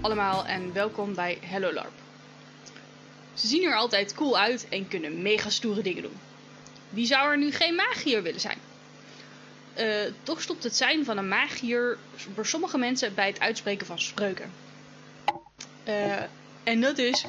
allemaal 0.00 0.46
en 0.46 0.72
welkom 0.72 1.14
bij 1.14 1.38
Hello 1.40 1.72
LARP. 1.72 1.92
Ze 3.34 3.46
zien 3.46 3.64
er 3.64 3.74
altijd 3.74 4.14
cool 4.14 4.38
uit 4.38 4.68
en 4.68 4.88
kunnen 4.88 5.22
mega 5.22 5.50
stoere 5.50 5.82
dingen 5.82 6.02
doen. 6.02 6.18
Wie 6.90 7.06
zou 7.06 7.30
er 7.30 7.38
nu 7.38 7.52
geen 7.52 7.74
magier 7.74 8.22
willen 8.22 8.40
zijn? 8.40 8.58
Uh, 9.78 10.12
toch 10.22 10.42
stopt 10.42 10.62
het 10.62 10.76
zijn 10.76 11.04
van 11.04 11.18
een 11.18 11.28
magier 11.28 11.98
voor 12.34 12.46
sommige 12.46 12.78
mensen 12.78 13.14
bij 13.14 13.26
het 13.26 13.40
uitspreken 13.40 13.86
van 13.86 13.98
spreuken. 13.98 14.52
Uh, 15.88 16.14
en 16.64 16.80
dat 16.80 16.98
is 16.98 17.24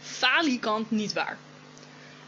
falikant 0.00 0.90
niet 0.90 1.12
waar. 1.12 1.38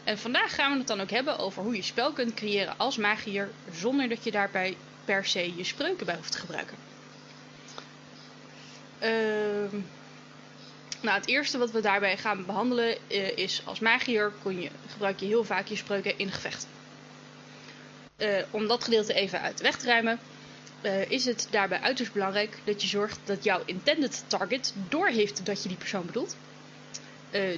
En 0.03 0.17
vandaag 0.17 0.55
gaan 0.55 0.71
we 0.71 0.77
het 0.77 0.87
dan 0.87 1.01
ook 1.01 1.09
hebben 1.09 1.37
over 1.37 1.63
hoe 1.63 1.75
je 1.75 1.81
spel 1.81 2.11
kunt 2.11 2.33
creëren 2.33 2.77
als 2.77 2.97
magier 2.97 3.49
zonder 3.73 4.09
dat 4.09 4.23
je 4.23 4.31
daarbij 4.31 4.77
per 5.05 5.25
se 5.25 5.55
je 5.55 5.63
spreuken 5.63 6.05
bij 6.05 6.15
hoeft 6.15 6.31
te 6.31 6.39
gebruiken. 6.39 6.90
Uh, 9.03 9.79
nou, 11.01 11.17
het 11.17 11.27
eerste 11.27 11.57
wat 11.57 11.71
we 11.71 11.81
daarbij 11.81 12.17
gaan 12.17 12.45
behandelen 12.45 12.97
uh, 13.07 13.37
is 13.37 13.61
als 13.65 13.79
magier 13.79 14.31
kon 14.41 14.61
je, 14.61 14.69
gebruik 14.87 15.19
je 15.19 15.25
heel 15.25 15.43
vaak 15.43 15.67
je 15.67 15.75
spreuken 15.75 16.17
in 16.17 16.31
gevechten. 16.31 16.69
Uh, 18.17 18.37
om 18.51 18.67
dat 18.67 18.83
gedeelte 18.83 19.13
even 19.13 19.41
uit 19.41 19.57
de 19.57 19.63
weg 19.63 19.77
te 19.77 19.85
ruimen, 19.85 20.19
uh, 20.81 21.09
is 21.09 21.25
het 21.25 21.47
daarbij 21.49 21.79
uiterst 21.79 22.13
belangrijk 22.13 22.57
dat 22.63 22.81
je 22.81 22.87
zorgt 22.87 23.19
dat 23.23 23.43
jouw 23.43 23.61
intended 23.65 24.23
target 24.27 24.73
doorheeft 24.89 25.45
dat 25.45 25.63
je 25.63 25.69
die 25.69 25.77
persoon 25.77 26.05
bedoelt. 26.05 26.35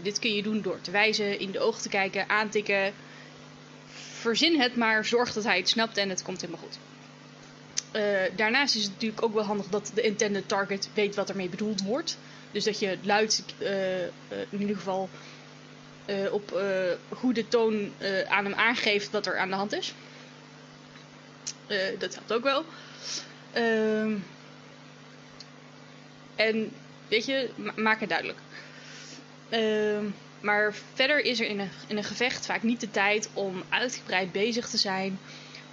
dit 0.02 0.20
kun 0.20 0.36
je 0.36 0.44
doen 0.44 0.62
door 0.62 0.82
te 0.82 0.92
wijzen, 0.92 1.40
in 1.40 1.52
de 1.52 1.60
ogen 1.60 1.82
te 1.82 1.90
kijken, 1.90 2.30
aantikken. 2.30 2.94
Verzin 4.20 4.60
het, 4.60 4.76
maar 4.76 5.06
zorg 5.06 5.34
dat 5.34 5.44
hij 5.44 5.58
het 5.58 5.70
snapt 5.70 5.98
en 5.98 6.10
het 6.10 6.24
komt 6.24 6.42
helemaal 6.42 6.64
goed. 6.64 6.78
Uh, 7.94 8.02
daarnaast 8.36 8.76
is 8.76 8.84
het 8.84 8.92
natuurlijk 8.92 9.22
ook 9.22 9.34
wel 9.34 9.44
handig 9.44 9.68
dat 9.68 9.92
de 9.94 10.02
intended 10.02 10.48
target 10.48 10.90
weet 10.94 11.16
wat 11.16 11.30
ermee 11.30 11.50
bedoeld 11.50 11.82
wordt. 11.82 12.18
Dus 12.52 12.64
dat 12.64 12.80
je 12.80 12.98
luid 13.02 13.44
uh, 13.60 14.00
uh, 14.00 14.08
in 14.50 14.60
ieder 14.60 14.76
geval 14.76 15.10
op 16.32 16.62
goede 17.10 17.48
toon 17.48 17.92
aan 18.28 18.46
hem 18.46 18.54
aangeeft 18.54 19.12
wat 19.12 19.26
er 19.26 19.38
aan 19.38 19.50
de 19.50 19.56
hand 19.56 19.74
is. 19.74 19.94
dat 22.00 22.16
helpt 22.16 22.34
ook 22.34 22.44
wel. 22.44 22.66
Ehm, 23.54 24.16
en 26.36 26.72
weet 27.08 27.26
je, 27.26 27.50
ma 27.56 27.74
maak 27.76 28.00
het 28.00 28.10
duidelijk. 28.10 28.40
Ehm, 29.50 30.06
maar 30.40 30.74
verder 30.94 31.20
is 31.20 31.40
er 31.40 31.48
in 31.48 31.60
een, 31.60 31.70
in 31.88 31.98
een 31.98 32.04
gevecht 32.04 32.46
vaak 32.46 32.64
niet 32.64 32.80
de 32.80 32.92
tijd 32.92 33.30
om 33.34 33.64
uitgebreid 33.70 34.32
bezig 34.32 34.70
te 34.70 34.78
zijn 34.78 35.20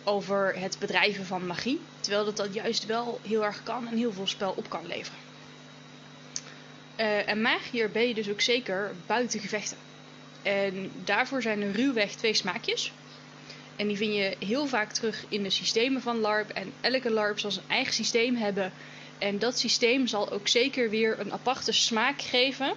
over 0.05 0.59
het 0.59 0.77
bedrijven 0.79 1.27
van 1.27 1.47
magie. 1.47 1.81
Terwijl 2.01 2.25
dat, 2.25 2.37
dat 2.37 2.55
juist 2.55 2.87
wel 2.87 3.21
heel 3.23 3.45
erg 3.45 3.63
kan 3.63 3.89
en 3.89 3.97
heel 3.97 4.13
veel 4.13 4.27
spel 4.27 4.55
op 4.57 4.69
kan 4.69 4.87
leveren. 4.87 5.19
Uh, 6.97 7.29
en 7.29 7.41
magier 7.41 7.91
ben 7.91 8.09
je 8.09 8.15
dus 8.15 8.31
ook 8.31 8.41
zeker 8.41 8.93
buiten 9.07 9.41
gevechten. 9.41 9.77
En 10.43 10.91
daarvoor 11.05 11.43
zijn 11.43 11.63
er 11.63 11.73
ruwweg 11.73 12.13
twee 12.13 12.35
smaakjes. 12.35 12.93
En 13.77 13.87
die 13.87 13.97
vind 13.97 14.15
je 14.15 14.37
heel 14.47 14.67
vaak 14.67 14.93
terug 14.93 15.25
in 15.29 15.43
de 15.43 15.51
systemen 15.51 16.03
van 16.03 16.19
LARP. 16.19 16.51
En 16.51 16.73
elke 16.81 17.11
LARP 17.11 17.39
zal 17.39 17.51
zijn 17.51 17.69
eigen 17.69 17.95
systeem 17.95 18.37
hebben. 18.37 18.73
En 19.19 19.39
dat 19.39 19.59
systeem 19.59 20.07
zal 20.07 20.31
ook 20.31 20.49
zeker 20.49 20.91
weer 20.91 21.19
een 21.19 21.33
aparte 21.33 21.73
smaak 21.73 22.23
geven 22.23 22.73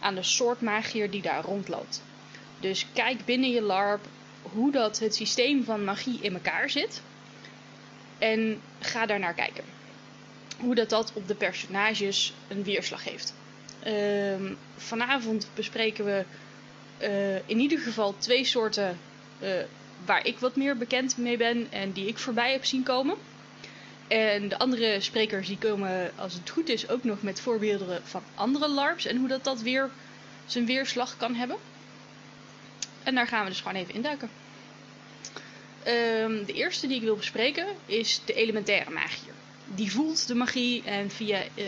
aan 0.00 0.14
de 0.14 0.22
soort 0.22 0.60
magier 0.60 1.10
die 1.10 1.22
daar 1.22 1.44
rondloopt. 1.44 2.02
Dus 2.60 2.86
kijk 2.92 3.24
binnen 3.24 3.50
je 3.50 3.62
LARP 3.62 4.06
hoe 4.52 4.72
dat 4.72 4.98
het 4.98 5.14
systeem 5.14 5.64
van 5.64 5.84
magie 5.84 6.18
in 6.20 6.34
elkaar 6.34 6.70
zit. 6.70 7.02
En 8.18 8.60
ga 8.80 9.06
daar 9.06 9.18
naar 9.18 9.34
kijken. 9.34 9.64
Hoe 10.58 10.74
dat, 10.74 10.90
dat 10.90 11.12
op 11.14 11.28
de 11.28 11.34
personages 11.34 12.34
een 12.48 12.64
weerslag 12.64 13.04
heeft. 13.04 13.34
Uh, 13.86 14.50
vanavond 14.76 15.48
bespreken 15.54 16.04
we 16.04 16.24
uh, 17.02 17.36
in 17.48 17.58
ieder 17.58 17.78
geval 17.78 18.14
twee 18.18 18.44
soorten 18.44 18.98
uh, 19.42 19.48
waar 20.04 20.26
ik 20.26 20.38
wat 20.38 20.56
meer 20.56 20.76
bekend 20.76 21.16
mee 21.16 21.36
ben 21.36 21.66
en 21.70 21.92
die 21.92 22.06
ik 22.06 22.18
voorbij 22.18 22.52
heb 22.52 22.64
zien 22.64 22.82
komen. 22.82 23.16
En 24.08 24.48
de 24.48 24.58
andere 24.58 25.00
sprekers 25.00 25.46
die 25.48 25.58
komen, 25.58 26.12
als 26.16 26.34
het 26.34 26.50
goed 26.50 26.68
is, 26.68 26.88
ook 26.88 27.04
nog 27.04 27.22
met 27.22 27.40
voorbeelden 27.40 28.00
van 28.04 28.22
andere 28.34 28.68
LARPs 28.68 29.06
en 29.06 29.16
hoe 29.16 29.28
dat, 29.28 29.44
dat 29.44 29.60
weer 29.60 29.90
zijn 30.46 30.66
weerslag 30.66 31.16
kan 31.16 31.34
hebben. 31.34 31.56
En 33.04 33.14
daar 33.14 33.26
gaan 33.26 33.42
we 33.42 33.50
dus 33.50 33.60
gewoon 33.60 33.76
even 33.76 33.94
induiken. 33.94 34.30
Um, 35.86 36.44
de 36.44 36.52
eerste 36.52 36.86
die 36.86 36.96
ik 36.96 37.02
wil 37.02 37.16
bespreken 37.16 37.66
is 37.86 38.20
de 38.24 38.34
elementaire 38.34 38.90
magier. 38.90 39.32
Die 39.74 39.92
voelt 39.92 40.26
de 40.26 40.34
magie 40.34 40.82
en 40.84 41.10
via, 41.10 41.42
uh, 41.54 41.64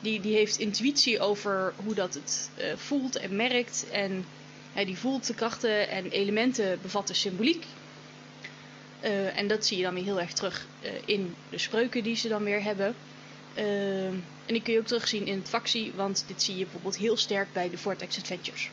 die, 0.00 0.20
die 0.20 0.34
heeft 0.34 0.58
intuïtie 0.58 1.20
over 1.20 1.74
hoe 1.84 1.94
dat 1.94 2.14
het 2.14 2.50
uh, 2.58 2.64
voelt 2.76 3.16
en 3.16 3.36
merkt. 3.36 3.86
En 3.90 4.24
uh, 4.76 4.86
die 4.86 4.98
voelt 4.98 5.26
de 5.26 5.34
krachten 5.34 5.88
en 5.88 6.10
elementen 6.10 6.78
bevatten 6.82 7.14
symboliek. 7.14 7.64
Uh, 9.04 9.38
en 9.38 9.46
dat 9.48 9.66
zie 9.66 9.76
je 9.76 9.82
dan 9.82 9.94
weer 9.94 10.04
heel 10.04 10.20
erg 10.20 10.32
terug 10.32 10.66
in 11.04 11.34
de 11.50 11.58
spreuken 11.58 12.02
die 12.02 12.16
ze 12.16 12.28
dan 12.28 12.44
weer 12.44 12.62
hebben. 12.62 12.94
Ehm, 13.54 14.14
en 14.46 14.54
die 14.54 14.62
kun 14.62 14.72
je 14.72 14.78
ook 14.78 14.86
terugzien 14.86 15.26
in 15.26 15.38
het 15.38 15.48
factie, 15.48 15.92
want 15.94 16.24
dit 16.26 16.42
zie 16.42 16.56
je 16.56 16.62
bijvoorbeeld 16.62 16.96
heel 16.96 17.16
sterk 17.16 17.52
bij 17.52 17.70
de 17.70 17.78
Vortex 17.78 18.18
Adventures. 18.18 18.70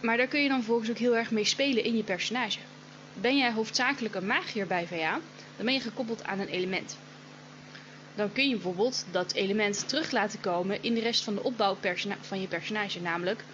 Maar 0.00 0.16
daar 0.16 0.26
kun 0.26 0.42
je 0.42 0.48
dan 0.48 0.56
vervolgens 0.56 0.90
ook 0.90 0.98
heel 0.98 1.16
erg 1.16 1.30
mee 1.30 1.44
spelen 1.44 1.84
in 1.84 1.96
je 1.96 2.02
personage. 2.02 2.58
Ben 3.12 3.36
jij 3.36 3.52
hoofdzakelijk 3.52 4.14
een 4.14 4.26
magier 4.26 4.66
bij 4.66 4.86
VA, 4.86 5.20
dan 5.56 5.64
ben 5.64 5.74
je 5.74 5.80
gekoppeld 5.80 6.24
aan 6.24 6.38
een 6.38 6.48
element. 6.48 6.98
Dan 8.14 8.32
kun 8.32 8.48
je 8.48 8.54
bijvoorbeeld 8.54 9.06
dat 9.10 9.32
element 9.32 9.88
terug 9.88 10.10
laten 10.10 10.40
komen 10.40 10.82
in 10.82 10.94
de 10.94 11.00
rest 11.00 11.24
van 11.24 11.34
de 11.34 11.42
opbouw 11.42 11.76
van 12.20 12.40
je 12.40 12.46
personage. 12.46 13.00
Namelijk, 13.00 13.44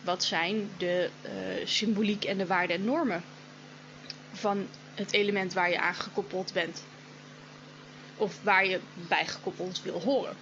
wat 0.00 0.24
zijn 0.24 0.70
de 0.78 1.10
uh, 1.22 1.30
symboliek 1.66 2.24
en 2.24 2.38
de 2.38 2.46
waarden 2.46 2.76
en 2.76 2.84
normen 2.84 3.22
van 4.32 4.66
het 4.94 5.12
element 5.12 5.52
waar 5.52 5.70
je 5.70 5.80
aan 5.80 5.94
gekoppeld 5.94 6.52
bent. 6.52 6.84
Of 8.16 8.42
waar 8.42 8.66
je 8.66 8.80
bij 9.08 9.26
gekoppeld 9.26 9.82
wil 9.82 10.00
horen. 10.00 10.36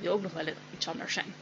Die 0.00 0.10
ook 0.10 0.22
nog 0.22 0.32
wel 0.32 0.46
iets 0.74 0.88
anders 0.88 1.12
zijn. 1.12 1.34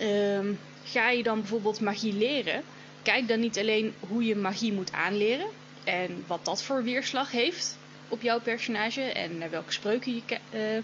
Um, 0.00 0.58
ga 0.90 1.10
je 1.10 1.22
dan 1.22 1.40
bijvoorbeeld 1.40 1.80
magie 1.80 2.12
leren, 2.12 2.62
kijk 3.02 3.28
dan 3.28 3.40
niet 3.40 3.58
alleen 3.58 3.94
hoe 4.00 4.24
je 4.24 4.36
magie 4.36 4.72
moet 4.72 4.92
aanleren 4.92 5.46
en 5.84 6.24
wat 6.26 6.44
dat 6.44 6.62
voor 6.62 6.82
weerslag 6.82 7.30
heeft 7.30 7.78
op 8.08 8.22
jouw 8.22 8.40
personage 8.40 9.02
en 9.02 9.50
welke 9.50 9.72
spreuken 9.72 10.14
je, 10.14 10.22
uh, 10.54 10.82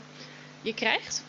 je 0.62 0.74
krijgt. 0.74 1.24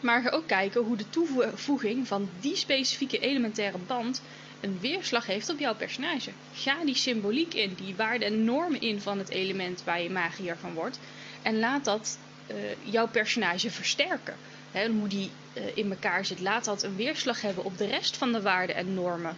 Maar 0.00 0.22
ga 0.22 0.30
ook 0.30 0.46
kijken 0.46 0.80
hoe 0.80 0.96
de 0.96 1.10
toevoeging 1.10 2.06
van 2.06 2.30
die 2.40 2.56
specifieke 2.56 3.18
elementaire 3.18 3.78
band 3.78 4.22
een 4.60 4.78
weerslag 4.80 5.26
heeft 5.26 5.50
op 5.50 5.58
jouw 5.58 5.74
personage. 5.74 6.30
Ga 6.54 6.84
die 6.84 6.94
symboliek 6.94 7.54
in, 7.54 7.74
die 7.74 7.94
waarden 7.96 8.28
en 8.28 8.44
normen 8.44 8.80
in 8.80 9.00
van 9.00 9.18
het 9.18 9.28
element 9.28 9.82
waar 9.84 10.02
je 10.02 10.10
magier 10.10 10.56
van 10.56 10.74
wordt. 10.74 10.98
En 11.42 11.58
laat 11.58 11.84
dat 11.84 12.18
uh, 12.50 12.56
jouw 12.82 13.08
personage 13.08 13.70
versterken. 13.70 14.36
He, 14.70 14.88
hoe 14.88 15.08
die 15.08 15.30
in 15.74 15.90
elkaar 15.90 16.24
zit, 16.24 16.40
laat 16.40 16.64
dat 16.64 16.82
een 16.82 16.96
weerslag 16.96 17.40
hebben 17.40 17.64
op 17.64 17.78
de 17.78 17.86
rest 17.86 18.16
van 18.16 18.32
de 18.32 18.42
waarden 18.42 18.76
en 18.76 18.94
normen 18.94 19.36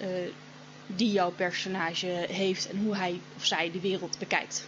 uh, 0.00 0.08
die 0.86 1.12
jouw 1.12 1.30
personage 1.30 2.26
heeft 2.28 2.70
en 2.70 2.78
hoe 2.78 2.96
hij 2.96 3.20
of 3.36 3.44
zij 3.44 3.70
de 3.70 3.80
wereld 3.80 4.18
bekijkt. 4.18 4.66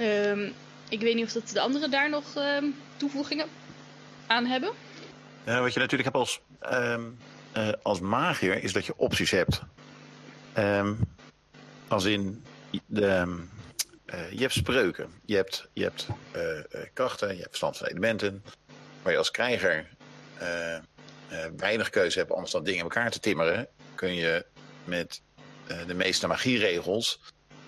Um, 0.00 0.52
ik 0.88 1.00
weet 1.00 1.14
niet 1.14 1.24
of 1.24 1.32
dat 1.32 1.48
de 1.48 1.60
anderen 1.60 1.90
daar 1.90 2.10
nog 2.10 2.36
um, 2.36 2.74
toevoegingen 2.96 3.46
aan 4.26 4.46
hebben. 4.46 4.72
Ja, 5.44 5.60
wat 5.60 5.72
je 5.72 5.80
natuurlijk 5.80 6.14
hebt 6.14 6.16
als, 6.16 6.40
uh, 7.56 7.72
als 7.82 8.00
magier 8.00 8.62
is 8.62 8.72
dat 8.72 8.86
je 8.86 8.96
opties 8.96 9.30
hebt. 9.30 9.62
als 11.88 12.04
in 12.04 12.42
de, 12.86 13.38
je 14.30 14.40
hebt 14.40 14.52
spreuken, 14.52 15.10
je 15.24 15.34
hebt, 15.36 15.68
je 15.72 15.82
hebt 15.82 16.06
krachten, 16.92 17.28
je 17.28 17.34
hebt 17.34 17.48
verstand 17.48 17.76
van 17.76 17.86
elementen. 17.86 18.42
Waar 19.08 19.16
je 19.16 19.22
als 19.22 19.32
krijger 19.32 19.88
weinig 21.56 21.90
keuze 21.90 22.18
hebt 22.18 22.32
anders 22.32 22.52
dan 22.52 22.64
dingen 22.64 22.78
in 22.78 22.84
elkaar 22.84 23.10
te 23.10 23.20
timmeren, 23.20 23.68
kun 23.94 24.14
je 24.14 24.46
met 24.84 25.22
de 25.86 25.94
meeste 25.94 26.26
magieregels 26.26 27.20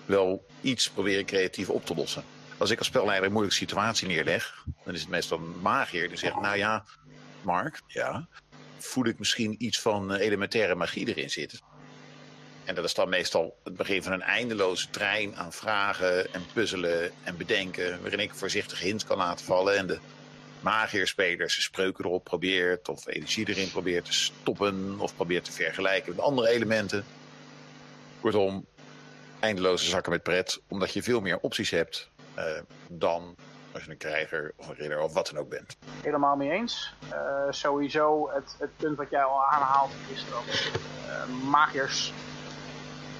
wel 0.05 0.45
iets 0.61 0.89
proberen 0.89 1.25
creatief 1.25 1.69
op 1.69 1.85
te 1.85 1.95
lossen. 1.95 2.23
Als 2.57 2.69
ik 2.69 2.77
als 2.77 2.87
spelleider 2.87 3.25
een 3.25 3.31
moeilijke 3.31 3.57
situatie 3.57 4.07
neerleg, 4.07 4.63
dan 4.83 4.93
is 4.93 5.01
het 5.01 5.09
meestal 5.09 5.37
een 5.37 5.61
magier 5.61 6.07
die 6.07 6.17
zegt, 6.17 6.41
nou 6.41 6.57
ja, 6.57 6.85
Mark, 7.41 7.81
ja, 7.87 8.27
voel 8.77 9.05
ik 9.05 9.19
misschien 9.19 9.55
iets 9.57 9.79
van 9.79 10.13
elementaire 10.13 10.75
magie 10.75 11.07
erin 11.07 11.29
zitten. 11.29 11.59
En 12.65 12.75
dat 12.75 12.85
is 12.85 12.93
dan 12.93 13.09
meestal 13.09 13.59
het 13.63 13.75
begin 13.75 14.03
van 14.03 14.11
een 14.11 14.21
eindeloze 14.21 14.89
trein 14.89 15.35
aan 15.35 15.53
vragen 15.53 16.33
en 16.33 16.45
puzzelen 16.53 17.11
en 17.23 17.37
bedenken. 17.37 18.01
Waarin 18.01 18.19
ik 18.19 18.33
voorzichtig 18.33 18.79
hints 18.79 19.05
kan 19.05 19.17
laten 19.17 19.45
vallen. 19.45 19.77
En 19.77 19.87
de 19.87 19.99
magierspelers 20.61 21.63
spreuken 21.63 22.05
erop 22.05 22.23
probeert. 22.23 22.89
Of 22.89 23.07
energie 23.07 23.49
erin 23.49 23.71
probeert 23.71 24.05
te 24.05 24.13
stoppen. 24.13 24.99
Of 24.99 25.15
probeert 25.15 25.45
te 25.45 25.51
vergelijken 25.51 26.15
met 26.15 26.25
andere 26.25 26.49
elementen. 26.49 27.05
Kortom, 28.21 28.65
eindeloze 29.39 29.89
zakken 29.89 30.11
met 30.11 30.23
pret. 30.23 30.61
Omdat 30.67 30.93
je 30.93 31.03
veel 31.03 31.21
meer 31.21 31.39
opties 31.39 31.69
hebt 31.69 32.09
uh, 32.37 32.45
dan 32.87 33.35
als 33.73 33.83
je 33.83 33.91
een 33.91 33.97
krijger 33.97 34.53
of 34.55 34.67
een 34.67 34.75
ridder 34.75 34.99
of 34.99 35.13
wat 35.13 35.27
dan 35.27 35.37
ook 35.37 35.49
bent. 35.49 35.77
Helemaal 36.01 36.35
mee 36.35 36.51
eens. 36.51 36.93
Uh, 37.11 37.45
sowieso 37.49 38.29
het, 38.33 38.55
het 38.59 38.77
punt 38.77 38.97
wat 38.97 39.09
jij 39.09 39.23
al 39.23 39.45
aanhaalt 39.45 39.91
is 40.13 40.25
dat 40.29 40.71
uh, 41.75 41.91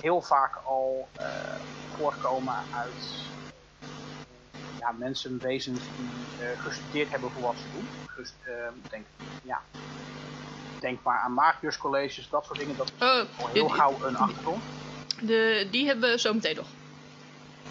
heel 0.02 0.22
vaak 0.22 0.56
al 0.56 1.08
voortkomen 1.98 2.56
uit 2.76 3.30
ja, 4.82 4.92
mensen, 4.92 5.40
wezens 5.40 5.80
die 5.80 6.48
gestudeerd 6.58 7.10
hebben 7.10 7.32
voor 7.32 7.42
wat 7.42 7.56
ze 7.58 7.66
doen. 7.74 7.88
Dus 8.16 8.34
denk, 8.90 9.06
ja, 9.44 9.62
denk 10.82 11.04
maar 11.04 11.20
aan 11.20 11.34
magiërscolleges, 11.34 12.30
dat 12.30 12.46
soort 12.46 12.60
dingen. 12.60 12.78
Dat 12.78 12.92
is 12.96 13.06
oh, 13.06 13.50
heel 13.54 13.68
gauw 13.68 13.96
een 14.04 14.18
achtergrond. 14.18 14.64
De, 15.22 15.68
die 15.72 15.86
hebben 15.86 16.10
we 16.10 16.20
zo 16.20 16.34
meteen 16.34 16.56
nog. 16.56 16.68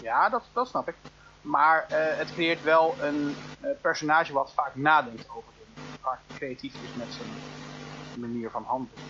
Ja, 0.01 0.29
dat, 0.29 0.43
dat 0.53 0.67
snap 0.67 0.87
ik. 0.87 0.95
Maar 1.41 1.85
uh, 1.91 1.97
het 1.97 2.33
creëert 2.33 2.63
wel 2.63 2.95
een 3.01 3.35
uh, 3.61 3.69
personage 3.81 4.33
wat 4.33 4.51
vaak 4.53 4.75
nadenkt 4.75 5.29
over 5.29 5.49
dingen. 5.57 5.99
Vaak 6.01 6.19
creatief 6.35 6.73
is 6.73 6.95
met 6.97 7.07
zijn 7.13 7.29
manier 8.19 8.49
van 8.49 8.63
handelen. 8.63 9.03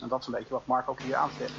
En 0.00 0.08
dat 0.08 0.20
is 0.20 0.26
een 0.26 0.32
beetje 0.32 0.54
wat 0.54 0.66
Mark 0.66 0.88
ook 0.88 1.00
hier 1.00 1.16
aanzet. 1.16 1.50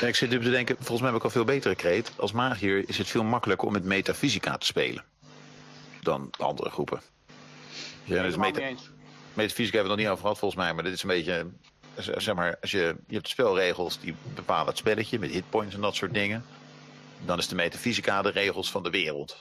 Ja, 0.00 0.06
ik 0.06 0.16
zit 0.16 0.30
nu 0.30 0.42
te 0.42 0.50
denken, 0.50 0.76
volgens 0.76 1.00
mij 1.00 1.08
heb 1.08 1.18
ik 1.18 1.24
al 1.24 1.30
veel 1.30 1.44
betere 1.44 1.74
kreet. 1.74 2.12
Als 2.16 2.32
magier 2.32 2.88
is 2.88 2.98
het 2.98 3.08
veel 3.08 3.24
makkelijker 3.24 3.66
om 3.66 3.72
met 3.72 3.84
metafysica 3.84 4.58
te 4.58 4.66
spelen. 4.66 5.04
Dan 6.02 6.30
andere 6.38 6.70
groepen. 6.70 7.00
Ja, 8.04 8.22
dus 8.22 8.36
meta 8.36 8.60
metafysica 9.34 9.76
hebben 9.76 9.82
we 9.82 9.88
nog 9.88 9.96
niet 9.96 10.08
over 10.08 10.20
gehad 10.20 10.38
volgens 10.38 10.60
mij. 10.60 10.74
Maar 10.74 10.84
dit 10.84 10.92
is 10.92 11.02
een 11.02 11.08
beetje, 11.08 11.46
zeg 11.96 12.34
maar, 12.34 12.56
als 12.60 12.70
je, 12.70 12.96
je 13.06 13.14
hebt 13.14 13.28
spelregels 13.28 14.00
die 14.00 14.14
bepalen 14.34 14.66
het 14.66 14.78
spelletje 14.78 15.18
met 15.18 15.30
hitpoints 15.30 15.74
en 15.74 15.80
dat 15.80 15.94
soort 15.94 16.14
dingen 16.14 16.44
dan 17.24 17.38
is 17.38 17.48
de 17.48 17.54
metafysica 17.54 18.22
de 18.22 18.30
regels 18.30 18.70
van 18.70 18.82
de 18.82 18.90
wereld. 18.90 19.40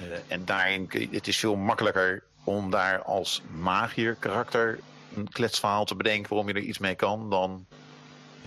Uh, 0.00 0.06
en 0.28 0.44
daarin, 0.44 0.90
het 1.10 1.28
is 1.28 1.38
veel 1.38 1.56
makkelijker 1.56 2.22
om 2.44 2.70
daar 2.70 3.02
als 3.02 3.42
magier 3.60 4.14
karakter 4.14 4.78
een 5.14 5.28
kletsverhaal 5.28 5.84
te 5.84 5.94
bedenken 5.94 6.28
waarom 6.28 6.48
je 6.48 6.54
er 6.54 6.60
iets 6.60 6.78
mee 6.78 6.94
kan, 6.94 7.30
dan 7.30 7.66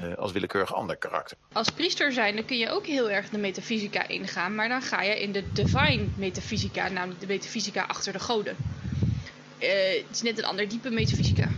uh, 0.03 0.18
als 0.18 0.31
willekeurig 0.31 0.74
ander 0.74 0.95
karakter. 0.98 1.38
Als 1.51 1.69
priester 1.69 2.13
zijn, 2.13 2.36
dan 2.36 2.45
kun 2.45 2.57
je 2.57 2.69
ook 2.69 2.86
heel 2.86 3.09
erg 3.09 3.30
de 3.30 3.38
metafysica 3.38 4.07
ingaan, 4.07 4.56
maar 4.56 4.69
dan 4.69 4.81
ga 4.81 5.01
je 5.01 5.21
in 5.21 5.31
de 5.31 5.51
divine 5.51 6.07
metafysica, 6.15 6.88
namelijk 6.88 7.19
de 7.19 7.27
metafysica 7.27 7.83
achter 7.83 8.13
de 8.13 8.19
goden. 8.19 8.56
Uh, 9.59 9.69
het 9.69 10.06
is 10.12 10.21
net 10.21 10.38
een 10.38 10.45
ander 10.45 10.69
diepe 10.69 10.89
metafysica, 10.89 11.50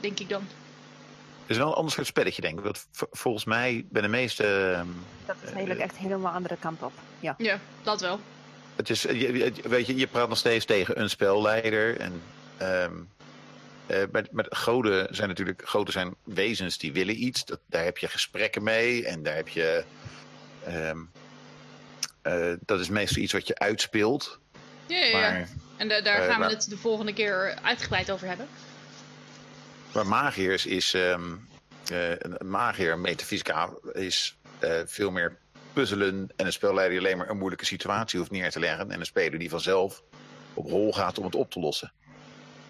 denk 0.00 0.18
ik 0.18 0.28
dan. 0.28 0.42
Het 1.40 1.54
is 1.54 1.56
wel 1.56 1.66
een 1.66 1.74
ander 1.74 1.92
soort 1.92 2.06
spelletje, 2.06 2.42
denk 2.42 2.58
ik. 2.58 2.64
Want 2.64 2.86
volgens 3.10 3.44
mij 3.44 3.84
bij 3.90 4.02
de 4.02 4.08
meeste... 4.08 4.72
Ehm, 4.74 4.86
dat 5.26 5.36
is 5.42 5.50
eigenlijk 5.50 5.80
echt 5.80 5.96
helemaal 5.96 6.32
andere 6.32 6.56
kant 6.60 6.82
op. 6.82 6.92
Ja, 7.20 7.34
ja 7.38 7.60
dat 7.82 8.00
wel. 8.00 8.20
Het 8.76 8.90
is, 8.90 9.02
je, 9.02 9.52
weet 9.62 9.86
je, 9.86 9.96
je 9.96 10.06
praat 10.06 10.28
nog 10.28 10.38
steeds 10.38 10.64
tegen 10.64 11.00
een 11.00 11.10
spelleider. 11.10 12.00
En 12.00 12.22
um, 12.62 13.08
uh, 13.86 14.02
met, 14.12 14.32
met 14.32 14.46
goden 14.50 15.14
zijn 15.14 15.28
natuurlijk 15.28 15.62
goden 15.64 15.92
zijn 15.92 16.14
wezens 16.24 16.78
die 16.78 16.92
willen 16.92 17.22
iets. 17.22 17.44
Dat, 17.44 17.60
daar 17.66 17.84
heb 17.84 17.98
je 17.98 18.08
gesprekken 18.08 18.62
mee. 18.62 19.06
En 19.06 19.22
daar 19.22 19.34
heb 19.34 19.48
je... 19.48 19.84
Um, 20.68 21.10
uh, 22.22 22.54
dat 22.60 22.80
is 22.80 22.88
meestal 22.88 23.22
iets 23.22 23.32
wat 23.32 23.46
je 23.46 23.58
uitspeelt. 23.58 24.38
Ja, 24.86 25.04
ja, 25.04 25.36
ja. 25.36 25.46
En 25.76 25.88
daar 25.88 26.30
gaan 26.30 26.40
we 26.40 26.46
het 26.46 26.68
de 26.68 26.76
volgende 26.76 27.12
keer 27.12 27.58
uitgebreid 27.62 28.10
over 28.10 28.26
hebben. 28.26 28.48
Maar 29.94 30.06
magiërs 30.06 30.66
is, 30.66 30.92
um, 30.92 31.48
een 31.88 32.36
magier, 32.48 32.98
metafysica, 32.98 33.70
is 33.92 34.36
veel 34.84 35.10
meer 35.10 35.36
puzzelen 35.72 36.28
en 36.36 36.46
een 36.46 36.52
spelleider 36.52 36.98
die 36.98 37.06
alleen 37.06 37.18
maar 37.18 37.30
een 37.30 37.38
moeilijke 37.38 37.64
situatie 37.64 38.18
hoeft 38.18 38.30
neer 38.30 38.50
te 38.50 38.60
leggen 38.60 38.90
en 38.90 39.00
een 39.00 39.06
speler 39.06 39.38
die 39.38 39.50
vanzelf 39.50 40.02
op 40.54 40.66
rol 40.66 40.92
gaat 40.92 41.18
om 41.18 41.24
het 41.24 41.34
op 41.34 41.50
te 41.50 41.60
lossen. 41.60 41.92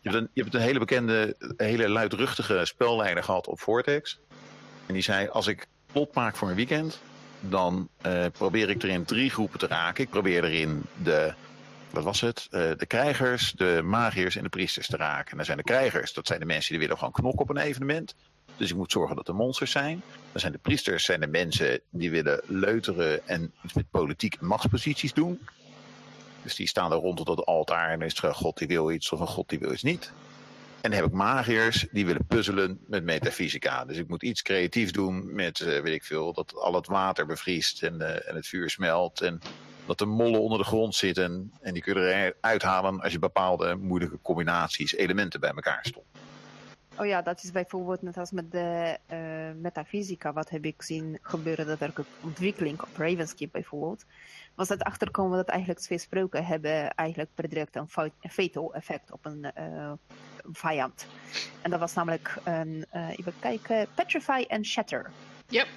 Je 0.07 0.13
hebt 0.13 0.25
een, 0.25 0.31
je 0.33 0.43
hebt 0.43 0.55
een 0.55 0.61
hele 0.61 0.79
bekende, 0.79 1.37
hele 1.57 1.89
luidruchtige 1.89 2.65
spelleider 2.65 3.25
gehad 3.25 3.47
op 3.47 3.61
Vortex. 3.61 4.19
En 4.87 4.95
die 4.95 5.03
zei, 5.03 5.29
als 5.29 5.47
ik 5.47 5.67
plot 5.93 6.15
maak 6.15 6.37
voor 6.37 6.49
een 6.49 6.55
weekend, 6.55 7.01
dan 7.41 7.89
uh, 8.07 8.25
probeer 8.33 8.71
ik 8.71 8.83
er 8.83 8.89
in 8.89 9.05
drie 9.05 9.31
groepen 9.31 9.59
te 9.59 9.67
raken. 9.67 10.05
Ik 10.05 10.11
probeer 10.11 10.45
erin 10.45 10.83
de 11.03 11.33
wat 11.91 12.05
was 12.05 12.21
het? 12.21 12.49
Uh, 12.51 12.61
de 12.77 12.87
krijgers, 12.87 13.53
de 13.53 13.81
magiërs 13.85 14.37
en 14.37 14.43
de 14.43 14.49
priesters 14.49 14.87
te 14.87 14.97
raken. 14.97 15.31
En 15.31 15.37
dan 15.37 15.47
zijn 15.47 15.59
de 15.59 15.65
krijgers, 15.65 16.13
dat 16.13 16.27
zijn 16.27 16.41
de 16.41 16.47
mensen 16.47 16.71
die 16.71 16.81
willen 16.81 16.99
gewoon 16.99 17.13
knokken 17.13 17.43
op 17.43 17.51
een 17.51 17.63
evenement. 17.63 18.15
Dus 18.57 18.71
ik 18.71 18.77
moet 18.77 18.93
zorgen 18.93 19.17
dat 19.17 19.29
er 19.29 19.35
monsters 19.35 19.71
zijn. 19.71 20.03
Dan 20.33 20.41
zijn 20.41 20.53
de 20.53 20.59
priesters 20.59 21.05
zijn 21.05 21.21
de 21.21 21.27
mensen 21.27 21.81
die 21.91 22.11
willen 22.11 22.41
leuteren 22.45 23.29
en 23.29 23.53
iets 23.63 23.73
met 23.73 23.91
politiek 23.91 24.41
machtsposities 24.41 25.15
doen. 25.15 25.41
Dus 26.47 26.55
die 26.55 26.69
staan 26.69 26.93
er 26.93 26.99
rondom 26.99 27.25
dat 27.25 27.45
altaar 27.45 27.91
en 27.91 28.03
is 28.03 28.15
het 28.15 28.23
een 28.23 28.35
god 28.35 28.59
die 28.59 28.69
wil 28.69 28.91
iets 28.91 29.13
of 29.13 29.21
een 29.21 29.27
god 29.27 29.49
die 29.49 29.59
wil 29.59 29.73
iets 29.73 29.83
niet. 29.83 30.13
En 30.81 30.91
dan 30.91 31.01
heb 31.01 31.05
ik 31.05 31.13
magiërs 31.13 31.87
die 31.91 32.07
willen 32.07 32.27
puzzelen 32.27 32.81
met 32.87 33.05
metafysica. 33.05 33.85
Dus 33.85 33.97
ik 33.97 34.09
moet 34.09 34.23
iets 34.23 34.43
creatiefs 34.43 34.93
doen 34.93 35.35
met, 35.35 35.61
uh, 35.61 35.81
weet 35.81 35.95
ik 35.95 36.05
veel, 36.05 36.33
dat 36.33 36.55
al 36.55 36.75
het 36.75 36.87
water 36.87 37.27
bevriest 37.27 37.83
en, 37.83 37.95
uh, 37.95 38.29
en 38.29 38.35
het 38.35 38.47
vuur 38.47 38.71
smelt. 38.71 39.21
En 39.21 39.41
dat 39.87 40.01
er 40.01 40.09
mollen 40.09 40.41
onder 40.41 40.59
de 40.59 40.65
grond 40.65 40.95
zitten. 40.95 41.53
En 41.61 41.73
die 41.73 41.83
kun 41.83 42.01
je 42.01 42.35
eruit 42.41 42.63
halen 42.63 43.01
als 43.01 43.13
je 43.13 43.19
bepaalde 43.19 43.75
moeilijke 43.75 44.19
combinaties, 44.23 44.95
elementen 44.95 45.41
bij 45.41 45.51
elkaar 45.51 45.87
stopt. 45.87 46.19
Oh 46.99 47.07
ja, 47.07 47.23
dat 47.23 47.43
is 47.43 47.51
bijvoorbeeld 47.51 48.03
net 48.03 48.17
als 48.17 48.31
met 48.31 48.53
de 48.53 48.99
metafysica, 49.61 50.33
wat 50.33 50.51
heb 50.51 50.65
ik 50.65 50.83
zien 50.83 51.19
gebeuren, 51.23 51.67
dat 51.67 51.81
er 51.81 51.93
ontwikkeling 52.21 52.83
op 52.83 52.97
Ravenskeep 52.97 53.53
bijvoorbeeld, 53.53 54.05
was 54.57 54.69
het 54.69 54.83
achterkomen 54.83 55.37
dat 55.37 55.49
eigenlijk 55.49 55.81
twee 55.81 55.99
spreuken 55.99 56.47
hebben 56.47 56.95
eigenlijk 56.95 57.31
per 57.35 57.49
direct 57.49 57.77
een 57.77 57.89
fatal 58.31 58.75
effect 58.75 59.13
op 59.13 59.25
een 59.25 59.53
uh, 59.59 59.93
vijand. 60.53 61.07
En 61.63 61.71
dat 61.71 61.81
was 61.81 61.95
namelijk 61.95 62.37
een, 62.45 62.87
uh, 62.95 63.19
even 63.19 63.33
kijken, 63.39 63.87
Petrify 63.95 64.45
and 64.49 64.67
Shatter. 64.67 65.11
Yep. 65.49 65.69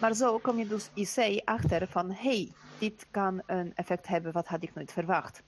Maar 0.00 0.14
zo 0.14 0.38
kom 0.38 0.58
je 0.58 0.66
dus 0.66 0.90
IC 0.94 1.42
achter 1.44 1.88
van, 1.88 2.10
hey, 2.10 2.52
dit 2.78 3.06
kan 3.10 3.42
een 3.46 3.72
effect 3.74 4.06
hebben, 4.06 4.32
wat 4.32 4.48
had 4.48 4.62
ik 4.62 4.74
nooit 4.74 4.92
verwacht. 4.92 5.42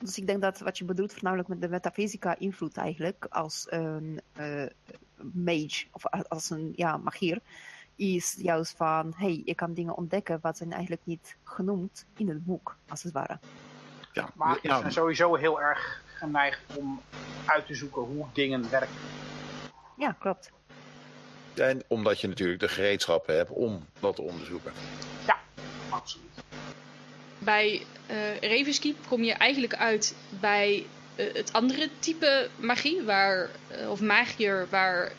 Dus 0.00 0.18
ik 0.18 0.26
denk 0.26 0.42
dat 0.42 0.58
wat 0.58 0.78
je 0.78 0.84
bedoelt 0.84 1.12
voornamelijk 1.12 1.48
met 1.48 1.60
de 1.60 1.68
metafysica 1.68 2.38
invloed 2.38 2.76
eigenlijk 2.76 3.26
als 3.30 3.66
een 3.68 4.20
uh, 4.40 4.66
mage 5.32 5.86
of 5.90 6.06
als 6.06 6.50
een 6.50 6.72
ja, 6.76 6.96
magier 6.96 7.40
is 8.00 8.36
juist 8.38 8.76
van 8.76 9.12
hey, 9.16 9.42
je 9.44 9.54
kan 9.54 9.74
dingen 9.74 9.96
ontdekken 9.96 10.38
wat 10.42 10.56
zijn 10.56 10.72
eigenlijk 10.72 11.02
niet 11.04 11.36
genoemd 11.44 12.06
in 12.16 12.28
het 12.28 12.44
boek, 12.44 12.76
als 12.88 13.02
het 13.02 13.12
ware. 13.12 13.38
Ja, 14.12 14.30
magiërs 14.34 14.78
zijn 14.78 14.92
sowieso 14.92 15.34
heel 15.34 15.60
erg 15.60 16.02
geneigd 16.14 16.60
om 16.76 17.00
uit 17.44 17.66
te 17.66 17.74
zoeken 17.74 18.02
hoe 18.02 18.26
dingen 18.32 18.70
werken. 18.70 18.96
Ja, 19.96 20.12
klopt. 20.18 20.50
En 21.54 21.82
omdat 21.86 22.20
je 22.20 22.28
natuurlijk 22.28 22.60
de 22.60 22.68
gereedschappen 22.68 23.36
hebt 23.36 23.50
om 23.50 23.84
dat 24.00 24.16
te 24.16 24.22
onderzoeken. 24.22 24.72
Ja, 25.26 25.38
absoluut. 25.88 26.44
Bij 27.38 27.86
uh, 28.10 28.36
Ravenskeep 28.40 28.96
kom 29.08 29.22
je 29.22 29.32
eigenlijk 29.32 29.74
uit 29.74 30.16
bij 30.40 30.86
het 31.32 31.52
andere 31.52 31.88
type 31.98 32.48
magie, 32.56 33.02
waar, 33.02 33.50
uh, 33.80 33.90
of 33.90 34.00
magier, 34.00 34.66
waar 34.70 35.12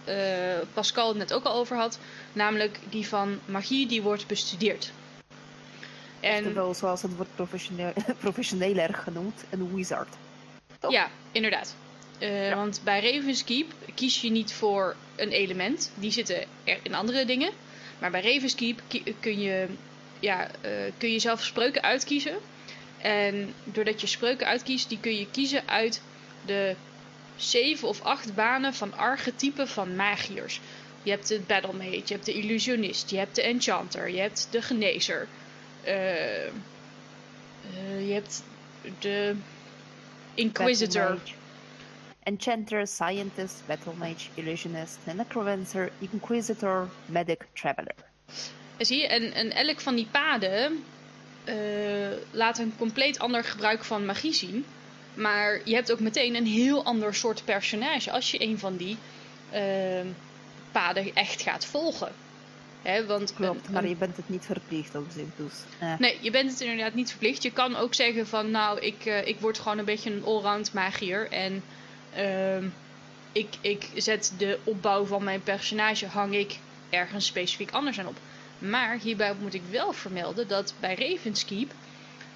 Pascal 0.74 1.08
het 1.08 1.17
net 1.17 1.34
ook 1.34 1.43
al 1.43 1.53
over 1.53 1.77
had. 1.77 2.00
Namelijk 2.34 2.79
die 2.89 3.08
van 3.08 3.39
magie 3.46 3.88
die 3.88 4.01
wordt 4.01 4.27
bestudeerd. 4.27 4.91
En... 6.20 6.53
wel 6.53 6.74
zoals 6.74 7.01
het 7.01 7.15
wordt 7.15 7.36
professioneel, 7.36 7.93
professioneler 8.20 8.93
genoemd, 8.93 9.43
een 9.50 9.75
wizard. 9.75 10.15
Ja, 10.89 11.10
inderdaad. 11.31 11.75
Uh, 12.20 12.53
Want 12.53 12.81
bij 12.84 13.12
Ravenskeep 13.12 13.74
kies 13.96 14.22
je 14.22 14.29
niet 14.29 14.53
voor 14.53 14.96
een 15.15 15.31
element. 15.31 15.91
Die 15.96 16.12
zitten 16.12 16.43
er 16.63 16.79
in 16.84 16.96
andere 16.96 17.25
dingen. 17.25 17.51
Maar 18.00 18.12
bij 18.12 18.34
Ravenskeep 18.34 18.81
kun 19.20 19.39
je, 19.39 19.67
ja, 20.20 20.48
uh, 20.65 20.72
kun 20.98 21.12
je 21.12 21.20
zelf 21.20 21.43
spreuken 21.43 21.81
uitkiezen. 21.81 22.38
En 23.01 23.53
doordat 23.63 24.01
je 24.01 24.08
spreuken 24.08 24.48
uitkiest, 24.48 24.89
die 24.89 25.00
kun 25.00 25.15
je 25.15 25.31
kiezen 25.31 25.67
uit 25.67 26.01
de 26.46 26.75
zeven 27.36 27.88
of 27.88 28.01
acht 28.01 28.36
banen 28.36 28.74
van 28.74 28.93
archetypen 28.93 29.67
van 29.67 29.96
magiërs. 29.96 30.62
Je 31.03 31.12
hebt 31.12 31.27
de 31.27 31.39
Battle 31.39 31.74
Mage, 31.74 32.01
je 32.05 32.13
hebt 32.13 32.25
de 32.25 32.34
Illusionist, 32.34 33.10
je 33.10 33.17
hebt 33.17 33.36
de 33.36 33.41
Enchanter, 33.41 34.10
je 34.10 34.20
hebt 34.20 34.48
de 34.51 34.62
Genezer. 34.62 35.27
Uh, 35.86 36.46
je 38.08 38.13
hebt 38.13 38.43
de 39.00 39.36
Inquisitor. 40.34 41.20
Enchanter, 42.24 42.88
Scientist, 42.88 43.63
Battle 43.65 43.93
Mage, 43.93 44.29
Illusionist, 44.34 44.98
Necromancer, 45.15 45.91
Inquisitor, 46.00 46.89
Medic, 47.05 47.48
Traveler. 47.53 47.96
Zie 48.77 48.98
je, 48.98 49.08
en, 49.08 49.34
en 49.34 49.51
elk 49.51 49.79
van 49.79 49.96
die 49.96 50.08
paden 50.12 50.84
laat 52.31 52.58
een 52.58 52.74
compleet 52.77 53.20
ander 53.20 53.43
gebruik 53.43 53.84
van 53.84 54.05
magie 54.05 54.34
zien. 54.34 54.65
Maar 55.13 55.62
je 55.65 55.74
hebt 55.75 55.91
ook 55.91 56.00
meteen 56.00 56.36
een 56.36 56.46
heel 56.46 56.86
ander 56.86 57.15
soort 57.15 57.46
personage 57.46 58.12
als 58.12 58.31
je 58.31 58.41
een 58.41 58.60
van 58.60 58.77
die 58.77 58.98
uh, 59.53 60.01
paden 60.72 61.13
echt 61.13 61.41
gaat 61.41 61.65
volgen. 61.65 62.12
Hè, 62.81 63.05
want 63.05 63.34
Klopt, 63.34 63.67
een- 63.67 63.74
maar 63.74 63.88
je 63.88 63.96
bent 63.96 64.17
het 64.17 64.29
niet 64.29 64.46
verplicht 64.46 64.96
op 64.96 65.05
zich, 65.12 65.25
dus... 65.36 65.53
eh. 65.79 65.98
Nee, 65.98 66.17
je 66.22 66.31
bent 66.31 66.51
het 66.51 66.62
inderdaad 66.62 66.93
niet 66.93 67.10
verplicht. 67.10 67.43
Je 67.43 67.51
kan 67.51 67.75
ook 67.75 67.93
zeggen 67.93 68.27
van, 68.27 68.51
nou, 68.51 68.79
ik, 68.79 69.05
eh, 69.05 69.27
ik 69.27 69.39
word 69.39 69.60
gewoon 69.60 69.77
een 69.77 69.86
beetje 69.86 70.12
een 70.12 70.24
allround 70.24 70.74
magier. 70.74 71.29
En 71.31 71.63
ehm, 72.13 72.70
ik, 73.31 73.55
ik 73.62 73.89
zet 73.96 74.34
de 74.38 74.60
opbouw 74.65 75.05
van 75.05 75.24
mijn 75.24 75.41
personage, 75.41 76.05
hang 76.08 76.36
ik 76.36 76.60
ergens 76.89 77.25
specifiek 77.25 77.72
anders 77.72 78.00
aan 78.00 78.08
op. 78.08 78.17
Maar 78.62 78.98
hierbij 78.98 79.34
moet 79.39 79.53
ik 79.53 79.63
wel 79.72 79.94
vermelden 79.94 80.48
dat 80.48 80.74
bij 80.80 80.96
Ravenskeep 80.96 81.74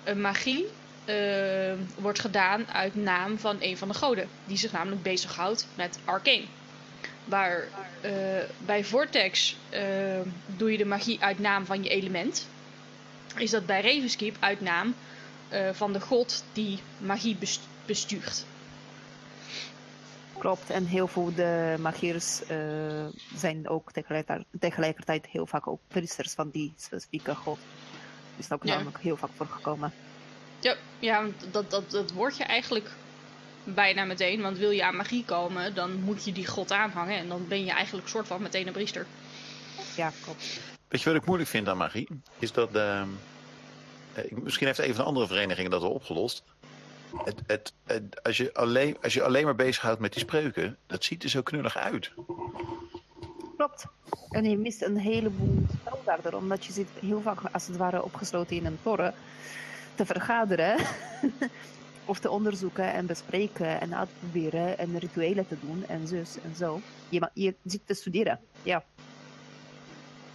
een 0.04 0.22
magie 0.22 0.66
ehm, 1.06 1.78
wordt 1.98 2.20
gedaan 2.20 2.68
uit 2.72 2.96
naam 2.96 3.40
van 3.40 3.58
een 3.60 3.78
van 3.78 3.88
de 3.88 3.94
goden. 3.94 4.30
Die 4.46 4.58
zich 4.58 4.72
namelijk 4.72 5.04
bezighoudt 5.04 5.68
met 5.76 6.00
arcane. 6.06 6.46
Waar 7.24 7.68
eh, 8.02 8.12
bij 8.58 8.84
Vortex 8.84 9.56
ehm, 9.70 10.28
doe 10.46 10.72
je 10.72 10.78
de 10.78 10.86
magie 10.86 11.22
uit 11.22 11.40
naam 11.40 11.66
van 11.66 11.84
je 11.84 11.90
element 11.90 12.48
is 13.38 13.50
dat 13.50 13.66
bij 13.66 13.82
Ravenskeep 13.82 14.38
uit 14.40 14.62
naam 14.62 14.96
eh, 15.50 15.70
van 15.74 15.94
de 15.94 16.02
god 16.02 16.44
die 16.54 16.80
magie 16.98 17.36
best- 17.36 17.68
bestuurt. 17.86 18.46
Klopt, 20.38 20.70
en 20.70 20.86
heel 20.86 21.08
veel 21.08 21.34
de 21.36 21.76
magiers 21.80 22.46
eh, 22.46 22.58
zijn 23.36 23.70
ook 23.70 23.92
tegelijkertijd, 23.92 24.46
tegelijkertijd 24.60 25.26
heel 25.26 25.46
vaak 25.46 25.68
ook 25.68 25.80
priesters 25.88 26.34
van 26.34 26.50
die 26.50 26.74
specifieke 26.78 27.36
god. 27.36 27.60
Is 28.38 28.52
ook 28.52 28.64
Ja. 28.64 28.76
namelijk 28.76 29.00
heel 29.02 29.18
vaak 29.18 29.30
voorgekomen. 29.36 29.94
Ja, 30.60 30.76
ja 31.00 31.22
want 31.22 31.48
dat, 31.52 31.72
dat, 31.72 31.92
dat 31.92 32.12
word 32.12 32.38
je 32.38 32.44
eigenlijk 32.44 32.90
bijna 33.64 34.04
meteen. 34.06 34.42
Want 34.42 34.58
wil 34.58 34.70
je 34.72 34.84
aan 34.84 34.96
magie 34.96 35.26
komen, 35.26 35.76
dan 35.76 35.94
moet 36.02 36.26
je 36.26 36.32
die 36.32 36.48
god 36.48 36.72
aanhangen. 36.72 37.18
En 37.18 37.28
dan 37.28 37.48
ben 37.48 37.66
je 37.66 37.72
eigenlijk 37.72 38.08
soort 38.08 38.28
van 38.28 38.42
meteen 38.42 38.68
een 38.68 38.74
priester. 38.74 39.06
Ja, 39.96 40.12
klopt. 40.24 40.60
Weet 40.88 41.02
je 41.02 41.10
wat 41.12 41.22
ik 41.22 41.26
moeilijk 41.26 41.50
vind 41.50 41.68
aan 41.68 41.78
magie? 41.78 42.08
Is 42.40 42.52
dat. 42.52 42.76
ehm, 42.76 43.08
eh, 44.14 44.24
ik- 44.24 44.42
misschien 44.44 44.68
heeft 44.68 44.80
een 44.80 44.86
van 44.94 44.96
de 45.04 45.10
andere 45.10 45.28
verenigingen 45.28 45.72
dat 45.72 45.82
al 45.82 45.92
opgelost. 45.92 46.44
Het, 47.24 47.74
het, 47.86 48.24
als, 48.24 48.38
je 48.38 48.54
alleen, 48.54 48.98
als 49.02 49.14
je 49.14 49.24
alleen 49.24 49.46
maar 49.46 49.56
bezighoudt 49.56 50.00
met 50.00 50.14
die 50.14 50.22
spreuken, 50.22 50.78
dat 50.88 51.04
ziet 51.04 51.24
er 51.24 51.30
zo 51.30 51.42
knullig 51.42 51.78
uit. 51.78 52.12
Klopt. 53.58 53.86
En 54.30 54.50
je 54.50 54.58
mist 54.58 54.82
een 54.82 54.98
heleboel 54.98 55.66
spel 56.02 56.38
omdat 56.40 56.66
je 56.66 56.74
zit 56.74 56.88
heel 57.00 57.22
vaak 57.22 57.40
als 57.52 57.68
het 57.68 57.78
ware 57.78 58.04
opgesloten 58.04 58.56
in 58.56 58.66
een 58.66 58.80
toren 58.84 59.14
te 59.96 60.06
vergaderen. 60.06 60.78
of 62.06 62.20
te 62.20 62.30
onderzoeken 62.30 62.94
en 62.94 63.06
bespreken 63.06 63.82
en 63.82 63.96
uitproberen 63.96 64.78
en 64.78 65.00
rituelen 65.00 65.48
te 65.48 65.56
doen 65.60 65.84
en 65.88 66.08
zus 66.08 66.36
en 66.44 66.56
zo. 66.56 66.80
Je, 67.10 67.30
je 67.34 67.56
zit 67.64 67.82
te 67.86 67.94
studeren. 67.94 68.40
Ja, 68.64 68.84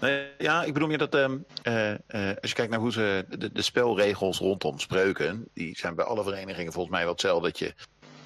Nee, 0.01 0.29
ja, 0.39 0.65
ik 0.65 0.73
bedoel 0.73 0.89
meer 0.89 0.99
dat 0.99 1.15
ehm, 1.15 1.39
eh, 1.63 1.91
eh, 1.93 1.99
als 2.41 2.51
je 2.51 2.55
kijkt 2.55 2.71
naar 2.71 2.81
hoe 2.81 2.93
ze 2.93 3.25
de, 3.29 3.53
de 3.53 3.63
spelregels 3.63 4.39
rondom 4.39 4.79
spreuken, 4.79 5.49
die 5.55 5.77
zijn 5.79 5.95
bij 5.95 6.05
alle 6.05 6.23
verenigingen 6.23 6.73
volgens 6.73 6.95
mij 6.95 7.03
wel 7.03 7.13
hetzelfde. 7.13 7.49
Dat 7.49 7.59
je 7.59 7.75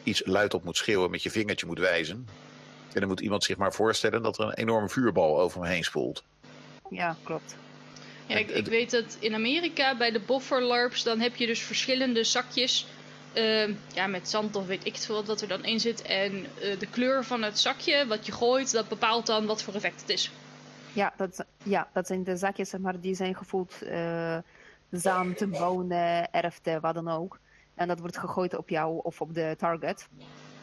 iets 0.02 0.22
luidop 0.24 0.64
moet 0.64 0.76
schreeuwen, 0.76 1.10
met 1.10 1.22
je 1.22 1.30
vingertje 1.30 1.66
moet 1.66 1.78
wijzen. 1.78 2.28
En 2.92 3.00
dan 3.00 3.08
moet 3.08 3.20
iemand 3.20 3.44
zich 3.44 3.56
maar 3.56 3.72
voorstellen 3.72 4.22
dat 4.22 4.38
er 4.38 4.44
een 4.44 4.54
enorme 4.54 4.88
vuurbal 4.88 5.40
over 5.40 5.60
me 5.60 5.68
heen 5.68 5.84
spoelt. 5.84 6.22
ja 6.90 7.16
klopt. 7.22 7.56
Ja, 8.26 8.36
ik, 8.36 8.50
ik 8.50 8.66
weet 8.66 8.90
dat 8.90 9.16
in 9.20 9.34
Amerika 9.34 9.96
bij 9.96 10.10
de 10.10 10.20
bofferlarps, 10.20 11.02
dan 11.02 11.20
heb 11.20 11.36
je 11.36 11.46
dus 11.46 11.60
verschillende 11.60 12.24
zakjes. 12.24 12.86
ehm, 13.32 13.72
ja, 13.94 14.06
met 14.06 14.28
zand 14.28 14.56
of 14.56 14.66
weet 14.66 14.86
ik 14.86 14.94
het 14.94 15.06
veel 15.06 15.24
wat 15.24 15.40
er 15.40 15.48
dan 15.48 15.64
in 15.64 15.80
zit. 15.80 16.02
En 16.02 16.46
eh, 16.60 16.78
de 16.78 16.86
kleur 16.86 17.24
van 17.24 17.42
het 17.42 17.58
zakje 17.58 18.06
wat 18.06 18.26
je 18.26 18.32
gooit, 18.32 18.72
dat 18.72 18.88
bepaalt 18.88 19.26
dan 19.26 19.46
wat 19.46 19.62
voor 19.62 19.74
effect 19.74 20.00
het 20.00 20.10
is. 20.10 20.30
Ja, 20.94 21.12
dat, 21.16 21.44
ja, 21.62 21.88
dat 21.92 22.06
zijn 22.06 22.24
de 22.24 22.36
zakjes 22.36 22.68
zeg 22.68 22.80
maar, 22.80 23.00
die 23.00 23.14
zijn 23.14 23.34
gevoeld 23.34 23.82
eh 23.82 24.38
zand, 24.96 25.40
wonen, 25.40 26.32
erfte, 26.32 26.78
wat 26.80 26.94
dan 26.94 27.08
ook. 27.08 27.38
En 27.74 27.88
dat 27.88 27.98
wordt 27.98 28.18
gegooid 28.18 28.56
op 28.56 28.68
jou 28.68 29.00
of 29.02 29.20
op 29.20 29.34
de 29.34 29.54
target. 29.58 30.08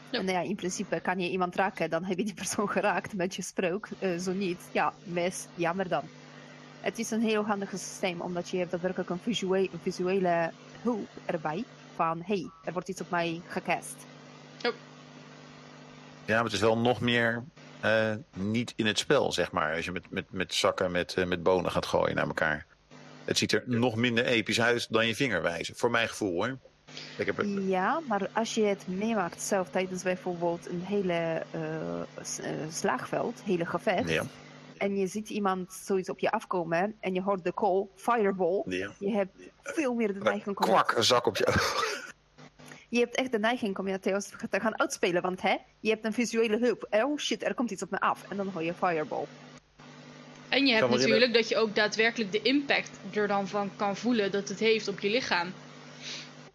Ja. 0.09 0.19
En 0.19 0.27
ja, 0.27 0.39
in 0.39 0.55
principe 0.55 0.99
kan 0.99 1.19
je 1.19 1.29
iemand 1.29 1.55
raken, 1.55 1.89
dan 1.89 2.03
heb 2.03 2.17
je 2.17 2.25
die 2.25 2.33
persoon 2.43 2.69
geraakt 2.69 3.13
met 3.13 3.35
je 3.35 3.41
spreuk. 3.41 3.89
Eh, 3.99 4.17
zo 4.17 4.31
niet, 4.31 4.69
ja, 4.71 4.93
mis, 5.03 5.47
jammer 5.55 5.87
dan. 5.87 6.03
Het 6.81 6.99
is 6.99 7.11
een 7.11 7.21
heel 7.21 7.45
handig 7.45 7.69
systeem, 7.69 8.21
omdat 8.21 8.49
je 8.49 8.57
hebt 8.57 8.71
daadwerkelijk 8.71 9.09
een 9.09 9.19
visuele, 9.19 9.69
een 9.73 9.79
visuele 9.81 10.51
hulp 10.81 11.09
erbij. 11.25 11.63
Van, 11.95 12.21
hey, 12.25 12.49
er 12.63 12.73
wordt 12.73 12.89
iets 12.89 13.01
op 13.01 13.09
mij 13.09 13.41
gecast. 13.47 13.95
Ja, 16.25 16.35
maar 16.35 16.43
het 16.43 16.53
is 16.53 16.59
wel 16.59 16.77
nog 16.77 17.01
meer 17.01 17.43
eh, 17.81 18.11
niet 18.33 18.73
in 18.75 18.85
het 18.85 18.99
spel, 18.99 19.31
zeg 19.31 19.51
maar. 19.51 19.75
Als 19.75 19.85
je 19.85 19.91
met, 19.91 20.09
met, 20.09 20.25
met 20.29 20.53
zakken 20.53 20.91
met, 20.91 21.13
eh, 21.13 21.25
met 21.25 21.43
bonen 21.43 21.71
gaat 21.71 21.85
gooien 21.85 22.15
naar 22.15 22.27
elkaar. 22.27 22.65
Het 23.25 23.37
ziet 23.37 23.51
er 23.51 23.63
nog 23.65 23.95
minder 23.95 24.25
episch 24.25 24.61
uit 24.61 24.87
dan 24.89 25.07
je 25.07 25.15
vingerwijzen. 25.15 25.75
Voor 25.75 25.91
mijn 25.91 26.07
gevoel 26.09 26.31
hoor. 26.33 26.57
Ik 27.17 27.25
heb 27.25 27.37
het, 27.37 27.47
Ja, 27.59 28.01
maar 28.07 28.29
als 28.33 28.53
je 28.55 28.63
het 28.63 28.87
meemaakt 28.87 29.41
zelf 29.41 29.69
tijdens 29.69 30.03
bijvoorbeeld 30.03 30.69
een 30.69 30.81
hele 30.81 31.43
s- 32.21 32.39
eh, 32.39 32.49
slagveld, 32.71 33.41
hele 33.45 33.65
gevecht. 33.65 34.09
ja, 34.09 34.23
en 34.77 34.97
je 34.97 35.07
ziet 35.07 35.29
iemand 35.29 35.73
zoiets 35.85 36.09
op 36.09 36.19
je 36.19 36.31
afkomen 36.31 36.95
en 36.99 37.13
je 37.13 37.21
hoort 37.21 37.43
de 37.43 37.53
call, 37.53 37.85
fireball. 37.95 38.63
ja. 38.65 38.91
Je 38.99 39.11
hebt 39.11 39.31
veel 39.63 39.93
meer 39.93 40.13
de 40.13 40.19
neiging 40.19 40.55
Kwak, 40.55 40.91
een 40.91 41.03
zak 41.03 41.25
op 41.25 41.37
je 41.37 41.45
je 42.91 42.99
hebt 42.99 43.15
echt 43.15 43.31
de 43.31 43.39
neiging 43.39 43.77
om 43.77 43.87
je 43.87 43.99
Theos 43.99 44.25
te 44.49 44.59
gaan 44.59 44.79
uitspelen, 44.79 45.21
want 45.21 45.41
hè, 45.41 45.55
je 45.79 45.89
hebt 45.89 46.05
een 46.05 46.13
visuele 46.13 46.57
hulp. 46.57 46.87
Oh 46.89 47.17
shit, 47.17 47.43
er 47.43 47.53
komt 47.53 47.71
iets 47.71 47.83
op 47.83 47.91
me 47.91 47.99
af 47.99 48.23
en 48.29 48.37
dan 48.37 48.47
hoor 48.47 48.63
je 48.63 48.73
fireball. 48.73 49.25
En 50.49 50.65
je 50.65 50.73
hebt 50.73 50.89
natuurlijk 50.89 51.33
dat 51.33 51.49
je 51.49 51.57
ook 51.57 51.75
daadwerkelijk 51.75 52.31
de 52.31 52.41
impact 52.41 52.89
er 53.11 53.27
dan 53.27 53.47
van 53.47 53.69
kan 53.75 53.95
voelen 53.95 54.31
dat 54.31 54.49
het 54.49 54.59
heeft 54.59 54.87
op 54.87 54.99
je 54.99 55.09
lichaam. 55.09 55.53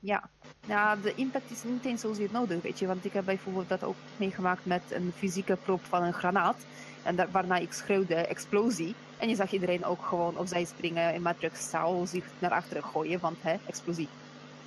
Ja, 0.00 0.30
nou, 0.66 1.00
de 1.00 1.14
impact 1.14 1.50
is 1.50 1.62
niet 1.62 1.84
eens 1.84 2.00
zozeer 2.00 2.28
nodig, 2.32 2.62
weet 2.62 2.78
je. 2.78 2.86
Want 2.86 3.04
ik 3.04 3.12
heb 3.12 3.24
bijvoorbeeld 3.24 3.68
dat 3.68 3.84
ook 3.84 3.96
meegemaakt 4.16 4.64
met 4.64 4.82
een 4.90 5.12
fysieke 5.16 5.56
prop 5.64 5.84
van 5.84 6.02
een 6.02 6.12
granaat. 6.12 6.56
En 7.02 7.16
daar, 7.16 7.30
waarna 7.30 7.56
ik 7.56 7.72
schreeuwde 7.72 8.14
explosie. 8.14 8.94
En 9.18 9.28
je 9.28 9.34
zag 9.34 9.52
iedereen 9.52 9.84
ook 9.84 10.04
gewoon 10.04 10.38
opzij 10.38 10.64
springen 10.64 11.14
in 11.14 11.22
Matrix-stijl 11.22 12.06
zich 12.06 12.24
naar 12.38 12.50
achteren 12.50 12.84
gooien, 12.84 13.20
want 13.20 13.36
hè, 13.40 13.56
explosie. 13.66 14.08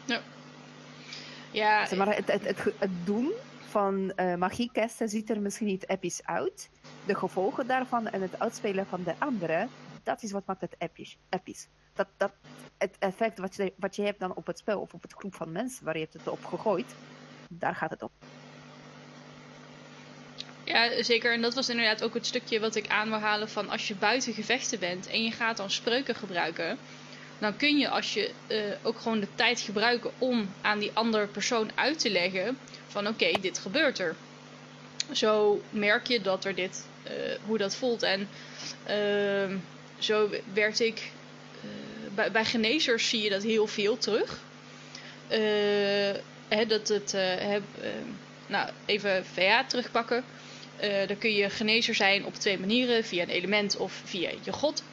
Ja, 0.05 0.21
Zeg 1.51 1.95
maar 1.95 2.15
het, 2.15 2.31
het, 2.31 2.63
het, 2.79 2.89
doen 3.03 3.31
van 3.59 4.11
eh 4.15 4.35
magiekesten 4.35 5.09
ziet 5.09 5.29
er 5.29 5.41
misschien 5.41 5.67
niet 5.67 5.89
episch 5.89 6.23
uit. 6.23 6.69
De 7.05 7.15
gevolgen 7.15 7.67
daarvan 7.67 8.07
en 8.07 8.21
het 8.21 8.39
uitspelen 8.39 8.85
van 8.85 9.03
de 9.03 9.13
anderen, 9.17 9.69
dat 10.03 10.23
is 10.23 10.31
wat 10.31 10.45
maakt 10.45 10.61
het 10.61 10.75
episch. 10.77 11.17
episch. 11.29 11.67
Dat, 11.93 12.07
dat, 12.17 12.31
het 12.77 12.95
effect 12.99 13.37
wat 13.37 13.55
je, 13.55 13.73
wat 13.75 13.95
je 13.95 14.01
hebt 14.01 14.19
dan 14.19 14.35
op 14.35 14.47
het 14.47 14.57
spel 14.57 14.79
of 14.79 14.93
op 14.93 15.01
het 15.01 15.13
groep 15.13 15.35
van 15.35 15.51
mensen 15.51 15.85
waar 15.85 15.97
je 15.97 16.07
het 16.11 16.27
op 16.27 16.45
gegooid, 16.45 16.95
daar 17.49 17.75
gaat 17.75 17.89
het 17.89 18.01
om. 18.01 18.09
Ja, 20.69 21.03
zeker. 21.03 21.33
En 21.33 21.41
dat 21.41 21.53
was 21.53 21.69
inderdaad 21.69 22.03
ook 22.03 22.13
het 22.13 22.25
stukje 22.25 22.59
wat 22.59 22.75
ik 22.75 22.87
aan 22.87 23.09
wil 23.09 23.19
halen 23.19 23.49
van 23.49 23.69
als 23.69 23.87
je 23.87 23.95
buiten 23.95 24.33
gevechten 24.33 24.79
bent 24.79 25.07
en 25.07 25.23
je 25.23 25.31
gaat 25.31 25.57
dan 25.57 25.71
spreuken 25.71 26.15
gebruiken, 26.15 26.77
dan 27.39 27.57
kun 27.57 27.77
je 27.77 27.89
als 27.89 28.13
je 28.13 28.31
eh, 28.47 28.57
ook 28.81 28.99
gewoon 28.99 29.19
de 29.19 29.27
tijd 29.35 29.61
gebruiken 29.61 30.11
om 30.17 30.49
aan 30.61 30.79
die 30.79 30.91
andere 30.93 31.27
persoon 31.27 31.71
uit 31.75 31.99
te 31.99 32.09
leggen 32.09 32.57
van 32.87 33.07
oké, 33.07 33.31
dit 33.41 33.57
gebeurt 33.57 33.99
er. 33.99 34.15
Zo 35.11 35.61
merk 35.69 36.07
je 36.07 36.21
dat 36.21 36.45
er 36.45 36.55
dit, 36.55 36.85
eh, 37.03 37.13
hoe 37.45 37.57
dat 37.57 37.75
voelt. 37.75 38.03
En 38.03 38.29
ehm, 38.85 39.57
zo 39.99 40.29
werd 40.53 40.79
ik, 40.79 41.11
eh, 41.61 41.69
bij, 42.15 42.31
bij 42.31 42.45
genezers 42.45 43.09
zie 43.09 43.21
je 43.21 43.29
dat 43.29 43.43
heel 43.43 43.67
veel 43.67 43.97
terug. 43.97 44.39
Hè, 46.49 46.65
dat 46.65 46.87
het, 46.87 47.13
eh, 47.13 47.21
heb, 47.37 47.63
eh, 47.81 47.89
nou 48.47 48.69
even 48.85 49.25
VA 49.25 49.65
terugpakken. 49.65 50.23
Dan 51.07 51.17
kun 51.17 51.33
je 51.33 51.49
genezer 51.49 51.95
zijn 51.95 52.25
op 52.25 52.33
twee 52.33 52.59
manieren, 52.59 53.03
via 53.03 53.23
een 53.23 53.29
element 53.29 53.77
of 53.77 54.01
via 54.05 54.29
je 54.43 54.51
god. 54.51 54.83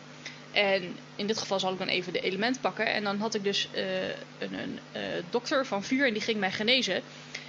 En 0.56 0.96
in 1.16 1.26
dit 1.26 1.38
geval 1.38 1.60
zal 1.60 1.72
ik 1.72 1.78
dan 1.78 1.88
even 1.88 2.12
de 2.12 2.20
element 2.20 2.60
pakken. 2.60 2.86
En 2.86 3.04
dan 3.04 3.18
had 3.18 3.34
ik 3.34 3.44
dus 3.44 3.68
eh, 3.72 4.08
een, 4.38 4.52
een 4.52 4.78
eh, 4.92 5.02
dokter 5.30 5.66
van 5.66 5.84
vuur 5.84 6.06
en 6.06 6.12
die 6.12 6.22
ging 6.22 6.38
mij 6.38 6.52
genezen. 6.52 7.02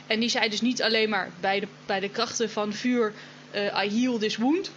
En 0.08 0.20
die 0.20 0.30
zei 0.30 0.50
dus 0.50 0.62
niet 0.62 0.82
alleen 0.84 1.10
maar 1.10 1.30
bij 1.40 1.60
de, 1.60 1.68
bij 1.86 2.00
de 2.00 2.10
krachten 2.10 2.50
van 2.50 2.74
vuur, 2.74 3.14
eh, 3.52 3.84
I 3.84 4.02
heal 4.02 4.18
this 4.18 4.38
wound. 4.38 4.72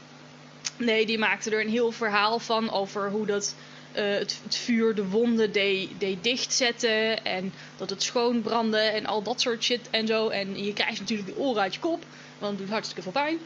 Nee, 0.77 1.07
die 1.07 1.19
maakte 1.19 1.51
er 1.51 1.61
een 1.61 1.69
heel 1.69 1.93
verhaal 1.93 2.39
van 2.39 2.71
over 2.71 3.11
hoe 3.11 3.27
dat 3.27 3.55
het, 3.93 4.41
vuur 4.49 4.95
de 4.95 5.07
wonden 5.07 5.53
deed, 5.53 5.89
deed 5.99 6.25
dichtzetten. 6.25 7.25
En 7.25 7.53
dat 7.77 7.91
het 7.91 8.03
schoon 8.03 8.43
brandde 8.43 8.79
en 8.79 9.07
al 9.07 9.23
dat 9.23 9.41
soort 9.41 9.63
shit 9.63 9.91
en 9.91 10.07
zo. 10.07 10.29
En 10.29 10.65
je 10.65 10.73
krijgt 10.73 11.01
natuurlijk 11.01 11.29
de 11.29 11.39
oren 11.39 11.63
uit 11.63 11.75
je 11.75 11.81
kop, 11.81 12.05
want 12.39 12.53
het 12.53 12.61
doet 12.61 12.71
hartstikke 12.71 13.03
veel 13.03 13.13
pijn. 13.13 13.39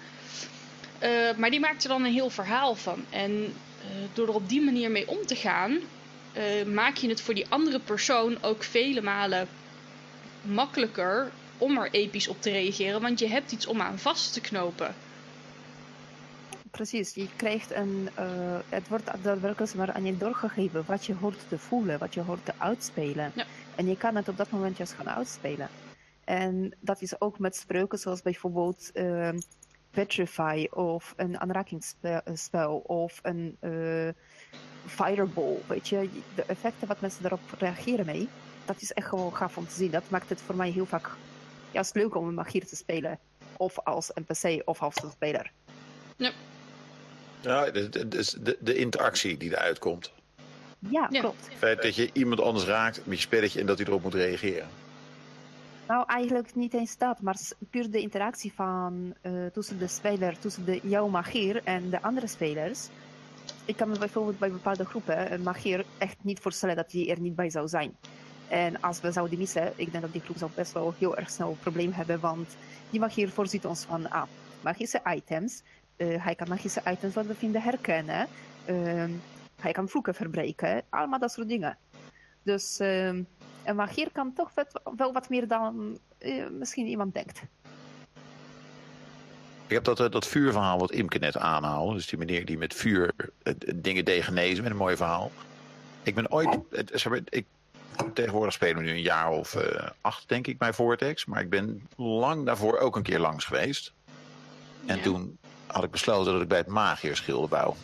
Maar 1.36 1.50
die 1.50 1.60
maakte 1.60 1.82
er 1.82 1.94
dan 1.94 2.04
een 2.04 2.12
heel 2.12 2.30
verhaal 2.30 2.74
van. 2.74 3.04
En 3.10 3.54
door 4.12 4.28
er 4.28 4.34
op 4.34 4.48
die 4.48 4.62
manier 4.62 4.90
mee 4.90 5.08
om 5.08 5.26
te 5.26 5.34
gaan, 5.34 5.78
eh, 6.32 6.64
maak 6.64 6.96
je 6.96 7.08
het 7.08 7.20
voor 7.20 7.34
die 7.34 7.46
andere 7.48 7.80
persoon 7.80 8.42
ook 8.42 8.62
vele 8.62 9.02
malen 9.02 9.48
makkelijker 10.42 11.30
om 11.58 11.78
er 11.78 11.90
episch 11.90 12.28
op 12.28 12.42
te 12.42 12.50
reageren. 12.50 13.00
Want 13.00 13.18
je 13.18 13.28
hebt 13.28 13.52
iets 13.52 13.66
om 13.66 13.80
aan 13.80 13.98
vast 13.98 14.32
te 14.32 14.40
knopen. 14.40 14.94
precies. 16.70 17.14
Je 17.14 17.28
krijgt 17.36 17.70
een, 17.70 18.08
eh, 18.14 18.58
het 18.68 18.88
wordt 18.88 19.10
daadwerkelijk 19.22 19.74
maar 19.74 19.92
aan 19.92 20.04
je 20.04 20.16
doorgegeven 20.16 20.84
wat 20.86 21.06
je 21.06 21.14
hoort 21.14 21.48
te 21.48 21.58
voelen, 21.58 21.98
wat 21.98 22.14
je 22.14 22.20
hoort 22.20 22.44
te 22.44 22.52
uitspelen. 22.58 23.32
Ja. 23.34 23.44
En 23.74 23.86
je 23.86 23.96
kan 23.96 24.16
het 24.16 24.28
op 24.28 24.36
dat 24.36 24.50
moment 24.50 24.76
juist 24.76 24.92
gaan 24.92 25.08
uitspelen. 25.08 25.68
En 26.24 26.74
dat 26.80 27.02
is 27.02 27.20
ook 27.20 27.38
met 27.38 27.56
spreuken 27.56 27.98
zoals 27.98 28.22
bijvoorbeeld 28.22 28.90
Petrify 29.94 30.66
of 30.70 31.12
een 31.16 31.40
aanrakingsspel 31.40 32.76
of 32.86 33.18
een 33.22 33.56
eh, 33.60 34.08
Fireball. 34.86 35.56
Weet 35.66 35.88
je, 35.88 36.08
de 36.34 36.42
effecten 36.42 36.88
wat 36.88 37.00
mensen 37.00 37.22
daarop 37.22 37.40
reageren 37.58 38.06
mee, 38.06 38.28
dat 38.64 38.80
is 38.80 38.92
echt 38.92 39.08
gewoon 39.08 39.36
gaaf 39.36 39.56
om 39.56 39.66
te 39.68 39.74
zien. 39.74 39.90
Dat 39.90 40.10
maakt 40.10 40.28
het 40.28 40.40
voor 40.40 40.56
mij 40.56 40.70
heel 40.70 40.86
vaak 40.86 41.10
juist 41.70 41.94
leuk 41.94 42.14
om 42.14 42.28
een 42.28 42.34
magier 42.34 42.66
te 42.66 42.76
spelen. 42.76 43.18
Of 43.56 43.78
als 43.78 44.10
NPC 44.14 44.62
of 44.68 44.82
als 44.82 45.02
een 45.02 45.10
speler. 45.10 45.50
Ja, 47.40 47.70
de, 47.70 47.88
de, 47.88 48.08
de, 48.08 48.42
de- 48.42 48.58
de 48.60 48.74
interactie 48.76 49.36
die 49.36 49.50
eruit 49.50 49.78
komt. 49.78 50.12
Ja, 50.78 51.06
Ja. 51.10 51.20
klopt. 51.20 51.44
Het 51.48 51.58
feit 51.58 51.82
dat 51.82 51.94
je 51.96 52.10
iemand 52.12 52.40
anders 52.40 52.64
raakt 52.64 53.06
met 53.06 53.16
je 53.16 53.22
spelletje 53.22 53.60
en 53.60 53.66
dat 53.66 53.78
hij 53.78 53.86
erop 53.86 54.02
moet 54.02 54.14
reageren. 54.14 54.68
Nou, 55.88 56.04
eigenlijk 56.06 56.54
niet 56.54 56.74
eens 56.74 56.98
dat, 56.98 57.20
maar 57.20 57.36
puur 57.70 57.90
de 57.90 58.00
interactie 58.00 58.52
van 58.52 59.14
eh, 59.20 59.32
tussen 59.52 59.78
de 59.78 59.88
speler, 59.88 60.38
tussen 60.38 60.64
de, 60.64 60.80
jouw 60.82 61.08
magier 61.08 61.64
en 61.64 61.90
de 61.90 62.02
andere 62.02 62.26
spelers. 62.26 62.88
Ik 63.64 63.76
kan 63.76 63.88
me 63.88 63.98
bijvoorbeeld 63.98 64.38
bij 64.38 64.50
bepaalde 64.50 64.84
groepen 64.84 65.32
een 65.32 65.42
magier 65.42 65.84
echt 65.98 66.16
niet 66.22 66.40
voorstellen 66.40 66.76
dat 66.76 66.90
die 66.90 67.10
er 67.10 67.20
niet 67.20 67.34
bij 67.34 67.50
zou 67.50 67.68
zijn. 67.68 67.96
En 68.48 68.80
als 68.80 69.00
we 69.00 69.12
zouden 69.12 69.38
missen, 69.38 69.72
ik 69.76 69.90
denk 69.90 70.02
dat 70.02 70.12
die 70.12 70.20
groep 70.20 70.36
zou 70.36 70.50
best 70.54 70.72
wel 70.72 70.94
heel 70.98 71.16
erg 71.16 71.30
snel 71.30 71.50
een 71.50 71.58
probleem 71.58 71.92
hebben, 71.92 72.20
want 72.20 72.56
die 72.90 73.00
magier 73.00 73.30
voorziet 73.30 73.66
ons 73.66 73.84
van 73.84 74.10
ah, 74.10 74.26
magische 74.60 75.00
items. 75.04 75.62
Eh, 75.96 76.24
hij 76.24 76.34
kan 76.34 76.48
magische 76.48 76.82
items 76.86 77.14
wat 77.14 77.26
we 77.26 77.34
vinden 77.34 77.62
herkennen. 77.62 78.26
Ehm, 78.64 79.10
hij 79.60 79.72
kan 79.72 79.88
vloeken 79.88 80.14
verbreken, 80.14 80.82
allemaal 80.88 81.18
dat 81.18 81.32
soort 81.32 81.48
dingen. 81.48 81.78
Dus 82.42 82.78
ehm, 82.78 83.22
een 83.64 83.76
magier 83.76 84.08
kan 84.12 84.32
toch 84.32 84.50
wel 84.96 85.12
wat 85.12 85.28
meer 85.28 85.48
dan 85.48 85.98
eh, 86.18 86.46
misschien 86.50 86.86
iemand 86.86 87.14
denkt. 87.14 87.42
Ik 89.66 89.70
heb 89.70 89.84
dat, 89.84 90.00
eh, 90.00 90.10
dat 90.10 90.26
vuurverhaal 90.26 90.78
wat 90.78 90.90
Imke 90.92 91.18
net 91.18 91.36
aanhaalde. 91.36 91.94
Dus 91.94 92.06
die 92.06 92.18
meneer 92.18 92.44
die 92.44 92.58
met 92.58 92.74
vuur 92.74 93.12
eh, 93.42 93.54
dingen 93.74 94.04
deed 94.04 94.22
genezen 94.22 94.62
met 94.62 94.72
een 94.72 94.78
mooi 94.78 94.96
verhaal. 94.96 95.30
Ik 96.02 96.14
ben 96.14 96.30
ooit, 96.32 96.58
het- 96.70 96.90
zeg 96.94 97.12
maar, 97.12 97.20
ik, 97.28 97.44
tegenwoordig 98.14 98.52
spelen 98.54 98.76
we 98.76 98.82
nu 98.82 98.90
een 98.90 99.00
jaar 99.02 99.30
of 99.30 99.54
eh, 99.54 99.88
acht 100.00 100.28
denk 100.28 100.46
ik 100.46 100.58
bij 100.58 100.72
Vortex. 100.72 101.24
Maar 101.24 101.40
ik 101.40 101.50
ben 101.50 101.88
lang 101.96 102.46
daarvoor 102.46 102.78
ook 102.78 102.96
een 102.96 103.02
keer 103.02 103.18
langs 103.18 103.44
geweest. 103.44 103.92
En 104.86 104.96
Ja. 104.96 105.02
toen 105.02 105.38
had 105.66 105.84
ik 105.84 105.90
besloten 105.90 106.32
dat 106.32 106.42
ik 106.42 106.48
bij 106.48 106.58
het 106.58 106.66
Magierschilde 106.66 107.48
wou. 107.48 107.74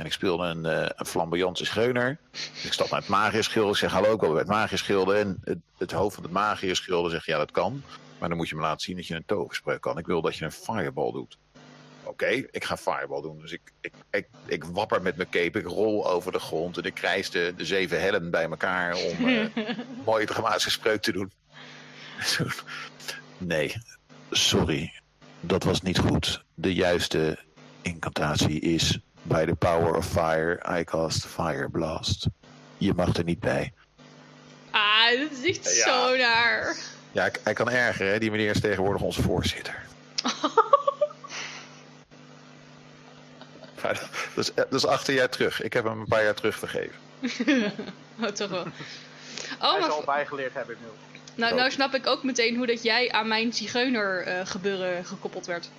En 0.00 0.06
ik 0.06 0.12
speelde 0.12 0.44
een, 0.44 0.66
eh 0.66 0.88
een 0.96 1.06
flamboyante 1.06 1.64
scheuner. 1.64 2.18
Dus 2.30 2.64
ik 2.64 2.72
stap 2.72 2.90
naar 2.90 3.00
het 3.00 3.08
Magierschilde. 3.08 3.70
Ik 3.70 3.76
zeg 3.76 3.92
hallo, 3.92 4.14
ik 4.14 4.20
wil 4.20 4.30
bij 4.30 4.38
het 4.38 4.48
Magierschilde. 4.48 5.14
En 5.14 5.38
het, 5.44 5.58
het 5.78 5.92
hoofd 5.92 6.14
van 6.14 6.24
het 6.24 6.32
Magierschilde 6.32 7.10
zegt 7.10 7.24
ja 7.24 7.38
dat 7.38 7.50
kan. 7.50 7.82
Maar 8.18 8.28
dan 8.28 8.38
moet 8.38 8.48
je 8.48 8.54
me 8.54 8.60
laten 8.60 8.80
zien 8.80 8.96
dat 8.96 9.06
je 9.06 9.14
een 9.14 9.24
toverspreuk 9.26 9.80
kan. 9.80 9.98
Ik 9.98 10.06
wil 10.06 10.20
dat 10.20 10.36
je 10.36 10.44
een 10.44 10.52
fireball 10.52 11.12
doet. 11.12 11.38
Oké, 12.04 12.26
ik 12.26 12.64
ga 12.64 12.76
fireball 12.76 13.22
doen. 13.22 13.38
Dus 13.38 13.52
ik, 13.52 13.60
ik, 13.80 13.92
ik, 14.10 14.28
ik 14.46 14.64
wapper 14.64 15.02
met 15.02 15.16
mijn 15.16 15.28
cape, 15.28 15.58
ik 15.58 15.66
rol 15.66 16.10
over 16.10 16.32
de 16.32 16.38
grond 16.38 16.78
en 16.78 16.84
ik 16.84 16.94
krijs 16.94 17.30
de, 17.30 17.52
de 17.56 17.64
zeven 17.64 18.00
hellen 18.00 18.30
bij 18.30 18.44
elkaar 18.44 18.94
om 18.94 19.28
eh 19.28 19.44
mooie 20.06 20.26
dramatische 20.26 20.70
spreuk 20.70 21.02
te 21.02 21.12
doen. 21.12 21.32
Nee, 23.38 23.76
sorry, 24.30 24.92
dat 25.40 25.64
was 25.64 25.82
niet 25.82 25.98
goed. 25.98 26.44
De 26.54 26.74
juiste 26.74 27.38
incantatie 27.82 28.60
is 28.60 28.98
by 29.30 29.44
the 29.44 29.54
power 29.54 29.94
of 29.96 30.06
fire, 30.06 30.58
I 30.80 30.84
cast 30.84 31.26
fire 31.26 31.68
blast. 31.68 32.26
Je 32.78 32.94
mag 32.94 33.16
er 33.16 33.24
niet 33.24 33.40
bij. 33.40 33.72
Ah, 34.70 35.10
dat 35.20 35.30
is 35.42 35.48
echt 35.58 35.76
Ja. 35.76 35.84
zo 35.84 36.16
naar. 36.16 36.76
Ja, 37.12 37.24
ik- 37.26 37.40
hij 37.44 37.52
kan 37.52 37.70
erger, 37.70 38.06
hè? 38.06 38.18
Die 38.18 38.30
meneer 38.30 38.50
is 38.50 38.60
tegenwoordig 38.60 39.02
onze 39.02 39.22
voorzitter. 39.22 39.82
Maar 43.82 44.08
dat, 44.34 44.44
is, 44.44 44.54
dat 44.54 44.72
is 44.74 44.86
achter 44.86 45.14
jaar 45.14 45.28
terug. 45.28 45.62
Ik 45.62 45.72
heb 45.72 45.84
hem 45.84 46.00
een 46.00 46.06
paar 46.08 46.24
jaar 46.24 46.34
terug 46.34 46.58
vergeven. 46.58 46.94
oh, 48.22 48.26
toch 48.26 48.50
wel. 48.50 48.64
Hij 48.64 49.68
Oh, 49.72 49.80
maar 49.80 49.90
zal 49.90 50.02
bijgeleerd 50.04 50.54
hebben 50.54 50.74
inmiddels. 50.74 51.02
nou, 51.34 51.54
nou 51.54 51.70
snap 51.70 51.94
ik 51.94 52.06
ook 52.06 52.22
meteen 52.22 52.56
hoe 52.56 52.66
dat 52.66 52.82
jij 52.82 53.10
aan 53.12 53.28
mijn 53.28 53.52
zigeuner 53.52 54.22
eh, 54.22 54.46
gebeuren 54.46 55.04
gekoppeld 55.04 55.46
werd. 55.46 55.70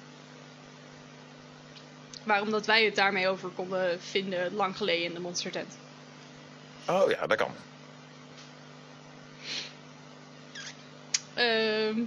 Waarom 2.23 2.51
dat 2.51 2.65
wij 2.65 2.85
het 2.85 2.95
daarmee 2.95 3.27
over 3.27 3.49
konden 3.49 4.01
vinden 4.01 4.53
lang 4.53 4.77
geleden 4.77 5.05
in 5.05 5.13
de 5.13 5.19
Monster 5.19 5.51
Tent. 5.51 5.77
Oh 6.87 7.09
ja, 7.09 7.27
dat 7.27 7.37
kan. 7.37 7.55
Ehm, 11.33 12.03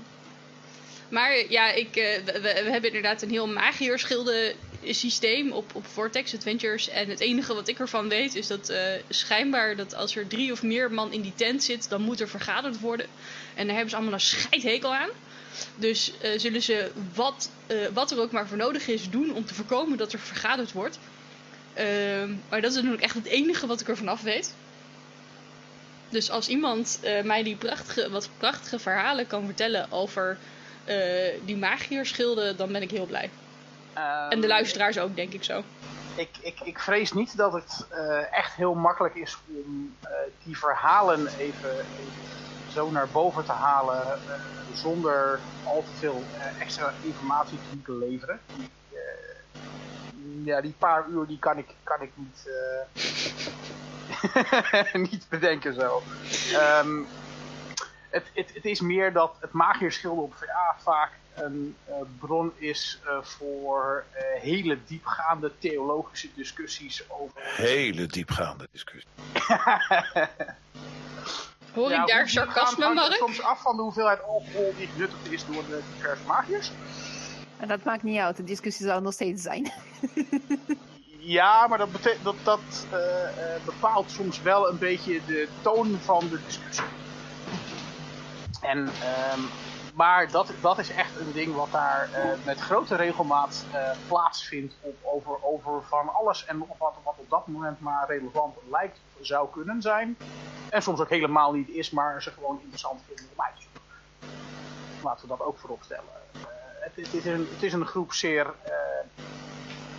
maar 1.08 1.50
ja, 1.50 1.72
ik, 1.72 1.96
eh, 1.96 2.24
we, 2.24 2.40
we 2.42 2.70
hebben 2.70 2.92
inderdaad 2.92 3.22
een 3.22 3.30
heel 3.30 3.48
magierschilden 3.48 4.54
systeem 4.92 5.52
op, 5.52 5.74
op 5.74 5.86
Vortex 5.86 6.34
Adventures. 6.34 6.88
En 6.88 7.08
het 7.08 7.20
enige 7.20 7.54
wat 7.54 7.68
ik 7.68 7.78
ervan 7.78 8.08
weet 8.08 8.34
is 8.34 8.46
dat 8.46 8.68
eh, 8.68 8.82
schijnbaar 9.08 9.76
dat 9.76 9.94
als 9.94 10.16
er 10.16 10.26
drie 10.26 10.52
of 10.52 10.62
meer 10.62 10.92
man 10.92 11.12
in 11.12 11.20
die 11.20 11.34
tent 11.34 11.62
zit, 11.62 11.88
dan 11.88 12.02
moet 12.02 12.20
er 12.20 12.28
vergaderd 12.28 12.80
worden. 12.80 13.06
En 13.54 13.64
daar 13.64 13.74
hebben 13.74 13.90
ze 13.90 13.96
allemaal 13.96 14.14
een 14.14 14.20
scheidhekel 14.20 14.94
aan. 14.94 15.08
Dus 15.76 16.12
eh, 16.20 16.38
zullen 16.38 16.62
ze 16.62 16.90
wat, 17.14 17.50
eh, 17.66 17.76
wat 17.92 18.10
er 18.10 18.20
ook 18.20 18.32
maar 18.32 18.48
voor 18.48 18.56
nodig 18.56 18.88
is 18.88 19.10
doen 19.10 19.34
om 19.34 19.44
te 19.44 19.54
voorkomen 19.54 19.98
dat 19.98 20.12
er 20.12 20.18
vergaderd 20.18 20.72
wordt. 20.72 20.98
Ehm, 21.74 22.34
maar 22.48 22.60
dat 22.60 22.70
is 22.70 22.76
natuurlijk 22.76 23.02
echt 23.02 23.14
het 23.14 23.26
enige 23.26 23.66
wat 23.66 23.80
ik 23.80 23.88
ervan 23.88 24.08
af 24.08 24.22
weet. 24.22 24.54
Dus 26.08 26.30
als 26.30 26.48
iemand 26.48 27.00
mij 27.24 27.42
die 27.42 27.56
prachtige, 27.56 28.10
wat 28.10 28.28
prachtige 28.38 28.78
verhalen 28.78 29.26
kan 29.26 29.44
vertellen 29.44 29.92
over 29.92 30.38
die 31.44 31.56
magierschilden, 31.56 32.56
dan 32.56 32.72
ben 32.72 32.82
ik 32.82 32.90
heel 32.90 33.06
blij. 33.06 33.30
En 33.94 34.28
de 34.28 34.36
Ehm, 34.36 34.46
luisteraars 34.46 34.98
ook, 34.98 35.16
denk 35.16 35.32
ik 35.32 35.44
zo. 35.44 35.62
Ik, 36.16 36.30
ik, 36.42 36.60
ik 36.60 36.78
vrees 36.78 37.12
niet 37.12 37.36
dat 37.36 37.52
het 37.52 37.86
eh, 37.90 38.32
echt 38.32 38.54
heel 38.54 38.74
makkelijk 38.74 39.14
is 39.14 39.38
om 39.46 39.96
eh, 40.02 40.10
die 40.44 40.58
verhalen 40.58 41.26
even, 41.38 41.70
even 41.70 42.22
zo 42.70 42.90
naar 42.90 43.08
boven 43.08 43.44
te 43.44 43.52
halen 43.52 44.06
eh, 44.06 44.14
zonder 44.72 45.40
al 45.64 45.82
te 45.82 45.92
veel 45.98 46.24
extra 46.58 46.92
informatie 47.02 47.58
te 47.58 47.74
moeten 47.74 47.98
leveren. 47.98 48.40
Die, 48.54 48.70
ja, 50.44 50.60
die 50.60 50.74
paar 50.78 51.08
uur 51.08 51.26
die 51.26 51.38
kan 51.38 51.58
ik, 51.58 51.66
kan 51.82 52.02
ik 52.02 52.10
niet, 52.14 52.48
niet 55.10 55.26
bedenken 55.28 55.74
zo. 55.74 56.02
Ehm, 56.52 57.02
het, 58.14 58.30
het, 58.34 58.54
het 58.54 58.64
is 58.64 58.80
meer 58.80 59.12
dat 59.12 59.36
het 59.40 59.52
magierschilden 59.52 60.24
op 60.24 60.34
VA 60.34 60.76
vaak 60.78 61.10
een 61.34 61.76
eh, 61.84 61.94
bron 62.18 62.52
is 62.56 63.00
eh, 63.04 63.22
voor 63.22 64.04
eh, 64.12 64.40
hele 64.40 64.78
diepgaande 64.86 65.52
theologische 65.58 66.28
discussies 66.34 67.10
over. 67.10 67.40
Hele 67.42 68.06
diepgaande 68.06 68.68
discussie. 68.72 69.10
Hoor 71.74 71.90
Ja, 71.90 72.02
ik 72.02 72.08
daar 72.08 72.28
sarcasme, 72.28 72.84
hangt 72.84 73.00
het 73.00 73.08
Mark? 73.08 73.20
soms 73.20 73.42
af 73.42 73.62
van 73.62 73.76
de 73.76 73.82
hoeveelheid 73.82 74.22
alcohol 74.22 74.74
die 74.76 74.86
genuttigd 74.86 75.32
is 75.32 75.46
door 75.46 75.64
de 75.68 75.80
diverse 75.94 76.26
magiërs. 76.26 76.70
En 77.56 77.68
dat 77.68 77.84
maakt 77.84 78.02
niet 78.02 78.18
uit, 78.18 78.36
de 78.36 78.44
discussie 78.44 78.86
zal 78.86 79.00
nog 79.00 79.12
steeds 79.12 79.42
zijn. 79.42 79.72
Ja, 81.24 81.66
maar 81.66 81.78
dat, 81.78 81.88
dat, 82.22 82.34
dat 82.42 82.86
eh, 82.90 83.24
eh, 83.24 83.62
bepaalt 83.64 84.10
soms 84.10 84.42
wel 84.42 84.68
een 84.70 84.78
beetje 84.78 85.20
de 85.26 85.48
toon 85.62 85.98
van 86.00 86.28
de 86.28 86.38
discussie. 86.46 86.84
En, 88.64 88.88
ehm, 88.88 89.40
maar 89.94 90.30
dat, 90.30 90.52
dat 90.60 90.78
is 90.78 90.90
echt 90.90 91.20
een 91.20 91.32
ding 91.32 91.54
wat 91.54 91.72
daar 91.72 92.08
eh, 92.12 92.44
met 92.44 92.60
grote 92.60 92.96
regelmaat 92.96 93.64
eh, 93.72 93.90
plaatsvindt 94.08 94.74
op, 94.80 94.96
over, 95.02 95.44
over 95.44 95.82
van 95.82 96.14
alles 96.14 96.44
en 96.44 96.58
nog 96.58 96.78
wat, 96.78 96.94
wat 97.02 97.14
op 97.16 97.30
dat 97.30 97.46
moment 97.46 97.80
maar 97.80 98.06
relevant 98.08 98.56
lijkt 98.70 99.00
zou 99.20 99.48
kunnen 99.50 99.82
zijn. 99.82 100.16
En 100.68 100.82
soms 100.82 101.00
ook 101.00 101.08
helemaal 101.08 101.52
niet 101.52 101.68
is, 101.68 101.90
maar 101.90 102.22
ze 102.22 102.30
gewoon 102.30 102.58
interessant 102.60 103.00
vinden 103.06 103.24
om 103.36 103.44
uit 103.44 103.54
te 103.56 103.62
zoeken. 103.62 103.82
Laten 105.02 105.28
we 105.28 105.36
dat 105.36 105.46
ook 105.46 105.58
voorop 105.58 105.82
stellen. 105.82 106.04
Eh, 106.32 106.40
het, 106.80 107.14
is 107.14 107.24
een, 107.24 107.48
het 107.50 107.62
is 107.62 107.72
een 107.72 107.86
groep 107.86 108.12
zeer 108.12 108.54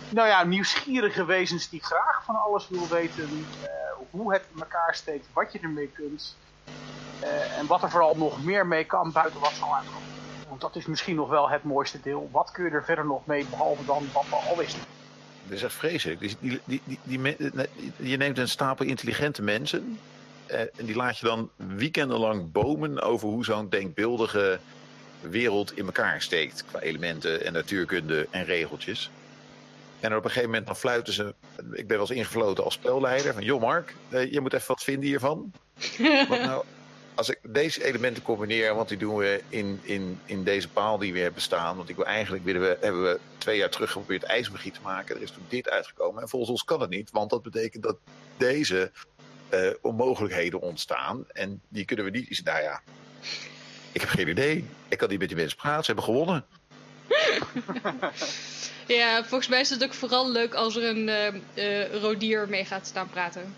nou 0.08 0.28
ja, 0.28 0.44
nieuwsgierige 0.44 1.24
wezens 1.24 1.68
die 1.68 1.84
graag 1.84 2.24
van 2.24 2.36
alles 2.36 2.68
wil 2.68 2.88
weten. 2.88 3.46
hoe 4.10 4.32
het 4.32 4.44
in 4.54 4.60
elkaar 4.60 4.94
steekt, 4.94 5.26
wat 5.32 5.52
je 5.52 5.58
ermee 5.58 5.88
kunt. 5.88 6.36
Eh, 7.20 7.58
en 7.58 7.66
wat 7.66 7.82
er 7.82 7.90
vooral 7.90 8.16
nog 8.16 8.44
meer 8.44 8.66
mee 8.66 8.84
kan 8.84 9.12
buiten 9.12 9.40
wat 9.40 9.52
zal 9.52 9.74
uitkomen. 9.74 10.08
Want 10.48 10.60
dat 10.60 10.76
is 10.76 10.86
misschien 10.86 11.16
nog 11.16 11.28
wel 11.28 11.48
het 11.50 11.62
mooiste 11.62 12.00
deel. 12.02 12.28
Wat 12.32 12.50
kun 12.50 12.64
je 12.64 12.70
er 12.70 12.84
verder 12.84 13.06
nog 13.06 13.26
mee, 13.26 13.46
behalve 13.50 13.84
dan 13.84 14.08
wat 14.12 14.24
we 14.28 14.34
al 14.34 14.56
wisten. 14.56 14.80
Dat 15.42 15.56
is 15.56 15.62
echt 15.62 15.74
vreselijk. 15.74 16.20
Die, 16.20 16.36
die, 16.40 16.60
die, 16.64 16.98
die, 17.02 17.18
nee, 17.18 17.36
je 17.96 18.16
neemt 18.16 18.38
een 18.38 18.48
stapel 18.48 18.86
intelligente 18.86 19.42
mensen. 19.42 19.98
eh, 20.46 20.60
en 20.60 20.86
die 20.86 20.96
laat 20.96 21.18
je 21.18 21.26
dan 21.26 21.50
weekendenlang 21.56 22.52
bomen 22.52 23.02
over 23.02 23.28
hoe 23.28 23.44
zo'n 23.44 23.68
denkbeeldige 23.68 24.58
wereld 25.20 25.76
in 25.76 25.86
elkaar 25.86 26.22
steekt. 26.22 26.64
Qua 26.64 26.80
elementen 26.80 27.44
en 27.44 27.52
natuurkunde 27.52 28.26
en 28.30 28.44
regeltjes. 28.44 29.10
En 30.00 30.16
op 30.16 30.24
een 30.24 30.30
gegeven 30.30 30.48
moment 30.48 30.66
dan 30.66 30.76
fluiten 30.76 31.12
ze. 31.12 31.34
Ik 31.72 31.86
ben 31.86 31.98
wel 31.98 32.00
eens 32.00 32.10
ingefloten 32.10 32.64
als 32.64 32.74
spelleider. 32.74 33.32
Van 33.32 33.42
joh 33.42 33.60
Mark, 33.60 33.94
eh, 34.08 34.32
je 34.32 34.40
moet 34.40 34.52
even 34.52 34.68
wat 34.68 34.82
vinden 34.82 35.04
hiervan. 35.08 35.52
Want 36.28 36.42
nou, 36.42 36.64
als 37.16 37.28
ik 37.28 37.38
deze 37.42 37.84
elementen 37.84 38.22
combineer, 38.22 38.74
want 38.74 38.88
die 38.88 38.98
doen 38.98 39.16
we 39.16 39.42
in, 39.48 39.80
in, 39.82 40.20
in 40.24 40.44
deze 40.44 40.68
paal 40.68 40.98
die 40.98 41.12
we 41.12 41.18
hebben 41.18 41.42
staan. 41.42 41.76
Want 41.76 41.88
ik 41.88 41.96
wil 41.96 42.04
eigenlijk 42.04 42.44
willen 42.44 42.60
we, 42.60 42.76
hebben 42.80 43.02
we 43.02 43.18
twee 43.38 43.56
jaar 43.56 43.70
terug 43.70 43.90
geprobeerd 43.90 44.22
ijsmagie 44.22 44.72
te 44.72 44.80
maken. 44.82 45.16
Er 45.16 45.22
is 45.22 45.30
toen 45.30 45.44
dit 45.48 45.68
uitgekomen. 45.70 46.22
En 46.22 46.28
volgens 46.28 46.50
ons 46.50 46.64
kan 46.64 46.80
het 46.80 46.90
niet, 46.90 47.10
want 47.10 47.30
dat 47.30 47.42
betekent 47.42 47.82
dat 47.82 47.96
deze 48.36 48.90
eh, 49.48 49.70
onmogelijkheden 49.80 50.60
ontstaan. 50.60 51.24
En 51.32 51.60
die 51.68 51.84
kunnen 51.84 52.04
we 52.04 52.10
niet. 52.10 52.44
Nou 52.44 52.62
ja, 52.62 52.80
ik 53.92 54.00
heb 54.00 54.10
geen 54.10 54.28
idee. 54.28 54.64
Ik 54.88 54.98
kan 54.98 55.08
niet 55.08 55.18
met 55.18 55.28
die 55.28 55.36
mensen 55.36 55.58
praten. 55.58 55.84
Ze 55.84 55.92
hebben 55.92 56.14
gewonnen. 56.14 56.44
Ja, 58.86 59.24
volgens 59.24 59.48
mij 59.48 59.60
is 59.60 59.70
het 59.70 59.84
ook 59.84 59.94
vooral 59.94 60.30
leuk 60.30 60.54
als 60.54 60.76
er 60.76 60.84
een 60.84 61.08
eh, 61.08 61.82
eh, 61.82 61.94
rodier 61.94 62.48
mee 62.48 62.64
gaat 62.64 62.86
staan 62.86 63.10
praten. 63.10 63.54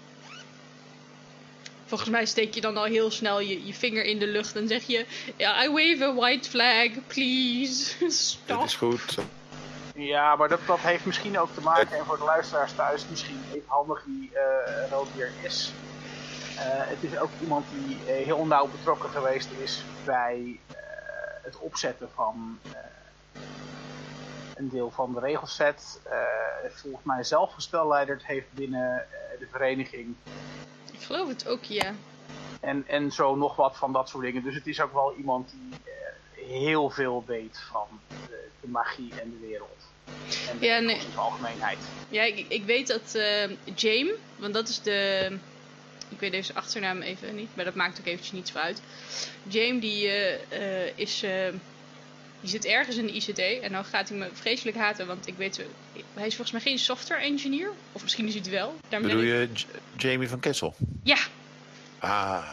Volgens 1.88 2.11
mij 2.11 2.27
steek 2.27 2.55
je 2.55 2.61
dan 2.61 2.77
al 2.77 2.85
heel 2.85 3.11
snel 3.11 3.40
je, 3.40 3.66
je 3.66 3.74
vinger 3.74 4.05
in 4.05 4.18
de 4.18 4.27
lucht 4.27 4.57
en 4.57 4.68
zeg 4.68 4.83
je... 4.87 5.07
Ja, 5.37 5.64
I 5.64 5.68
wave 5.68 6.05
a 6.05 6.14
white 6.14 6.51
flag, 6.51 6.88
please. 7.07 7.94
Stop. 8.11 8.59
Dat 8.59 8.64
is 8.64 8.74
goed. 8.74 9.18
Ja, 9.94 10.37
maar 10.37 10.48
dat, 10.48 10.61
dat 10.66 10.79
heeft 10.79 11.05
misschien 11.05 11.38
ook 11.38 11.55
te 11.55 11.61
maken, 11.61 11.98
en 11.98 12.05
voor 12.05 12.18
de 12.18 12.24
luisteraars 12.24 12.72
thuis 12.72 13.05
misschien 13.11 13.40
even 13.48 13.64
handig 13.66 14.05
wie 14.05 14.31
uh, 14.33 14.90
Roodier 14.90 15.33
is. 15.42 15.72
Eh, 16.57 16.64
het 16.66 16.98
is 17.01 17.18
ook 17.18 17.31
iemand 17.40 17.66
die 17.74 17.98
eh, 18.07 18.24
heel 18.24 18.44
nauw 18.46 18.66
betrokken 18.66 19.11
geweest 19.11 19.48
is 19.62 19.83
bij 20.05 20.59
eh, 20.66 20.77
het 21.42 21.59
opzetten 21.59 22.09
van 22.14 22.59
eh, 22.72 22.79
een 24.59 24.68
deel 24.68 24.90
van 24.90 25.14
de 25.14 25.21
regelset. 25.21 26.01
Eh, 26.05 26.16
volgens 26.71 27.05
mij 27.05 27.25
zelf 27.25 27.53
gespelleiderd 27.53 28.27
heeft 28.27 28.53
binnen 28.53 29.01
eh, 29.01 29.38
de 29.38 29.47
vereniging. 29.51 30.14
Ik 30.92 31.01
geloof 31.01 31.29
het 31.29 31.49
ook, 31.49 31.64
ja. 31.64 31.92
En, 32.61 32.85
en 32.87 33.12
zo 33.12 33.37
nog 33.37 33.57
wat 33.57 33.77
van 33.77 33.92
dat 33.92 34.09
soort 34.09 34.25
dingen. 34.25 34.42
Dus 34.42 34.55
het 34.55 34.66
is 34.66 34.81
ook 34.81 34.92
wel 34.92 35.14
iemand 35.16 35.51
die 35.51 35.79
eh, 35.85 36.49
heel 36.49 36.90
veel 36.90 37.25
weet 37.27 37.61
van 37.71 37.87
de, 38.09 38.49
de 38.61 38.68
magie 38.68 39.12
en 39.21 39.31
de 39.31 39.47
wereld. 39.47 39.87
En 40.51 40.59
de 40.59 40.66
Ja, 40.66 40.79
nee. 40.79 41.01
algemeenheid. 41.16 41.79
Ja, 42.09 42.23
ik, 42.23 42.47
ik 42.49 42.64
weet 42.64 42.87
dat 42.87 43.14
eh 43.14 43.51
James, 43.75 44.14
want 44.37 44.55
dat 44.55 44.68
is 44.68 44.83
de... 44.83 45.38
Ik 46.09 46.21
weet 46.21 46.33
deze 46.33 46.55
achternaam 46.55 47.03
even 47.03 47.35
niet, 47.35 47.57
maar 47.57 47.64
dat 47.64 47.75
maakt 47.75 48.01
ook 48.01 48.07
eventjes 48.07 48.33
niets 48.33 48.57
uit. 48.57 48.83
James 49.42 49.81
die 49.81 50.11
is... 50.94 51.25
die 52.40 52.51
zit 52.51 52.64
ergens 52.64 52.96
in 52.96 53.07
de 53.07 53.12
ICT 53.12 53.38
en 53.38 53.72
dan 53.72 53.85
gaat 53.85 54.09
hij 54.09 54.18
me 54.18 54.29
vreselijk 54.33 54.77
haten, 54.77 55.07
want 55.07 55.27
ik 55.27 55.35
weet... 55.37 55.57
Hij 56.14 56.27
is 56.27 56.35
volgens 56.35 56.51
mij 56.51 56.61
geen 56.61 56.79
software 56.79 57.20
engineer. 57.20 57.70
Of 57.92 58.03
misschien 58.03 58.27
is 58.27 58.33
hij 58.33 58.42
het 58.42 58.51
wel. 58.51 58.74
Daarmee 58.88 59.09
Bedoel 59.09 59.24
je 59.24 59.48
Jamie 59.96 60.29
van 60.29 60.40
Kessel? 60.40 60.74
Ja, 61.03 61.18
Ah, 61.98 62.51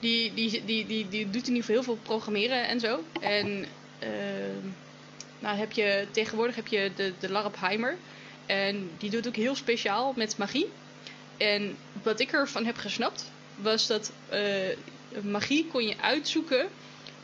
die, 0.00 0.34
die, 0.34 0.64
die, 0.64 0.86
die, 0.86 1.08
die 1.08 1.30
doet 1.30 1.48
in 1.48 1.54
ieder 1.54 1.60
geval 1.60 1.74
heel 1.74 1.82
veel 1.82 1.98
programmeren 2.02 2.68
en 2.68 2.80
zo. 2.80 3.04
En 3.20 3.64
ehm, 3.98 4.66
nou 5.38 5.56
heb 5.56 5.72
je, 5.72 6.06
tegenwoordig 6.10 6.56
heb 6.56 6.66
je 6.66 6.90
de, 6.96 7.12
de 7.18 7.30
Larp 7.30 7.56
Heimer. 7.60 7.96
En 8.46 8.90
die 8.98 9.10
doet 9.10 9.28
ook 9.28 9.36
heel 9.36 9.54
speciaal 9.54 10.12
met 10.16 10.38
magie. 10.38 10.68
En 11.36 11.76
wat 12.02 12.20
ik 12.20 12.32
ervan 12.32 12.64
heb 12.64 12.76
gesnapt, 12.76 13.30
was 13.56 13.86
dat 13.86 14.12
eh, 14.28 14.40
magie 15.22 15.66
kon 15.66 15.86
je 15.86 16.00
uitzoeken 16.00 16.68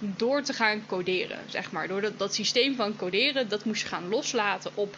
door 0.01 0.43
te 0.43 0.53
gaan 0.53 0.87
coderen, 0.87 1.39
zeg 1.47 1.71
maar. 1.73 1.89
Door 1.89 2.01
dat, 2.01 2.19
dat 2.19 2.35
systeem 2.35 2.77
van 2.77 2.97
coderen, 2.97 3.49
dat 3.49 3.65
moest 3.65 3.83
je 3.83 3.89
gaan 3.89 4.09
loslaten 4.09 4.71
op 4.75 4.97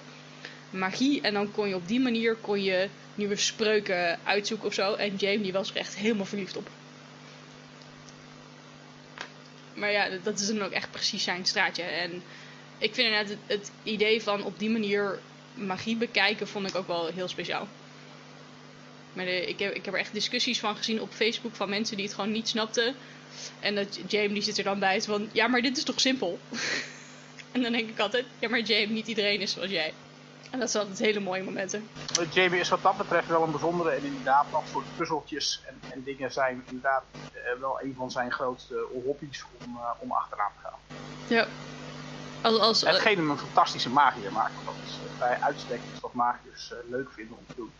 magie. 0.70 1.20
En 1.20 1.34
dan 1.34 1.50
kon 1.50 1.68
je 1.68 1.74
op 1.74 1.88
die 1.88 2.00
manier 2.00 2.34
kon 2.36 2.62
je 2.62 2.88
nieuwe 3.14 3.36
spreuken 3.36 4.18
uitzoeken 4.24 4.66
of 4.66 4.74
zo. 4.74 4.94
En 4.94 5.16
James 5.16 5.42
die 5.42 5.52
was 5.52 5.70
er 5.70 5.76
echt 5.76 5.94
helemaal 5.96 6.26
verliefd 6.26 6.56
op. 6.56 6.68
Maar 9.74 9.90
ja, 9.90 10.08
dat- 10.22 10.38
is 10.40 10.46
dan 10.46 10.62
ook 10.62 10.70
echt 10.72 10.90
precies 10.90 11.22
zijn 11.24 11.44
straatje. 11.46 11.82
En 11.82 12.10
ik 12.78 12.94
vind 12.94 13.06
inderdaad 13.08 13.28
het, 13.28 13.38
het 13.46 13.70
idee 13.82 14.22
van 14.22 14.44
op 14.44 14.58
die 14.58 14.70
manier 14.70 15.18
magie 15.54 15.96
bekijken, 15.96 16.48
vond 16.48 16.68
ik 16.68 16.74
ook 16.74 16.86
wel 16.86 17.06
heel 17.06 17.28
speciaal. 17.28 17.68
Maar 19.12 19.26
ik, 19.26 19.58
heb, 19.58 19.74
ik 19.74 19.84
heb 19.84 19.94
er 19.94 20.00
echt 20.00 20.12
discussies 20.12 20.60
van 20.60 20.76
gezien 20.76 21.00
op 21.00 21.12
Facebook 21.12 21.54
van 21.54 21.68
mensen 21.68 21.96
die 21.96 22.06
het 22.06 22.14
gewoon 22.14 22.32
niet 22.32 22.48
snapten. 22.48 22.94
En 23.60 23.74
dat 23.74 23.98
James 24.06 24.32
die 24.32 24.42
zit 24.42 24.58
er 24.58 24.64
dan 24.64 24.78
bij 24.78 24.94
het 24.94 25.06
van, 25.06 25.28
ja 25.32 25.46
maar 25.46 25.62
dit 25.62 25.76
is 25.76 25.84
toch 25.84 26.00
simpel? 26.00 26.38
en 27.52 27.62
dan 27.62 27.72
denk 27.72 27.88
ik 27.88 27.98
altijd, 27.98 28.24
ja 28.38 28.48
maar 28.48 28.60
James, 28.60 28.88
niet 28.88 29.06
iedereen 29.06 29.40
is 29.40 29.52
zoals 29.52 29.70
jij. 29.70 29.92
En 30.50 30.58
dat 30.58 30.70
zijn 30.70 30.82
altijd 30.82 31.06
hele 31.06 31.20
mooie 31.20 31.42
momenten. 31.42 31.88
Eh, 32.20 32.32
Jamie 32.32 32.60
is 32.60 32.68
wat 32.68 32.82
dat 32.82 32.96
betreft 32.96 33.28
wel 33.28 33.42
een 33.42 33.50
bijzondere 33.50 33.90
en 33.90 34.04
inderdaad 34.04 34.46
dat 34.50 34.62
soort 34.72 34.84
puzzeltjes 34.96 35.60
en, 35.66 35.90
en 35.90 36.02
dingen 36.02 36.32
zijn 36.32 36.62
inderdaad 36.66 37.02
eh, 37.32 37.60
wel 37.60 37.80
een 37.82 37.94
van 37.96 38.10
zijn 38.10 38.32
grootste 38.32 38.86
hobby's 39.04 39.44
om, 39.64 39.76
eh, 39.76 39.90
om 39.98 40.12
achteraan 40.12 40.50
te 40.56 40.68
gaan. 40.68 40.78
Ja. 41.26 41.46
Als, 42.42 42.58
als, 42.58 42.80
Hetgeen 42.80 43.16
hem 43.16 43.30
een 43.30 43.38
fantastische 43.38 43.90
magier 43.90 44.32
maakt, 44.32 44.54
want 44.54 44.66
dat 44.66 44.86
is 44.86 44.94
eh, 44.94 45.18
bij 45.18 45.38
uitstek 45.40 45.80
iets 45.92 46.00
wat 46.00 46.12
magiërs 46.12 46.72
eh, 46.72 46.78
leuk 46.90 47.10
vinden 47.10 47.36
om 47.38 47.44
te 47.46 47.54
doen. 47.56 47.72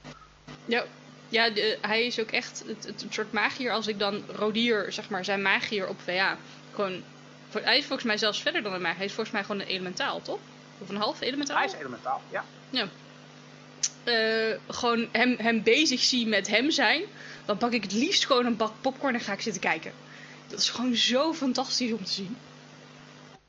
Ja, 0.64 0.85
ja 1.33 1.51
de- 1.51 1.79
hij 1.81 2.07
is 2.07 2.21
ook 2.21 2.31
echt 2.31 2.62
het, 2.66 2.85
het, 2.87 3.03
het 3.03 3.12
soort 3.14 3.33
magier. 3.33 3.73
Als 3.73 3.87
ik 3.87 3.99
dan 3.99 4.23
Rodier, 4.29 4.92
zeg 4.92 5.09
maar, 5.11 5.25
zijn 5.25 5.42
magier 5.42 5.88
op 5.88 6.01
VA. 6.01 6.37
Gewoon, 6.75 7.03
voor- 7.49 7.61
hij 7.61 7.77
is 7.79 7.85
volgens 7.85 8.05
mij 8.07 8.16
zelfs 8.18 8.42
verder 8.42 8.62
dan 8.62 8.73
een 8.73 8.81
magier. 8.81 8.97
Hij 8.97 9.07
is 9.07 9.12
volgens 9.12 9.35
mij 9.35 9.45
gewoon 9.45 9.61
een 9.61 9.66
elementaal, 9.66 10.23
toch? 10.23 10.38
Of 10.79 10.88
een 10.88 10.97
half 10.97 11.21
elementaal? 11.21 11.57
Hij 11.57 11.66
is 11.66 11.73
elementaal, 11.73 12.23
ja. 12.31 12.45
Eh, 14.05 14.59
gewoon 14.68 15.09
hem, 15.12 15.35
hem 15.38 15.62
bezig 15.62 16.01
zie 16.01 16.27
met 16.27 16.49
hem 16.49 16.71
zijn. 16.71 17.03
Dan 17.45 17.57
pak 17.59 17.73
ik 17.73 17.83
het 17.83 17.92
liefst 17.92 18.27
gewoon 18.27 18.47
een 18.47 18.57
bak 18.57 18.73
popcorn 18.81 19.14
en 19.14 19.21
ga 19.21 19.33
ik 19.33 19.40
zitten 19.40 19.62
kijken. 19.62 19.92
Dat 20.49 20.59
is 20.59 20.71
gewoon 20.71 20.95
zo 20.95 21.33
fantastisch 21.33 21.92
om 21.92 22.05
te 22.05 22.11
zien. 22.12 22.37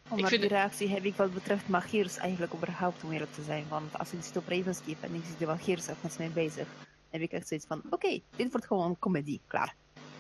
Oh, 0.10 0.20
Ik 0.20 0.28
vind 0.28 0.42
die 0.42 0.50
reactie 0.50 0.88
heb 0.90 1.04
ik 1.06 1.16
wat 1.16 1.34
betreft 1.34 1.68
magiers 1.68 2.18
eigenlijk 2.18 2.54
überhaupt 2.54 3.04
om 3.04 3.12
eerlijk 3.12 3.34
te 3.34 3.44
zijn. 3.46 3.66
Want 3.70 3.98
als 4.00 4.12
ik 4.12 4.20
zit 4.24 4.38
op 4.38 4.48
Ravenskeep 4.48 5.04
en 5.04 5.14
ik 5.16 5.22
zie 5.26 5.36
de 5.40 5.46
magiers 5.46 5.88
echt 5.88 5.98
met 6.02 6.18
mij 6.18 6.30
bezig, 6.34 6.66
heb 7.14 7.22
ik 7.22 7.32
echt 7.32 7.48
zoiets 7.48 7.66
van, 7.68 7.82
oké, 7.90 8.20
dit 8.36 8.52
wordt 8.52 8.66
gewoon 8.66 9.00
comedie, 9.00 9.42
klaar. 9.48 9.76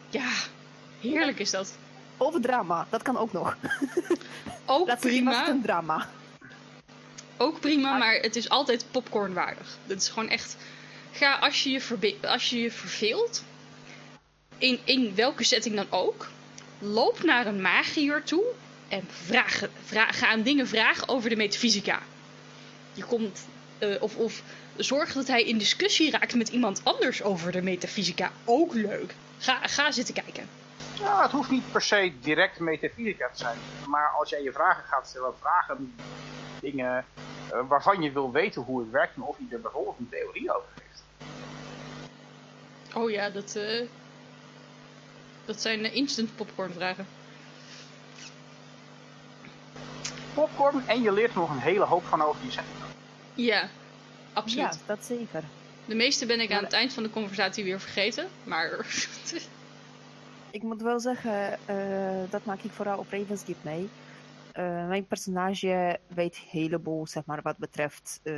Ja, 0.09 0.31
heerlijk 0.99 1.39
is 1.39 1.51
dat. 1.51 1.77
Of 2.17 2.39
drama, 2.41 2.87
dat 2.89 3.01
kan 3.01 3.17
ook 3.17 3.31
nog. 3.31 3.57
Ook 4.65 4.99
prima. 4.99 5.47
een 5.49 5.61
drama. 5.61 6.09
Ook 7.37 7.59
prima, 7.59 7.97
maar 7.97 8.13
het 8.13 8.35
is 8.35 8.49
altijd 8.49 8.85
popcornwaardig. 8.91 9.77
Dat 9.85 9.97
is 9.97 10.09
gewoon 10.09 10.29
echt. 10.29 10.57
Ga 11.11 11.35
als 11.35 11.63
je 11.63 11.69
je, 11.69 11.81
verbe- 11.81 12.27
als 12.27 12.49
je, 12.49 12.59
je 12.61 12.71
verveelt, 12.71 13.43
in, 14.57 14.79
in 14.83 15.15
welke 15.15 15.43
setting 15.43 15.75
dan 15.75 15.87
ook, 15.89 16.29
loop 16.79 17.23
naar 17.23 17.45
een 17.45 17.61
magier 17.61 18.23
toe 18.23 18.43
en 18.87 19.07
vraag, 19.09 19.69
vraag, 19.83 20.19
ga 20.19 20.29
hem 20.29 20.43
dingen 20.43 20.67
vragen 20.67 21.07
over 21.07 21.29
de 21.29 21.35
metafysica. 21.35 22.01
Je 22.93 23.03
komt, 23.03 23.47
eh, 23.77 24.01
of, 24.01 24.15
of 24.15 24.43
zorg 24.77 25.13
dat 25.13 25.27
hij 25.27 25.43
in 25.43 25.57
discussie 25.57 26.11
raakt 26.11 26.35
met 26.35 26.49
iemand 26.49 26.81
anders 26.83 27.23
over 27.23 27.51
de 27.51 27.61
metafysica. 27.61 28.31
Ook 28.45 28.73
leuk. 28.73 29.15
Ga, 29.37 29.67
ga 29.67 29.91
zitten 29.91 30.13
kijken. 30.13 30.49
Ja, 30.99 31.21
het 31.21 31.31
hoeft 31.31 31.49
niet 31.49 31.71
per 31.71 31.81
se 31.81 32.13
direct 32.21 32.59
metafysica 32.59 33.29
te 33.33 33.37
zijn. 33.37 33.57
Maar 33.87 34.09
als 34.09 34.29
jij 34.29 34.43
je 34.43 34.51
vragen 34.51 34.83
gaat 34.83 35.07
stellen, 35.07 35.33
vragen 35.39 35.93
dingen 36.59 37.05
eh, 37.51 37.59
waarvan 37.67 38.01
je 38.01 38.11
wil 38.11 38.31
weten 38.31 38.61
hoe 38.61 38.79
het 38.79 38.91
werkt 38.91 39.15
en 39.15 39.21
of 39.21 39.37
je 39.37 39.55
er 39.55 39.61
bijvoorbeeld 39.61 39.95
een 39.99 40.09
theorie 40.09 40.55
over 40.55 40.67
heeft. 40.81 41.03
Oh 42.95 43.09
ja, 43.09 43.29
dat, 43.29 43.55
eh, 43.55 43.87
dat 45.45 45.61
zijn 45.61 45.85
eh, 45.85 45.95
instant 45.95 46.35
popcorn 46.35 46.73
vragen. 46.73 47.07
Popcorn 50.33 50.87
en 50.87 51.01
je 51.01 51.11
leert 51.11 51.31
er 51.31 51.37
nog 51.37 51.49
een 51.49 51.59
hele 51.59 51.85
hoop 51.85 52.03
van 52.05 52.21
over 52.21 52.45
je. 52.45 52.59
Ja, 53.33 53.69
absoluut. 54.33 54.73
Ja, 54.73 54.79
dat 54.85 55.05
zeker. 55.05 55.43
De 55.85 55.95
meeste 55.95 56.25
ben 56.25 56.39
ik 56.39 56.51
aan 56.51 56.63
het 56.63 56.73
eind 56.73 56.93
van 56.93 57.03
de 57.03 57.09
conversatie 57.09 57.63
weer 57.63 57.79
vergeten. 57.79 58.27
Maar 58.43 58.69
Ik 60.53 60.63
moet 60.63 60.81
wel 60.81 60.99
zeggen, 60.99 61.59
eh, 61.65 62.29
dat 62.29 62.45
maak 62.45 62.59
ik 62.59 62.71
vooral 62.71 62.97
op 62.97 63.09
Ravenskeep 63.09 63.63
mee. 63.63 63.89
Eh, 64.51 64.87
mijn 64.87 65.05
personage 65.05 65.99
weet 66.07 66.35
een 66.35 66.59
heleboel, 66.59 67.07
zeg 67.07 67.25
maar, 67.25 67.41
wat 67.41 67.57
betreft 67.57 68.19
eh, 68.23 68.33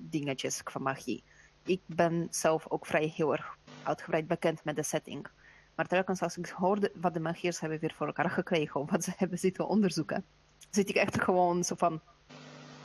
dingetjes 0.00 0.62
qua 0.62 0.80
magie. 0.80 1.22
Ik 1.62 1.80
ben 1.86 2.26
zelf 2.30 2.68
ook 2.68 2.86
vrij 2.86 3.12
heel 3.16 3.32
erg 3.32 3.56
uitgebreid 3.82 4.26
bekend 4.26 4.64
met 4.64 4.76
de 4.76 4.82
setting. 4.82 5.26
Maar 5.74 5.86
telkens 5.86 6.22
als 6.22 6.36
ik 6.36 6.46
hoorde 6.46 6.92
wat 6.94 7.14
de 7.14 7.20
magiërs 7.20 7.60
hebben 7.60 7.78
weer 7.78 7.94
voor 7.96 8.06
elkaar 8.06 8.30
gekregen, 8.30 8.80
of 8.80 8.90
wat 8.90 9.04
ze 9.04 9.12
hebben 9.16 9.38
zitten 9.38 9.68
onderzoeken, 9.68 10.24
zit 10.70 10.88
ik 10.88 10.96
echt 10.96 11.22
gewoon 11.22 11.64
zo 11.64 11.74
van, 11.74 12.00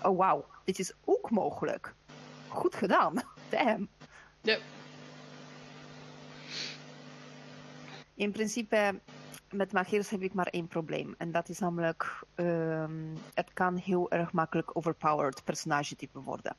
oh 0.03 0.17
wauw, 0.17 0.45
dit 0.63 0.79
is 0.79 0.93
ook 1.05 1.31
mogelijk. 1.31 1.93
Goed 2.49 2.75
gedaan. 2.75 3.13
Damn. 3.49 3.87
Ja. 4.41 4.57
In 8.15 8.31
principe, 8.31 8.99
met 9.51 9.71
magiërs 9.71 10.09
heb 10.09 10.21
ik 10.21 10.33
maar 10.33 10.47
één 10.47 10.67
probleem. 10.67 11.15
En 11.17 11.31
dat 11.31 11.49
is 11.49 11.59
namelijk, 11.59 12.23
ehm, 12.35 13.15
het 13.33 13.53
kan 13.53 13.75
heel 13.77 14.11
erg 14.11 14.31
makkelijk 14.31 14.77
overpowered 14.77 15.43
personagetype 15.43 16.19
worden. 16.19 16.55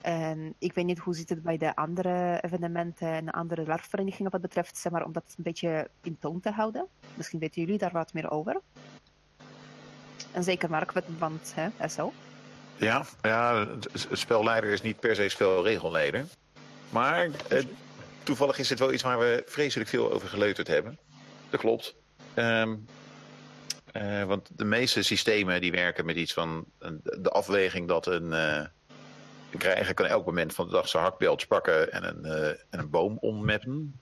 En 0.00 0.54
ik 0.58 0.72
weet 0.72 0.84
niet 0.84 0.98
hoe 0.98 1.14
zit 1.14 1.28
het 1.28 1.42
bij 1.42 1.56
de 1.56 1.76
andere 1.76 2.38
evenementen 2.42 3.08
en 3.08 3.30
andere 3.30 3.66
LARP-verenigingen 3.66 4.30
wat 4.30 4.40
betreft, 4.40 4.76
zeg 4.76 4.92
maar, 4.92 5.04
om 5.04 5.12
dat 5.12 5.34
een 5.36 5.44
beetje 5.44 5.90
in 6.02 6.18
toon 6.18 6.40
te 6.40 6.50
houden. 6.50 6.86
Misschien 7.14 7.38
weten 7.38 7.62
jullie 7.62 7.78
daar 7.78 7.92
wat 7.92 8.12
meer 8.12 8.30
over. 8.30 8.60
En 10.32 10.44
zeker 10.44 10.70
Mark, 10.70 10.92
want 11.18 11.54
hè, 11.54 11.88
SO. 11.88 12.12
Ja, 12.76 13.04
ja, 13.22 13.66
spelleider 14.12 14.70
is 14.70 14.82
niet 14.82 15.00
per 15.00 15.14
se 15.14 15.28
spelregelleider. 15.28 16.24
Maar 16.90 17.28
eh, 17.48 17.64
toevallig 18.22 18.58
is 18.58 18.68
dit 18.68 18.78
wel 18.78 18.92
iets 18.92 19.02
waar 19.02 19.18
we 19.18 19.42
vreselijk 19.46 19.90
veel 19.90 20.12
over 20.12 20.28
geleuterd 20.28 20.68
hebben. 20.68 20.98
Dat 21.50 21.60
klopt. 21.60 21.94
Ehm, 22.34 22.74
eh, 23.92 24.24
want 24.24 24.48
de 24.52 24.64
meeste 24.64 25.02
systemen 25.02 25.60
die 25.60 25.72
werken 25.72 26.04
met 26.04 26.16
iets 26.16 26.32
van 26.32 26.64
de 27.02 27.30
afweging 27.30 27.88
dat 27.88 28.06
een, 28.06 28.26
uh, 28.32 28.56
een 29.50 29.58
krijger 29.58 29.94
kan 29.94 30.06
elk 30.06 30.26
moment 30.26 30.54
van 30.54 30.66
de 30.66 30.72
dag 30.72 30.88
zijn 30.88 31.02
hakbeeldje 31.02 31.46
pakken 31.46 31.92
en 31.92 32.04
een, 32.04 32.24
en 32.70 32.78
een 32.78 32.90
boom 32.90 33.18
ommappen. 33.20 34.00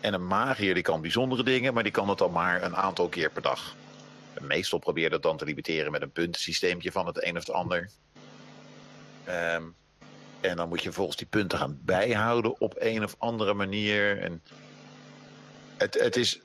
en 0.00 0.14
een 0.14 0.26
magier 0.26 0.74
die 0.74 0.82
kan 0.82 1.00
bijzondere 1.00 1.42
dingen, 1.42 1.74
maar 1.74 1.82
die 1.82 1.92
kan 1.92 2.08
het 2.08 2.18
dan 2.18 2.32
maar 2.32 2.62
een 2.62 2.76
aantal 2.76 3.08
keer 3.08 3.30
per 3.30 3.42
dag. 3.42 3.74
Meestal 4.38 4.78
probeert 4.78 5.12
het 5.12 5.22
dan 5.22 5.36
te 5.36 5.44
limiteren 5.44 5.92
met 5.92 6.02
een 6.02 6.12
puntensysteempje 6.12 6.92
van 6.92 7.06
het 7.06 7.24
een 7.24 7.36
of 7.36 7.46
het 7.46 7.54
ander. 7.54 7.90
Ehm, 9.24 9.62
en 10.40 10.56
dan 10.56 10.68
moet 10.68 10.82
je 10.82 10.92
volgens 10.92 11.16
die 11.16 11.26
punten 11.26 11.58
gaan 11.58 11.78
bijhouden 11.82 12.60
op 12.60 12.74
een 12.78 13.04
of 13.04 13.14
andere 13.18 13.54
manier. 13.54 14.18
En 14.18 14.42
het, 15.76 16.00
het 16.00 16.16
is, 16.16 16.40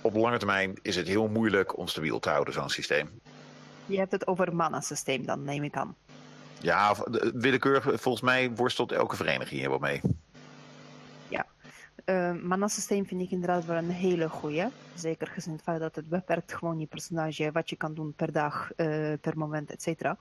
op 0.00 0.14
lange 0.14 0.38
termijn 0.38 0.78
is 0.82 0.96
het 0.96 1.06
heel 1.06 1.28
moeilijk 1.28 1.78
om 1.78 1.88
stabiel 1.88 2.18
te 2.18 2.28
houden, 2.28 2.54
zo'n 2.54 2.70
systeem. 2.70 3.20
Je 3.86 3.98
hebt 3.98 4.12
het 4.12 4.26
over 4.26 4.54
mana-systeem 4.54 5.26
dan, 5.26 5.44
neem 5.44 5.64
ik 5.64 5.76
aan. 5.76 5.96
Ja, 6.60 6.96
willekeurig, 7.34 8.00
volgens 8.00 8.24
mij 8.24 8.50
worstelt 8.50 8.92
elke 8.92 9.16
vereniging 9.16 9.60
hier 9.60 9.70
wel 9.70 9.78
mee. 9.78 10.00
Ja, 12.04 12.32
uh, 12.32 12.42
mana-systeem 12.42 13.06
vind 13.06 13.20
ik 13.20 13.30
inderdaad 13.30 13.64
wel 13.64 13.76
een 13.76 13.90
hele 13.90 14.28
goeie. 14.28 14.66
Zeker 14.94 15.26
gezien 15.26 15.52
het 15.52 15.62
feit 15.62 15.80
dat 15.80 15.94
het 15.96 16.08
beperkt 16.08 16.54
gewoon 16.54 16.78
je 16.78 16.86
personage, 16.86 17.52
wat 17.52 17.70
je 17.70 17.76
kan 17.76 17.94
doen 17.94 18.12
per 18.16 18.32
dag, 18.32 18.70
uh, 18.76 19.12
per 19.20 19.38
moment, 19.38 19.70
et 19.70 19.82
cetera. 19.82 20.16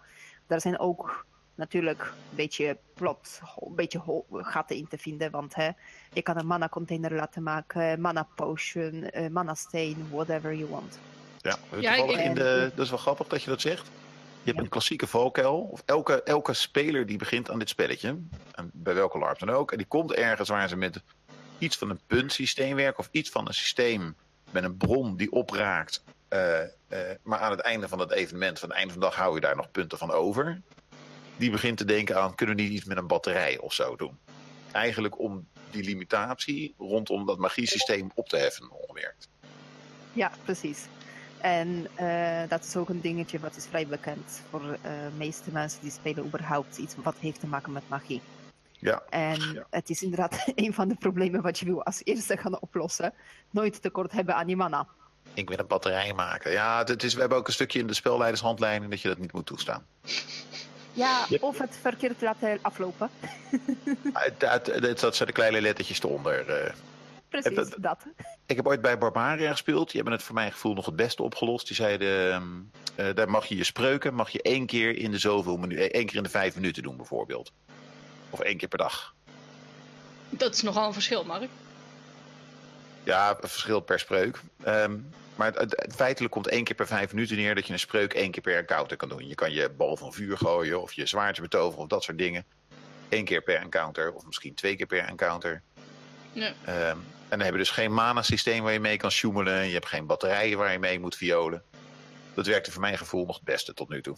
Daar 0.48 0.62
zijn 0.62 0.80
ook 0.80 1.26
natuurlijk 1.56 2.02
een 2.02 2.36
beetje 2.36 2.78
plot, 2.94 3.42
een 3.60 3.76
beetje 3.76 4.24
gaten 4.32 4.76
in 4.76 4.88
te 4.88 4.98
vinden. 4.98 5.32
Want 5.32 5.56
hè, 5.56 5.70
je 6.14 6.22
kan 6.22 6.38
een 6.38 6.48
mana 6.48 6.70
container 6.70 7.14
laten 7.14 7.44
maken, 7.44 8.02
mana 8.02 8.28
potion, 8.36 9.10
uh, 9.14 9.28
mana 9.28 9.54
stain, 9.54 9.96
whatever 10.12 10.56
you 10.56 10.70
want. 10.70 11.00
Ja, 11.42 11.56
ja 11.80 11.96
ik, 11.96 12.12
in 12.12 12.34
de, 12.34 12.72
dat 12.76 12.86
is 12.86 12.90
wel 12.90 13.00
grappig 13.00 13.28
dat 13.28 13.44
je 13.44 13.50
dat 13.50 13.62
zegt. 13.62 13.92
Je 14.44 14.50
hebt 14.50 14.64
een 14.64 14.70
klassieke 14.70 15.08
valkuil. 15.08 15.60
Of 15.60 15.84
elke, 15.86 16.24
elke 16.24 16.54
speler 16.54 17.06
die 17.06 17.18
begint 17.18 17.50
aan 17.50 17.60
dit 17.60 17.70
spelletje, 17.70 18.18
en 18.52 18.72
bij 18.74 18.94
welke 18.94 19.18
LARP 19.18 19.40
dan 19.40 19.50
ook, 19.50 19.72
en 19.72 19.78
die 19.78 19.88
komt 19.88 20.14
ergens 20.14 20.50
waar 20.50 20.70
ze 20.70 20.76
met 20.76 21.02
iets 21.58 21.78
van 21.78 21.90
een 21.90 22.00
puntsysteem 22.08 22.76
werken 22.76 23.00
of 23.00 23.10
iets 23.12 23.30
van 23.30 23.48
een 23.48 23.54
systeem 23.54 24.16
met 24.52 24.64
een 24.64 24.78
bron 24.78 25.16
die 25.16 25.32
opraakt. 25.32 26.04
Uh, 26.30 26.60
uh, 26.90 27.00
maar 27.24 27.40
aan 27.40 27.52
het 27.52 27.60
einde 27.60 27.88
van 27.88 28.00
het 28.00 28.12
evenement, 28.12 28.60
van 28.60 28.70
het 28.70 28.78
einde 28.78 28.94
van 28.94 29.02
de 29.02 29.08
dag, 29.08 29.16
hou 29.16 29.36
je 29.36 29.42
daar 29.42 29.56
nog 29.56 29.72
punten 29.72 29.98
van 29.98 30.12
over 30.12 30.62
die 31.38 31.52
begint 31.52 31.78
te 31.78 31.86
denken 31.86 32.22
aan, 32.22 32.36
kunnen 32.36 32.56
we 32.56 32.62
niet 32.62 32.72
iets 32.72 32.86
met 32.86 32.98
een 32.98 33.08
batterij 33.08 33.60
of 33.60 33.74
zo 33.74 33.96
doen? 33.96 34.18
Eigenlijk 34.72 35.20
om 35.20 35.48
die 35.72 35.84
limitatie 35.84 36.74
rondom 36.78 37.26
dat 37.26 37.38
magiesysteem 37.38 38.12
op 38.16 38.30
te 38.30 38.38
heffen, 38.38 38.72
ongemerkt. 38.72 39.30
Ja, 40.14 40.32
precies. 40.44 40.86
En 41.42 41.88
uh, 42.00 42.42
dat 42.48 42.64
is 42.64 42.76
ook 42.76 42.90
een 42.90 43.02
dingetje 43.02 43.40
wat 43.40 43.56
is 43.56 43.66
vrij 43.66 43.88
bekend 43.88 44.42
voor 44.50 44.62
de 44.62 45.10
meeste 45.18 45.52
mensen 45.52 45.82
die 45.82 45.92
spelen 45.92 46.26
überhaupt 46.26 46.78
iets 46.78 46.96
wat 47.04 47.16
heeft 47.20 47.40
te 47.40 47.48
maken 47.48 47.72
met 47.72 47.90
magie. 47.90 48.22
Ja. 48.84 49.04
En 49.10 49.54
ja. 49.54 49.66
het 49.70 49.90
is 49.90 50.02
inderdaad 50.02 50.44
een 50.56 50.74
van 50.74 50.88
de 50.88 50.96
problemen 50.96 51.42
wat 51.42 51.60
je 51.60 51.66
wil 51.66 51.84
als 51.84 52.02
eerste 52.04 52.38
gaan 52.38 52.62
oplossen. 52.62 53.14
Nooit 53.50 53.82
tekort 53.82 54.12
hebben 54.12 54.36
aan 54.36 54.48
je 54.48 54.56
mana. 54.56 54.88
Ik 55.34 55.50
wil 55.50 55.60
een 55.60 55.68
batterij 55.68 56.14
maken. 56.14 56.52
Ja, 56.52 56.84
het 56.84 57.04
is, 57.04 57.14
we 57.14 57.20
hebben 57.20 57.38
ook 57.38 57.48
een 57.48 57.54
stukje 57.54 57.80
in 57.80 57.88
de 57.88 57.94
spelleidershandleiding 57.94 58.92
dat 58.92 59.02
je 59.02 59.08
dat 59.08 59.18
niet 59.18 59.34
moet 59.34 59.46
toestaan. 59.46 59.86
Ja, 60.94 61.26
of 61.40 61.58
het 61.58 61.78
verkeerd 61.82 62.22
laten 62.22 62.60
aflopen. 62.62 63.10
dat 65.00 65.16
zijn 65.16 65.28
de 65.28 65.34
kleine 65.34 65.62
lettertjes 65.62 66.04
eronder. 66.04 66.50
Eh. 66.50 66.74
Precies, 67.30 67.56
dat, 67.56 67.76
dat. 67.78 68.06
Ik 68.46 68.56
heb 68.56 68.68
ooit 68.68 68.82
bij 68.82 68.98
Barbaria 68.98 69.52
gespeeld. 69.52 69.86
Die 69.86 69.96
hebben 69.96 70.14
het 70.14 70.24
voor 70.24 70.36
mijn 70.36 70.52
gevoel 70.52 70.74
nog 70.74 70.86
het 70.86 70.96
beste 70.96 71.24
opgelost. 71.24 71.68
Die 71.68 71.76
zeiden, 71.76 72.72
uh, 72.98 73.14
daar 73.14 73.30
mag 73.30 73.46
je 73.46 73.56
je 73.58 73.64
spreuken, 73.64 74.14
mag 74.14 74.30
je 74.30 74.42
één 74.42 74.66
keer 74.66 74.98
in 74.98 75.12
de 75.12 75.18
zoveel 75.18 75.58
minuten, 75.58 75.92
één 75.92 76.06
keer 76.06 76.16
in 76.16 76.24
de 76.24 76.30
vijf 76.30 76.56
minuten 76.56 76.84
doen 76.84 76.98
bijvoorbeeld. 76.98 77.52
Of 78.34 78.40
één 78.40 78.58
keer 78.58 78.68
per 78.68 78.78
dag. 78.78 79.14
Dat 80.30 80.54
is 80.54 80.62
nogal 80.62 80.88
een 80.88 80.94
verschil, 80.94 81.24
Mark. 81.24 81.50
Ja, 83.04 83.30
een 83.30 83.50
verschil 83.50 83.80
per 83.80 84.00
spreuk. 84.00 84.40
Um, 84.68 85.10
maar 85.36 85.54
het, 85.54 85.74
het, 85.76 85.96
feitelijk 85.96 86.34
komt 86.34 86.48
één 86.48 86.64
keer 86.64 86.76
per 86.76 86.88
vijf 86.88 87.14
minuten 87.14 87.38
neer 87.38 87.56
dat 87.56 87.68
je 87.68 87.74
een 87.74 87.80
spreuk 87.80 88.14
één 88.14 88.32
keer 88.32 88.42
per 88.42 88.58
encounter 88.58 88.98
kan 88.98 89.10
doen. 89.10 89.28
Je 89.28 89.36
kan 89.36 89.52
je 89.52 89.70
bal 89.70 89.98
van 89.98 90.14
vuur 90.14 90.38
gooien 90.38 90.82
of 90.82 90.94
je 90.94 91.06
zwaardje 91.06 91.42
betoveren 91.42 91.84
of 91.84 91.90
dat 91.90 92.04
soort 92.04 92.18
dingen. 92.18 92.46
Eén 93.10 93.26
keer 93.26 93.42
per 93.42 93.56
encounter 93.56 94.14
of 94.14 94.26
misschien 94.26 94.54
twee 94.54 94.76
keer 94.76 94.86
per 94.86 95.06
encounter. 95.06 95.62
Ja. 96.32 96.48
Um, 96.48 97.06
en 97.30 97.38
dan 97.38 97.40
heb 97.40 97.52
je 97.52 97.60
dus 97.60 97.70
geen 97.70 97.94
mana-systeem 97.94 98.64
waar 98.64 98.74
je 98.74 98.80
mee 98.80 98.98
kan 98.98 99.12
sjoemelen. 99.12 99.68
Je 99.68 99.74
hebt 99.74 99.88
geen 99.88 100.06
batterijen 100.06 100.58
waar 100.58 100.72
je 100.72 100.80
mee 100.80 101.00
moet 101.00 101.16
violen. 101.16 101.64
Dat 102.34 102.48
werkte 102.48 102.72
voor 102.72 102.82
mijn 102.82 102.98
gevoel 102.98 103.26
nog 103.26 103.36
het 103.36 103.46
beste 103.46 103.74
tot 103.74 103.90
nu 103.90 104.02
toe. 104.02 104.16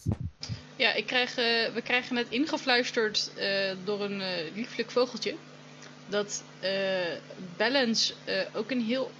Ja, 0.76 0.92
ik 0.92 1.06
krijg, 1.06 1.30
uh, 1.30 1.74
we 1.74 1.80
krijgen 1.84 2.14
net 2.14 2.26
ingefluisterd 2.28 3.30
uh, 3.38 3.70
door 3.84 4.00
een 4.02 4.20
uh, 4.20 4.54
lieflijk 4.54 4.90
vogeltje 4.90 5.34
dat 6.08 6.42
Balance 7.56 8.14
ook 8.52 8.70
een 8.70 8.84
heel 8.84 9.10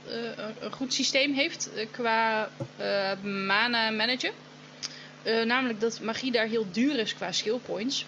een 0.61 0.73
goed 0.73 0.95
systeem 0.95 1.35
heeft 1.35 1.71
qua 1.91 2.51
mana 3.23 3.91
managen. 3.91 4.31
namelijk 5.45 5.81
dat 5.81 6.01
magie 6.01 6.33
daar 6.33 6.47
heel 6.47 6.67
duur 6.73 6.99
is 6.99 7.15
qua 7.15 7.33
skill 7.33 7.59
points. 7.59 8.07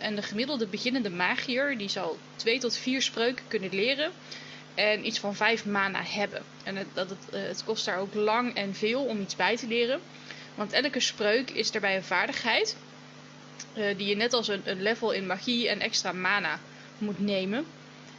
en 0.00 0.14
de 0.14 0.22
gemiddelde 0.22 0.66
beginnende 0.66 1.10
magier 1.10 1.78
die 1.78 1.88
zal 1.88 2.18
2 2.36 2.58
tot 2.58 2.76
4 2.76 3.02
spreuken 3.02 3.44
kunnen 3.48 3.74
leren. 3.74 4.10
En 4.74 5.06
iets 5.06 5.18
van 5.18 5.34
5 5.34 5.64
mana 5.64 6.02
hebben. 6.02 6.42
En 6.64 6.76
het, 6.76 6.86
dat 6.92 7.10
het, 7.10 7.18
het 7.30 7.64
kost 7.64 7.84
daar 7.84 7.98
ook 7.98 8.14
lang 8.14 8.54
en 8.54 8.74
veel 8.74 9.04
om 9.04 9.20
iets 9.20 9.36
bij 9.36 9.56
te 9.56 9.66
leren. 9.66 10.00
Want 10.54 10.72
elke 10.72 11.00
spreuk 11.00 11.50
is 11.50 11.70
daarbij 11.70 11.96
een 11.96 12.04
vaardigheid. 12.04 12.76
die 13.74 14.06
je 14.06 14.16
net 14.16 14.32
als 14.32 14.48
een, 14.48 14.62
een 14.64 14.82
level 14.82 15.10
in 15.10 15.26
magie 15.26 15.68
en 15.68 15.80
extra 15.80 16.12
mana 16.12 16.58
moet 16.98 17.18
nemen. 17.18 17.66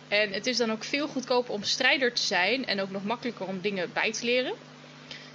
En 0.08 0.32
het 0.32 0.46
is 0.46 0.58
dan 0.58 0.72
ook 0.72 0.84
veel 0.84 1.08
goedkoper 1.08 1.54
om 1.54 1.64
strijder 1.64 2.14
te 2.14 2.22
zijn 2.22 2.66
en 2.66 2.82
ook 2.82 2.92
nog 2.92 3.04
makkelijker 3.04 3.46
om 3.46 3.62
dingen 3.62 3.90
bij 3.94 4.12
te 4.12 4.26
leren. 4.26 4.54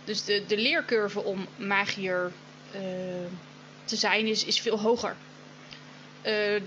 Dus 0.04 0.24
de, 0.24 0.44
de 0.46 0.56
leercurve 0.56 1.22
om 1.22 1.46
magier 1.56 2.32
uh, 2.74 2.80
te 3.84 3.96
zijn 3.96 4.26
is, 4.26 4.44
is 4.44 4.60
veel 4.60 4.80
hoger. 4.80 5.16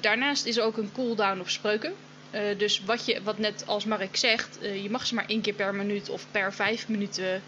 Daarnaast 0.01 0.45
is 0.45 0.57
er 0.57 0.63
ook 0.63 0.77
een 0.77 0.91
cooldown 0.91 1.39
op 1.39 1.49
spreuken. 1.49 1.93
Uh, 2.33 2.57
dus 2.57 2.83
wat, 2.83 3.05
je, 3.05 3.23
wat 3.23 3.37
net 3.37 3.67
als 3.67 3.85
Mark 3.85 4.15
zegt, 4.15 4.57
je 4.61 4.89
mag 4.89 5.05
ze 5.05 5.15
maar 5.15 5.27
één 5.27 5.41
keer 5.41 5.53
per 5.53 5.75
minuut 5.75 6.09
of 6.09 6.25
per 6.31 6.53
vijf 6.53 6.89
minuten 6.89 7.41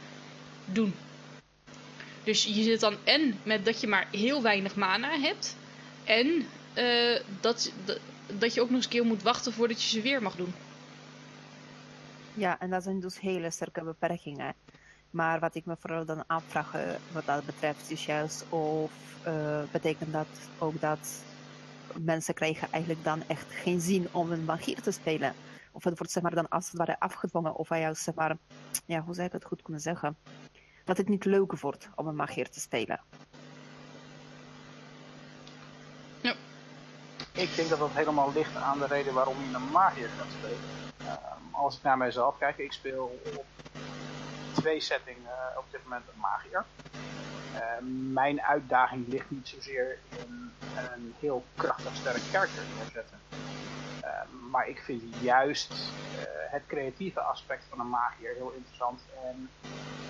doen. 0.65 0.93
Dus 2.24 2.43
je 2.43 2.63
zit 2.63 2.80
dan 2.80 2.98
en 3.04 3.39
met 3.43 3.65
dat 3.65 3.82
je 3.82 3.88
maar 3.88 4.08
heel 4.12 4.41
weinig 4.41 4.76
mana 4.76 5.19
hebt. 5.19 5.56
En 6.04 6.48
dat, 7.39 7.71
dat 8.39 8.54
je 8.54 8.62
ook 8.62 8.67
nog 8.67 8.76
eens 8.76 8.86
een 8.86 8.91
keer 8.91 9.06
moet 9.06 9.24
wachten 9.24 9.54
voordat 9.54 9.82
je 9.84 9.89
ze 9.89 10.02
weer 10.02 10.21
mag 10.21 10.36
doen. 10.36 10.54
Ja, 12.34 12.60
en 12.60 12.69
dat 12.69 12.84
zijn 12.84 13.00
dus 13.00 13.19
hele 13.19 13.52
sterke 13.52 13.84
beperkingen. 13.84 14.54
Maar 15.10 15.39
wat 15.39 15.56
ik 15.56 15.65
me 15.65 15.76
vooral 15.80 16.06
dan 16.06 16.28
afvraag 16.28 16.71
wat 17.12 17.26
dat 17.26 17.45
betreft 17.45 17.91
is 17.91 18.06
juist 18.06 18.45
of 18.50 18.91
betekent 19.71 20.13
dat 20.13 20.28
ook 20.58 20.82
dat 20.82 21.24
mensen 22.01 22.34
krijgen 22.34 22.71
eigenlijk 22.71 23.03
dan 23.03 23.23
echt 23.27 23.51
geen 23.51 23.81
zin 23.81 24.08
om 24.12 24.31
een 24.31 24.45
magier 24.45 24.81
te 24.81 24.91
spelen. 24.91 25.34
Of 25.71 25.84
het 25.84 25.97
wordt 25.97 26.13
zeg 26.13 26.23
maar 26.23 26.36
dan 26.36 26.49
als 26.49 26.67
het 26.67 26.77
ware 26.77 26.99
afgedwongen 26.99 27.55
of 27.55 27.69
juist 27.69 28.03
zeg 28.03 28.13
maar, 28.13 28.38
ja 28.86 29.01
hoe 29.01 29.13
zou 29.13 29.27
ik 29.27 29.34
het 29.34 29.45
goed 29.45 29.62
kunnen 29.62 29.81
zeggen, 29.81 30.17
dat 30.84 30.97
het 30.97 31.10
niet 31.10 31.25
leuk 31.25 31.60
wordt 31.60 31.89
om 31.95 32.08
een 32.08 32.15
magier 32.15 32.49
te 32.49 32.60
spelen. 32.60 33.01
Ja. 36.21 36.36
Ik 37.31 37.55
denk 37.55 37.69
dat 37.69 37.79
dat 37.79 37.91
helemaal 37.91 38.31
ligt 38.34 38.55
aan 38.55 38.79
de 38.79 38.88
reden 38.88 39.13
waarom 39.13 39.36
je 39.49 39.55
een 39.55 39.71
magier 39.71 40.10
gaat 40.10 40.31
spelen. 40.38 40.58
Uh, 41.01 41.13
als 41.51 41.77
ik 41.77 41.84
naar 41.84 41.97
mijzelf 41.97 42.38
kijk, 42.38 42.58
ik 42.58 42.71
speel 42.71 43.19
op 43.36 43.45
twee 44.53 44.79
settingen 44.79 45.21
uh, 45.23 45.58
op 45.58 45.65
dit 45.71 45.84
moment 45.84 46.03
een 46.13 46.19
magier. 46.19 46.65
Uh, 47.56 47.62
mijn 48.13 48.41
uitdaging 48.41 49.08
ligt 49.08 49.32
niet 49.32 49.48
zozeer 49.48 49.98
in 50.10 50.52
een 50.94 51.13
heel 51.20 51.46
krachtig 51.56 51.96
sterk 51.96 52.22
karakter 52.32 52.63
neerzetten. 52.78 53.20
maar 54.52 54.68
ik 54.68 54.80
vind 54.80 55.04
juist 55.22 55.74
het 56.50 56.62
creatieve 56.68 57.20
aspect 57.20 57.63
van 57.70 57.80
een 57.80 57.89
magier 57.89 58.34
heel 58.36 58.52
interessant. 58.56 59.02
En 59.26 59.50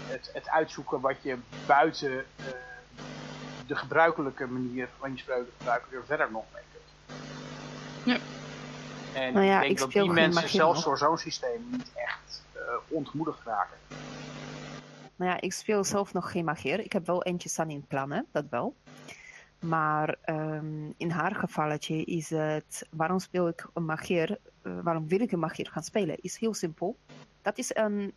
het, 0.08 0.30
het 0.34 0.50
uitzoeken 0.50 1.00
wat 1.00 1.16
je 1.22 1.38
buiten 1.66 2.26
de 3.68 3.76
gebruikelijke 3.76 4.48
manier 4.48 4.90
van 5.00 5.12
je 5.12 5.18
spreuken 5.18 5.54
gebruiken 5.58 5.98
er 5.98 6.06
verder 6.06 6.32
nog 6.32 6.44
mee 6.54 6.64
kunt. 6.72 7.20
Ja. 8.04 8.18
En 9.20 9.34
Nou 9.34 9.46
ja, 9.46 9.56
ik 9.56 9.62
denk 9.62 9.72
ik 9.72 9.80
dat 9.80 9.92
die 9.92 10.12
mensen 10.12 10.50
zelfs 10.50 10.84
door 10.84 10.98
zo'n 10.98 11.18
systeem 11.18 11.68
niet 11.72 11.92
echt 11.96 12.44
eh, 12.54 12.62
ontmoedigd 12.88 13.40
raken. 13.46 13.78
Nou 15.16 15.32
ja, 15.32 15.42
ik 15.42 15.54
speel 15.54 15.84
zelf 15.84 16.14
nog 16.14 16.32
geen 16.32 16.46
magier. 16.46 16.80
Ik 16.80 16.94
heb 16.94 17.06
wel 17.06 17.24
eentje 17.24 17.50
staan 17.50 17.70
in 17.70 17.86
plannen, 17.88 18.26
dat 18.32 18.46
wel. 18.50 18.76
Maar 19.60 20.16
ehm, 20.22 20.92
in 20.98 21.10
haar 21.10 21.36
gevalletje 21.36 22.04
is 22.04 22.30
het, 22.30 22.88
waarom 22.90 23.20
speel 23.20 23.48
ik 23.48 23.68
een 23.74 23.86
magier, 23.86 24.40
eh, 24.62 24.72
waarom 24.84 25.08
wil 25.08 25.20
ik 25.20 25.32
een 25.32 25.40
magier 25.40 25.70
gaan 25.72 25.84
spelen, 25.84 26.18
is 26.22 26.38
heel 26.38 26.54
simpel. 26.54 26.98
Dat 27.42 27.58
is 27.58 27.76
een 27.76 28.14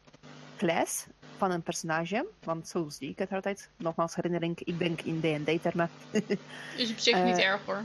class 0.57 1.07
van 1.37 1.51
een 1.51 1.63
personage, 1.63 2.27
want 2.45 2.69
zo 2.69 2.89
zie 2.89 3.11
ik 3.11 3.19
het 3.19 3.33
altijd. 3.33 3.71
Nogmaals 3.77 4.15
herinnering, 4.15 4.61
ik 4.61 4.79
denk 4.79 5.01
in 5.01 5.21
D&D-termen. 5.21 5.91
Is 6.77 6.91
op 6.91 6.99
zich 6.99 7.25
niet 7.25 7.37
Eh, 7.37 7.45
erg 7.45 7.65
hoor. 7.65 7.83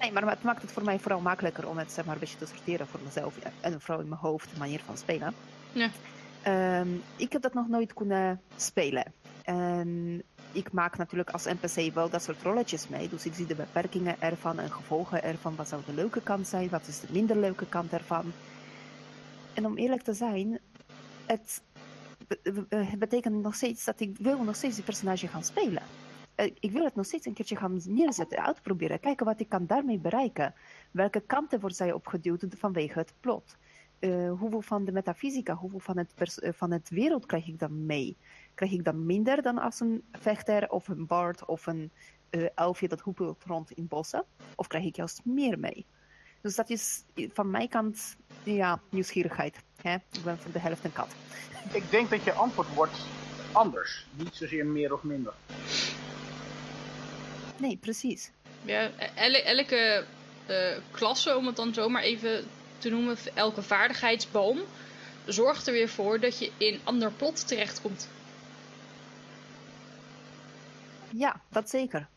Nee, 0.00 0.12
maar 0.12 0.28
het 0.28 0.42
maakt 0.42 0.62
het 0.62 0.72
voor 0.72 0.84
mij 0.84 0.98
vooral 0.98 1.20
makkelijker 1.20 1.68
om 1.68 1.78
het 1.78 1.92
zeg 1.92 2.04
maar, 2.04 2.14
een 2.14 2.20
beetje 2.20 2.38
te 2.38 2.46
sorteren 2.46 2.86
voor 2.86 3.00
mezelf. 3.04 3.38
En 3.60 3.80
vooral 3.80 4.02
in 4.02 4.08
mijn 4.08 4.20
hoofd, 4.20 4.50
de 4.50 4.58
manier 4.58 4.80
van 4.84 4.96
spelen. 4.96 5.34
Ja. 5.72 5.88
Ehm, 6.46 6.88
ik 7.16 7.32
heb 7.32 7.42
dat 7.42 7.54
nog 7.54 7.68
nooit 7.68 7.92
kunnen 7.94 8.40
spelen. 8.56 9.12
En 9.44 10.22
ik 10.52 10.72
maak 10.72 10.96
natuurlijk 10.96 11.30
als 11.30 11.44
NPC 11.44 11.94
wel 11.94 12.10
dat 12.10 12.22
soort 12.22 12.42
rolletjes 12.42 12.88
mee. 12.88 13.08
Dus 13.08 13.26
ik 13.26 13.34
zie 13.34 13.46
de 13.46 13.54
beperkingen 13.54 14.20
ervan 14.20 14.58
en 14.58 14.70
gevolgen 14.70 15.22
ervan. 15.22 15.56
Wat 15.56 15.68
zou 15.68 15.82
de 15.86 15.94
leuke 15.94 16.22
kant 16.22 16.46
zijn? 16.46 16.68
Wat 16.68 16.86
is 16.86 17.00
de 17.00 17.06
minder 17.10 17.36
leuke 17.36 17.66
kant 17.66 17.92
ervan? 17.92 18.32
En 19.54 19.66
om 19.66 19.76
eerlijk 19.76 20.02
te 20.02 20.12
zijn, 20.12 20.60
het, 21.26 21.62
be- 22.26 22.64
be- 22.68 22.76
het 22.76 22.98
betekent 22.98 23.42
nog 23.42 23.54
steeds 23.54 23.84
dat 23.84 24.00
ik 24.00 24.16
wil 24.18 24.42
nog 24.42 24.56
steeds 24.56 24.74
die 24.74 24.84
personage 24.84 25.28
gaan 25.28 25.44
spelen. 25.44 25.82
Eh, 26.34 26.52
Ik 26.60 26.70
wil 26.72 26.84
het 26.84 26.94
nog 26.94 27.06
steeds 27.06 27.26
een 27.26 27.34
keertje 27.34 27.56
gaan 27.56 27.80
neerzetten, 27.84 28.44
uitproberen, 28.44 29.00
kijken 29.00 29.26
wat 29.26 29.40
ik 29.40 29.48
kan 29.48 29.66
daarmee 29.66 29.98
bereiken. 29.98 30.54
Welke 30.90 31.20
kanten 31.20 31.60
wordt 31.60 31.76
zij 31.76 31.92
opgeduwd 31.92 32.44
vanwege 32.58 32.98
het 32.98 33.12
plot? 33.20 33.56
Eh, 33.98 34.30
hoeveel 34.38 34.60
van 34.60 34.84
de 34.84 34.92
metafysica, 34.92 35.54
hoeveel 35.54 35.78
van 35.80 35.96
het, 35.98 36.12
pers- 36.14 36.38
eh, 36.40 36.52
van 36.52 36.70
het 36.70 36.88
wereld 36.88 37.26
krijg 37.26 37.46
ik 37.46 37.58
dan 37.58 37.86
mee? 37.86 38.16
Krijg 38.54 38.72
ik 38.72 38.84
dan 38.84 39.06
minder 39.06 39.42
dan 39.42 39.58
als 39.58 39.80
een 39.80 40.04
vechter 40.12 40.68
of 40.70 40.88
een 40.88 41.06
bard 41.06 41.44
of 41.44 41.66
een 41.66 41.90
eh, 42.30 42.46
elfje 42.54 42.88
dat 42.88 43.00
hoepelt 43.00 43.44
rond 43.44 43.70
in 43.70 43.86
bossen? 43.88 44.24
Of 44.54 44.66
krijg 44.66 44.84
ik 44.84 44.96
juist 44.96 45.20
meer 45.24 45.58
mee? 45.58 45.86
Dus 46.40 46.54
dat 46.56 46.70
is 46.70 47.04
van 47.32 47.50
mijn 47.50 47.68
kant, 47.68 48.16
ja, 48.42 48.80
nieuwsgierigheid. 48.90 49.58
Hè? 49.82 49.94
Ik 49.94 50.22
ben 50.24 50.38
voor 50.38 50.52
de 50.52 50.58
helft 50.58 50.84
een 50.84 50.92
kat. 50.92 51.14
Ik 51.72 51.90
denk 51.90 52.10
dat 52.10 52.24
je 52.24 52.32
antwoord 52.32 52.74
wordt 52.74 53.06
anders. 53.52 54.06
Niet 54.16 54.34
zozeer 54.34 54.66
meer 54.66 54.92
of 54.92 55.02
minder. 55.02 55.32
Nee, 57.60 57.76
precies. 57.76 58.30
Ja, 58.64 58.90
elle- 59.14 59.42
elke 59.42 60.04
eh, 60.46 60.76
klasse, 60.90 61.36
om 61.36 61.46
het 61.46 61.56
dan 61.56 61.74
zomaar 61.74 62.02
even 62.02 62.44
te 62.78 62.90
noemen, 62.90 63.16
elke 63.34 63.62
vaardigheidsboom, 63.62 64.58
zorgt 65.26 65.66
er 65.66 65.72
weer 65.72 65.88
voor 65.88 66.20
dat 66.20 66.38
je 66.38 66.52
in 66.56 66.80
ander 66.84 67.12
plot 67.12 67.48
terechtkomt. 67.48 68.08
Ja, 71.10 71.40
dat 71.48 71.70
zeker. 71.70 72.08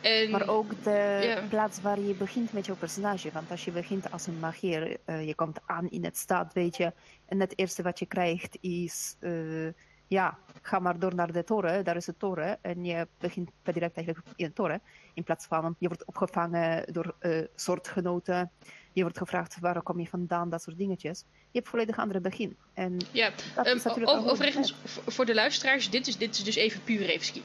En, 0.00 0.30
Maar 0.30 0.48
ook 0.48 0.84
de 0.84 1.20
ja. 1.22 1.42
plaats 1.48 1.80
waar 1.80 2.00
je 2.00 2.14
begint 2.14 2.52
met 2.52 2.66
jouw 2.66 2.76
personage. 2.76 3.30
Want 3.32 3.50
als 3.50 3.64
je 3.64 3.70
begint 3.70 4.12
als 4.12 4.26
een 4.26 4.38
magier, 4.38 4.96
eh, 5.04 5.26
je 5.26 5.34
komt 5.34 5.60
aan 5.66 5.90
in 5.90 6.04
het 6.04 6.16
stad, 6.16 6.52
weet 6.52 6.76
je. 6.76 6.92
En 7.26 7.40
het 7.40 7.58
eerste 7.58 7.82
wat 7.82 7.98
je 7.98 8.06
krijgt 8.06 8.58
is, 8.60 9.16
eh, 9.20 9.68
ja, 10.06 10.38
ga 10.62 10.78
maar 10.78 10.98
door 10.98 11.14
naar 11.14 11.32
de 11.32 11.44
toren. 11.44 11.84
Daar 11.84 11.96
is 11.96 12.06
een 12.06 12.16
toren. 12.16 12.58
En 12.62 12.84
je 12.84 13.08
begint 13.18 13.50
per 13.62 13.72
direct 13.72 13.96
eigenlijk 13.96 14.26
in 14.36 14.44
een 14.44 14.52
toren. 14.52 14.82
In 15.14 15.24
plaats 15.24 15.46
van, 15.46 15.76
je 15.78 15.88
wordt 15.88 16.04
opgevangen 16.04 16.92
door 16.92 17.14
eh, 17.18 17.44
soortgenoten. 17.54 18.50
Je 18.92 19.02
wordt 19.02 19.18
gevraagd, 19.18 19.56
waar 19.60 19.82
kom 19.82 20.00
je 20.00 20.06
vandaan, 20.06 20.50
dat 20.50 20.62
soort 20.62 20.78
dingetjes. 20.78 21.24
Je 21.50 21.58
hebt 21.58 21.68
volledig 21.68 21.98
andere 21.98 22.20
begin. 22.20 22.56
En 22.74 22.96
ja, 23.10 23.30
Ehm, 23.62 23.78
overigens, 24.06 24.74
voor- 25.06 25.26
de 25.26 25.34
luisteraars, 25.34 25.90
dit 25.90 26.06
is, 26.06 26.16
dit 26.16 26.34
is 26.36 26.44
dus 26.44 26.54
even 26.56 26.84
puur 26.84 27.06
Ravenskeep. 27.06 27.42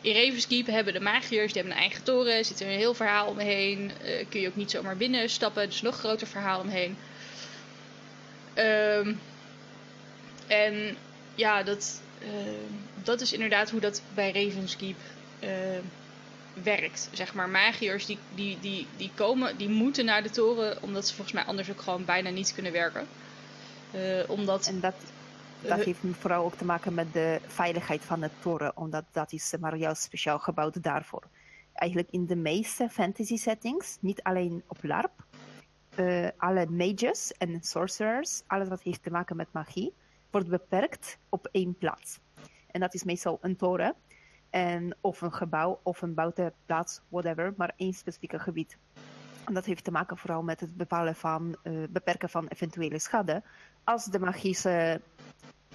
In 0.00 0.14
Ravenskeep 0.14 0.66
hebben 0.66 0.92
de 0.92 1.00
magiërs, 1.00 1.52
die 1.52 1.62
hebben 1.62 1.72
een 1.72 1.84
eigen 1.84 2.04
toren, 2.04 2.44
zit 2.44 2.60
er 2.60 2.66
een 2.66 2.72
heel 2.78 2.94
verhaal 2.94 3.26
omheen. 3.26 3.90
eh, 4.02 4.26
kun 4.28 4.40
je 4.40 4.48
ook 4.48 4.56
niet 4.56 4.70
zomaar 4.70 4.96
binnenstappen, 4.96 5.68
dus 5.68 5.82
nog 5.82 5.96
groter 5.98 6.26
verhaal 6.26 6.60
omheen. 6.60 6.96
Ehm, 8.54 9.12
en 10.46 10.96
ja, 11.34 11.62
dat, 11.62 12.00
ehm, 12.22 12.72
dat 13.02 13.20
is 13.20 13.32
inderdaad 13.32 13.70
hoe 13.70 13.80
dat 13.80 14.02
bij 14.14 14.32
Ravenskeep 14.32 14.96
ehm, 15.40 15.82
werkt. 16.62 17.08
Zeg 17.12 17.34
maar, 17.34 17.48
magiërs 17.48 18.06
die, 18.06 18.18
die, 18.34 18.58
die, 18.60 18.86
die 18.96 19.10
komen, 19.14 19.56
die 19.56 19.68
moeten 19.68 20.04
naar 20.04 20.22
de 20.22 20.30
toren, 20.30 20.82
omdat 20.82 21.06
ze 21.06 21.14
volgens 21.14 21.34
mij 21.34 21.44
anders 21.44 21.70
ook 21.70 21.80
gewoon 21.80 22.04
bijna 22.04 22.30
niet 22.30 22.54
kunnen 22.54 22.72
werken. 22.72 23.06
Eh, 23.90 24.30
omdat 24.30 24.66
En 24.66 24.80
dat, 24.80 24.94
dat 25.62 25.78
Eh, 25.78 25.84
heeft 25.84 26.00
vooral 26.18 26.44
ook 26.44 26.54
te 26.54 26.64
maken 26.64 26.94
met 26.94 27.12
de 27.12 27.40
veiligheid 27.46 28.04
van 28.04 28.20
de 28.20 28.30
toren, 28.40 28.76
omdat 28.76 29.04
dat 29.12 29.32
is 29.32 29.54
maar 29.60 29.76
juist 29.76 30.02
speciaal 30.02 30.38
gebouwd 30.38 30.82
daarvoor. 30.82 31.22
Eigenlijk 31.72 32.10
in 32.10 32.26
de 32.26 32.36
meeste 32.36 32.88
fantasy 32.90 33.36
settings, 33.36 33.98
niet 34.00 34.22
alleen 34.22 34.62
op 34.66 34.78
LARP, 34.82 35.24
eh, 35.94 36.28
alle 36.36 36.66
mages 36.66 37.32
en 37.32 37.58
sorcerers, 37.62 38.42
alles 38.46 38.68
wat 38.68 38.82
heeft 38.82 39.02
te 39.02 39.10
maken 39.10 39.36
met 39.36 39.52
magie, 39.52 39.92
wordt 40.30 40.48
beperkt 40.48 41.18
op 41.28 41.48
één 41.52 41.76
plaats. 41.78 42.18
En 42.70 42.80
dat 42.80 42.94
is 42.94 43.04
meestal 43.04 43.38
een 43.40 43.56
toren, 43.56 43.94
en, 44.50 44.96
of 45.00 45.20
een 45.20 45.32
gebouw, 45.32 45.80
of 45.82 46.02
een 46.02 46.14
buitenplaats, 46.14 47.00
whatever, 47.08 47.54
maar 47.56 47.72
één 47.76 47.92
specifieke 47.92 48.38
gebied. 48.38 48.76
En 49.44 49.54
dat 49.54 49.64
heeft 49.64 49.84
te 49.84 49.90
maken 49.90 50.16
vooral 50.16 50.42
met 50.42 50.60
het 50.60 50.76
bepalen 50.76 51.14
van, 51.14 51.56
eh, 51.62 51.72
beperken 51.90 52.28
van 52.28 52.46
eventuele 52.48 52.98
schade. 52.98 53.42
Als 53.84 54.04
de 54.04 54.18
magische 54.18 55.00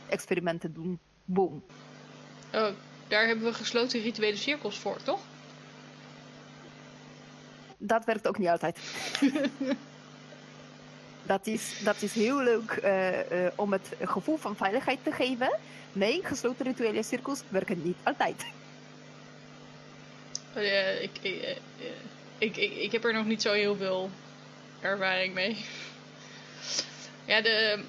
experimenten 0.09 0.73
doen, 0.73 0.99
boom. 1.25 1.63
Oh, 2.53 2.69
daar 3.07 3.27
hebben 3.27 3.45
we 3.45 3.53
gesloten 3.53 4.01
rituele 4.01 4.37
cirkels 4.37 4.79
voor, 4.79 5.03
toch? 5.03 5.21
Dat 7.77 8.05
werkt 8.05 8.27
ook 8.27 8.37
niet 8.37 8.47
altijd. 8.47 8.79
dat, 11.31 11.47
is, 11.47 11.81
dat 11.83 12.01
is 12.01 12.13
heel 12.13 12.41
leuk 12.41 12.71
eh, 12.71 13.45
eh, 13.45 13.53
om 13.55 13.71
het 13.71 13.95
gevoel 14.01 14.37
van 14.37 14.55
veiligheid 14.55 14.99
te 15.03 15.11
geven. 15.11 15.57
Nee, 15.93 16.23
gesloten 16.23 16.65
rituele 16.65 17.03
cirkels 17.03 17.43
werken 17.49 17.81
niet 17.83 17.97
altijd. 18.03 18.45
Eh, 20.53 21.01
ik, 21.01 21.09
ik, 21.21 21.41
eh, 21.41 21.49
eh, 21.49 21.57
ik, 22.37 22.57
ik, 22.57 22.75
ik 22.75 22.91
heb 22.91 23.05
er 23.05 23.13
nog 23.13 23.25
niet 23.25 23.41
zo 23.41 23.51
heel 23.51 23.75
veel 23.75 24.09
ervaring 24.81 25.33
mee. 25.33 25.57
Ja, 27.25 27.41
de, 27.41 27.79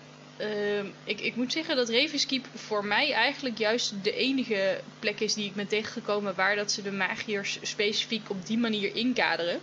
ik, 1.04 1.20
ik 1.20 1.36
moet 1.36 1.52
zeggen 1.52 1.76
dat 1.76 1.88
Ravenskeep 1.88 2.46
voor 2.54 2.84
mij 2.84 3.12
eigenlijk 3.12 3.58
juist 3.58 4.04
de 4.04 4.14
enige 4.14 4.80
plek 4.98 5.20
is 5.20 5.34
die 5.34 5.46
ik 5.46 5.54
ben 5.54 5.66
tegengekomen 5.66 6.34
waar 6.34 6.56
dat 6.56 6.72
ze 6.72 6.82
de 6.82 6.92
magiërs 6.92 7.58
specifiek 7.62 8.30
op 8.30 8.46
die 8.46 8.58
manier 8.58 8.94
inkaderen. 8.94 9.60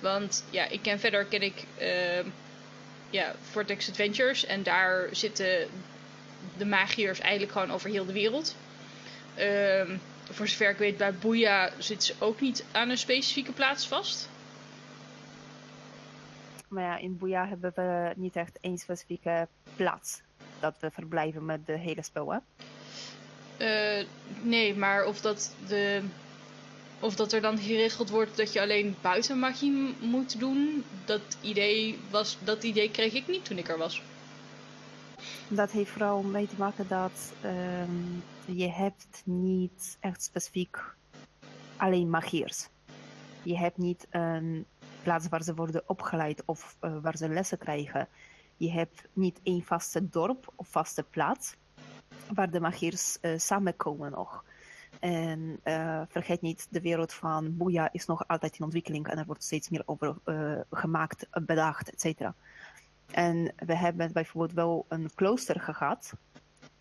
Want 0.00 0.44
ja, 0.50 0.68
ik 0.68 0.82
ken 0.82 1.00
verder 1.00 1.24
ken 1.24 1.42
ik 1.42 1.64
ja, 3.10 3.34
Vortex 3.50 3.88
Adventures 3.88 4.46
en 4.46 4.62
daar 4.62 5.08
zitten 5.12 5.68
de 6.56 6.66
magiërs 6.66 7.18
eigenlijk 7.18 7.52
gewoon 7.52 7.72
over 7.72 7.90
heel 7.90 8.06
de 8.06 8.12
wereld. 8.12 8.56
Ehm, 9.34 9.96
voor 10.30 10.48
zover 10.48 10.70
ik 10.70 10.76
weet, 10.76 10.96
bij 10.96 11.14
Boeia 11.14 11.70
zit 11.78 12.04
ze 12.04 12.14
ook 12.18 12.40
niet 12.40 12.64
aan 12.72 12.90
een 12.90 12.98
specifieke 12.98 13.52
plaats 13.52 13.88
vast. 13.88 14.28
Maar 16.68 16.82
ja, 16.82 16.96
in 16.98 17.18
Boeia 17.18 17.46
hebben 17.48 17.72
we 17.74 18.12
niet 18.16 18.36
echt 18.36 18.58
één 18.60 18.78
specifieke 18.78 19.48
plaats 19.76 20.20
dat 20.60 20.74
we 20.80 20.90
verblijven 20.90 21.44
met 21.44 21.66
de 21.66 21.78
hele 21.78 22.02
spel. 22.02 22.32
Hè? 22.32 22.38
Eh, 23.56 24.06
nee, 24.42 24.74
maar 24.74 25.04
of 25.04 25.20
dat, 25.20 25.54
de, 25.68 26.02
of 27.00 27.14
dat 27.14 27.32
er 27.32 27.40
dan 27.40 27.58
geregeld 27.58 28.10
wordt 28.10 28.36
dat 28.36 28.52
je 28.52 28.60
alleen 28.60 28.96
buiten 29.00 29.38
magie 29.38 29.94
moet 30.00 30.38
doen, 30.38 30.84
dat 31.04 31.36
idee, 31.40 31.98
was, 32.10 32.36
dat 32.44 32.62
idee 32.62 32.90
kreeg 32.90 33.12
ik 33.12 33.26
niet 33.26 33.44
toen 33.44 33.58
ik 33.58 33.68
er 33.68 33.78
was. 33.78 34.02
Dat 35.48 35.70
heeft 35.70 35.90
vooral 35.90 36.22
mee 36.22 36.46
te 36.46 36.54
maken 36.58 36.88
dat 36.88 37.32
ehm, 37.42 37.90
je 38.46 38.68
hebt 38.68 39.22
niet 39.24 39.96
echt 40.00 40.22
specifiek 40.22 40.94
alleen 41.76 42.10
magiërs. 42.10 42.68
Je 43.42 43.58
hebt 43.58 43.78
niet 43.78 44.06
een 44.10 44.66
plaats 45.02 45.28
waar 45.28 45.42
ze 45.42 45.54
worden 45.54 45.82
opgeleid 45.86 46.42
of 46.44 46.76
eh, 46.80 46.96
waar 47.02 47.16
ze 47.16 47.28
lessen 47.28 47.58
krijgen. 47.58 48.08
Je 48.56 48.70
hebt 48.70 49.08
niet 49.12 49.40
één 49.42 49.62
vaste 49.62 50.08
dorp 50.08 50.52
of 50.56 50.68
vaste 50.68 51.02
plaats 51.02 51.56
waar 52.34 52.50
de 52.50 52.60
magiërs 52.60 53.20
eh, 53.20 53.38
samenkomen 53.38 54.10
nog. 54.10 54.44
En 55.00 55.60
eh, 55.62 56.02
vergeet 56.08 56.40
niet, 56.40 56.66
de 56.70 56.80
wereld 56.80 57.12
van 57.12 57.56
Boeia 57.56 57.92
is 57.92 58.06
nog 58.06 58.28
altijd 58.28 58.58
in 58.58 58.64
ontwikkeling 58.64 59.06
en 59.06 59.18
er 59.18 59.26
wordt 59.26 59.44
steeds 59.44 59.68
meer 59.68 59.82
over 59.86 60.16
gemaakt, 60.70 61.26
bedacht, 61.46 61.90
et 61.90 62.00
cetera. 62.00 62.34
En 63.10 63.52
we 63.56 63.76
hebben 63.76 64.12
bijvoorbeeld 64.12 64.52
wel 64.52 64.84
een 64.88 65.10
klooster 65.14 65.60
gehad. 65.60 66.12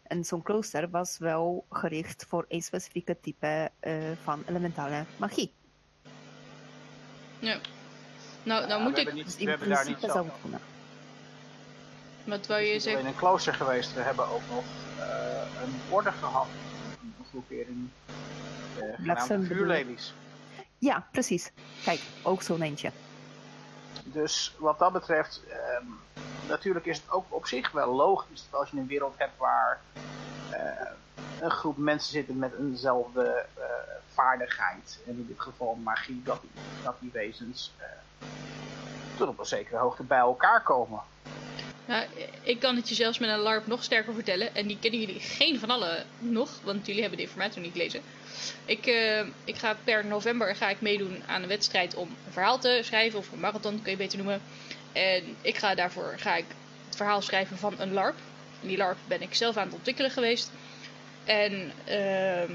En 0.04 0.26
zo'n 0.26 0.42
klooster 0.42 0.90
was 0.90 1.18
wel 1.18 1.66
gericht 1.70 2.26
voor 2.28 2.46
een 2.48 2.62
specifieke 2.62 3.18
type 3.22 3.72
eh, 3.80 3.94
van 4.24 4.44
elementale 4.50 5.06
magie. 5.18 5.52
Ja. 7.40 7.60
Nou, 8.44 8.68
nou 8.68 8.70
Ja, 8.70 8.78
moet 8.78 8.94
we 8.94 9.00
ik... 9.00 9.06
hebben, 9.06 9.16
niet, 9.16 9.26
Dus 9.26 9.36
we 9.36 9.42
in 9.42 9.48
hebben 9.48 9.70
daar 9.70 9.88
niet 9.88 10.00
zo. 10.00 10.08
zou 10.08 10.26
het 10.26 10.36
kunnen. 10.42 10.60
Wat 12.24 12.48
wou 12.48 12.62
je 12.62 12.68
is 12.68 12.74
niet 12.74 12.82
alleen 12.84 12.94
zeggen? 12.94 13.08
een 13.08 13.16
klooster 13.30 13.54
geweest, 13.54 13.94
we 13.94 14.02
hebben 14.02 14.28
ook 14.28 14.42
nog 14.50 14.64
eh, 15.00 15.64
een 15.64 15.74
orde 15.94 16.12
gehad. 16.12 16.48
Een 17.02 17.26
groepering 17.30 17.90
eh 18.80 18.96
genaamd 18.96 19.48
vuurlelies. 19.48 20.14
Ja, 20.78 21.08
precies. 21.12 21.52
Kijk, 21.84 22.00
ook 22.24 22.42
zo'n 22.42 22.62
eentje. 22.62 22.92
Dus 24.08 24.56
wat 24.58 24.80
dat 24.80 24.94
betreft, 24.94 25.42
ehm, 25.50 25.86
natuurlijk 26.48 26.86
is 26.86 26.98
het 26.98 27.12
ook 27.12 27.26
op 27.30 27.48
zich 27.48 27.72
wel 27.72 27.96
logisch 27.96 28.48
dat 28.50 28.60
als 28.60 28.70
je 28.70 28.78
een 28.78 28.88
wereld 28.88 29.14
hebt 29.18 29.38
waar 29.38 29.80
eh, 30.50 30.90
een 31.42 31.52
groep 31.52 31.78
mensen 31.78 32.12
zitten 32.12 32.38
met 32.38 32.54
eenzelfde 32.60 33.46
eh, 33.54 33.64
vaardigheid, 34.14 35.00
en 35.06 35.18
in 35.18 35.28
dit 35.28 35.42
geval 35.42 35.76
magie, 35.76 36.22
dat 36.24 36.42
die, 36.42 36.52
dat 36.84 36.96
die 37.00 37.12
wezens 37.14 37.74
eh, 37.78 37.88
tot 39.18 39.28
op 39.28 39.40
een 39.40 39.46
zekere 39.46 39.78
hoogte 39.78 40.04
bij 40.04 40.18
elkaar 40.18 40.64
komen. 40.64 41.00
Nou, 41.86 42.06
ik 42.42 42.60
kan 42.60 42.76
het 42.76 42.90
je 42.90 42.96
zelfs 42.96 43.20
met 43.20 43.30
een 43.30 43.40
LARP 43.40 43.68
nog 43.68 43.84
sterker 43.84 44.14
vertellen. 44.14 44.56
En 44.56 44.68
die 44.68 44.78
kennen 44.80 45.00
jullie 45.00 45.20
geen 45.20 45.60
van 45.60 45.70
allen 45.70 46.06
nog, 46.20 46.60
want 46.64 46.86
jullie 46.86 47.02
hebben 47.02 47.20
de 47.20 47.26
informatie 47.26 47.62
niet 47.62 47.72
gelezen. 47.72 48.02
Ik, 48.66 48.86
eh, 48.86 49.20
ik 49.44 49.56
ga 49.56 49.78
per 49.84 50.06
november 50.06 50.56
ga 50.56 50.70
ik 50.70 50.82
meedoen 50.82 51.24
aan 51.26 51.42
een 51.42 51.48
wedstrijd 51.48 51.96
om 51.96 52.08
een 52.26 52.32
verhaal 52.32 52.60
te 52.60 52.80
schrijven, 52.84 53.20
of 53.20 53.32
een 53.32 53.40
marathon 53.40 53.82
kun 53.82 53.92
je 53.92 53.98
beter 53.98 54.18
noemen. 54.18 54.42
En 54.92 55.36
ik 55.42 55.58
ga 55.58 55.76
daarvoor 55.76 56.14
ga 56.18 56.36
ik 56.36 56.46
het 56.86 56.96
verhaal 56.96 57.22
schrijven 57.22 57.58
van 57.58 57.76
een 57.80 57.94
LARP. 57.94 58.16
En 58.62 58.68
die 58.68 58.78
LARP 58.78 58.98
ben 59.08 59.22
ik 59.22 59.34
zelf 59.34 59.58
aan 59.58 59.66
het 59.66 59.76
ontwikkelen 59.76 60.12
geweest. 60.12 60.52
En 61.26 61.72
ehm, 61.86 62.52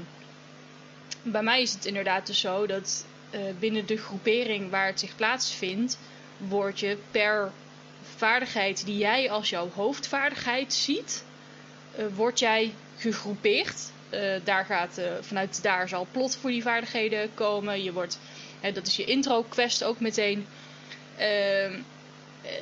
bij 1.23 1.43
mij 1.43 1.61
is 1.61 1.73
het 1.73 1.85
inderdaad 1.85 2.27
dus 2.27 2.39
zo 2.39 2.65
dat 2.65 3.05
eh, 3.29 3.41
binnen 3.59 3.85
de 3.85 3.97
groepering 3.97 4.69
waar 4.69 4.85
het 4.85 4.99
zich 4.99 5.15
plaatsvindt, 5.15 5.97
word 6.37 6.79
je 6.79 6.97
per 7.11 7.51
vaardigheid 8.21 8.85
die 8.85 8.97
jij 8.97 9.31
als 9.31 9.49
jouw 9.49 9.69
hoofdvaardigheid 9.73 10.73
ziet, 10.73 11.23
eh, 11.95 12.05
word 12.15 12.39
jij 12.39 12.73
gegroepeerd. 12.97 13.91
Eh, 14.09 14.35
daar 14.43 14.65
gaat, 14.65 14.97
eh, 14.97 15.11
vanuit 15.21 15.63
daar 15.63 15.87
zal 15.87 16.07
plot 16.11 16.35
voor 16.35 16.49
die 16.49 16.61
vaardigheden 16.61 17.33
komen. 17.33 17.83
Je 17.83 17.93
wordt, 17.93 18.19
dat 18.73 18.87
is 18.87 18.95
je 18.95 19.03
intro 19.03 19.43
quest 19.49 19.83
ook 19.83 19.99
meteen. 19.99 20.47
Ehm, 21.17 21.79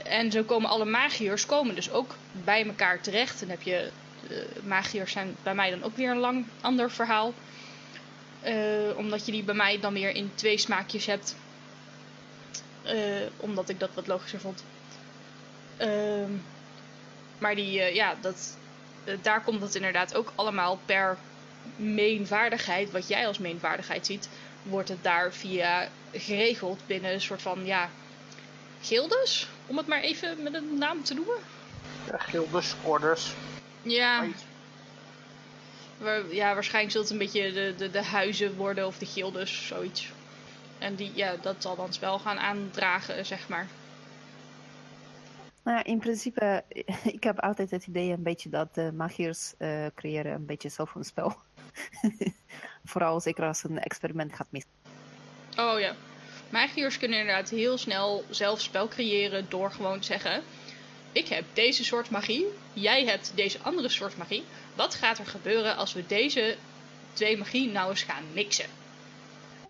en 0.03 0.31
zo 0.31 0.43
komen 0.43 0.69
alle 0.69 0.85
magiërs 0.85 1.45
komen 1.45 1.75
dus 1.75 1.91
ook 1.91 2.15
bij 2.43 2.65
elkaar 2.65 3.01
terecht. 3.01 3.41
En 3.41 3.49
heb 3.49 3.61
je, 3.61 3.89
magiërs 4.63 5.11
zijn 5.11 5.35
bij 5.43 5.55
mij 5.55 5.69
dan 5.69 5.83
ook 5.83 5.95
weer 5.95 6.11
een 6.11 6.17
lang 6.17 6.45
ander 6.61 6.91
verhaal. 6.91 7.33
Omdat 8.95 9.25
je 9.25 9.31
die 9.31 9.43
bij 9.43 9.55
mij 9.55 9.79
dan 9.79 9.93
weer 9.93 10.15
in 10.15 10.31
twee 10.35 10.57
smaakjes 10.57 11.05
hebt. 11.05 11.35
Omdat 13.37 13.69
ik 13.69 13.79
dat 13.79 13.89
wat 13.93 14.07
logischer 14.07 14.39
vond. 14.39 14.63
Ehm, 15.79 16.31
maar 17.37 17.55
die, 17.55 17.81
eh, 17.81 17.95
ja, 17.95 18.15
dat, 18.21 18.57
eh, 19.03 19.13
daar 19.21 19.43
komt 19.43 19.61
het 19.61 19.75
inderdaad 19.75 20.15
ook 20.15 20.33
allemaal 20.35 20.77
per 20.85 21.17
main 21.75 22.27
vaardigheid, 22.27 22.91
wat 22.91 23.07
jij 23.07 23.27
als 23.27 23.37
main 23.37 23.59
vaardigheid 23.59 24.05
ziet, 24.05 24.29
wordt 24.61 24.89
het 24.89 25.03
daar 25.03 25.33
via 25.33 25.89
geregeld 26.11 26.79
binnen 26.85 27.13
een 27.13 27.21
soort 27.21 27.41
van, 27.41 27.65
ja, 27.65 27.89
gildes, 28.81 29.47
om 29.67 29.77
het 29.77 29.87
maar 29.87 30.01
even 30.01 30.43
met 30.43 30.53
een 30.53 30.77
naam 30.77 31.03
te 31.03 31.13
noemen. 31.13 31.37
Ja, 32.11 32.17
gildes, 32.17 32.75
orders, 32.83 33.33
Ja, 33.81 34.25
ja 36.29 36.53
waarschijnlijk 36.53 36.93
zult 36.93 37.09
het 37.09 37.13
een 37.13 37.25
beetje 37.25 37.51
de, 37.51 37.75
de, 37.77 37.89
de 37.89 38.03
huizen 38.03 38.55
worden 38.55 38.87
of 38.87 38.97
de 38.97 39.05
gildes, 39.05 39.67
zoiets. 39.67 40.11
En 40.77 40.95
die, 40.95 41.11
ja, 41.15 41.35
dat 41.41 41.55
zal 41.59 41.75
dan 41.75 41.93
spel 41.93 42.19
gaan 42.19 42.39
aandragen, 42.39 43.25
zeg 43.25 43.47
maar. 43.47 43.67
Nou 45.69 45.81
ja, 45.81 45.87
in 45.87 45.99
principe, 45.99 46.63
ik 47.15 47.23
heb 47.23 47.39
altijd 47.39 47.71
het 47.71 47.87
idee 47.87 48.11
een 48.11 48.23
beetje 48.23 48.49
dat 48.49 48.75
de 48.75 48.91
magiërs 48.91 49.53
eh, 49.57 49.85
creëren 49.95 50.33
een 50.33 50.45
beetje 50.45 50.69
zelf 50.69 50.95
een 50.95 51.03
spel. 51.03 51.35
Vooral 52.91 53.21
zeker 53.21 53.43
als 53.43 53.63
een 53.63 53.79
experiment 53.79 54.35
gaat 54.35 54.47
mis. 54.49 54.65
Oh 55.57 55.79
ja. 55.79 55.95
Magiërs 56.49 56.97
kunnen 56.97 57.19
inderdaad 57.19 57.49
heel 57.49 57.77
snel 57.77 58.23
zelf 58.29 58.61
spel 58.61 58.87
creëren 58.87 59.49
door 59.49 59.71
gewoon 59.71 59.99
te 59.99 60.05
zeggen: 60.05 60.43
Ik 61.11 61.27
heb 61.27 61.45
deze 61.53 61.83
soort 61.83 62.09
magie, 62.09 62.45
jij 62.73 63.05
hebt 63.05 63.31
deze 63.35 63.59
andere 63.59 63.89
soort 63.89 64.17
magie. 64.17 64.43
Wat 64.75 64.95
gaat 64.95 65.17
er 65.17 65.25
gebeuren 65.25 65.75
als 65.75 65.93
we 65.93 66.05
deze 66.05 66.57
twee 67.13 67.37
magie 67.37 67.69
nou 67.69 67.89
eens 67.89 68.03
gaan 68.03 68.23
mixen? 68.33 68.69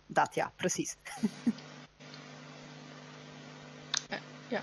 Dat 0.06 0.36
ja, 0.36 0.52
precies. 0.56 0.95
Er 4.50 4.60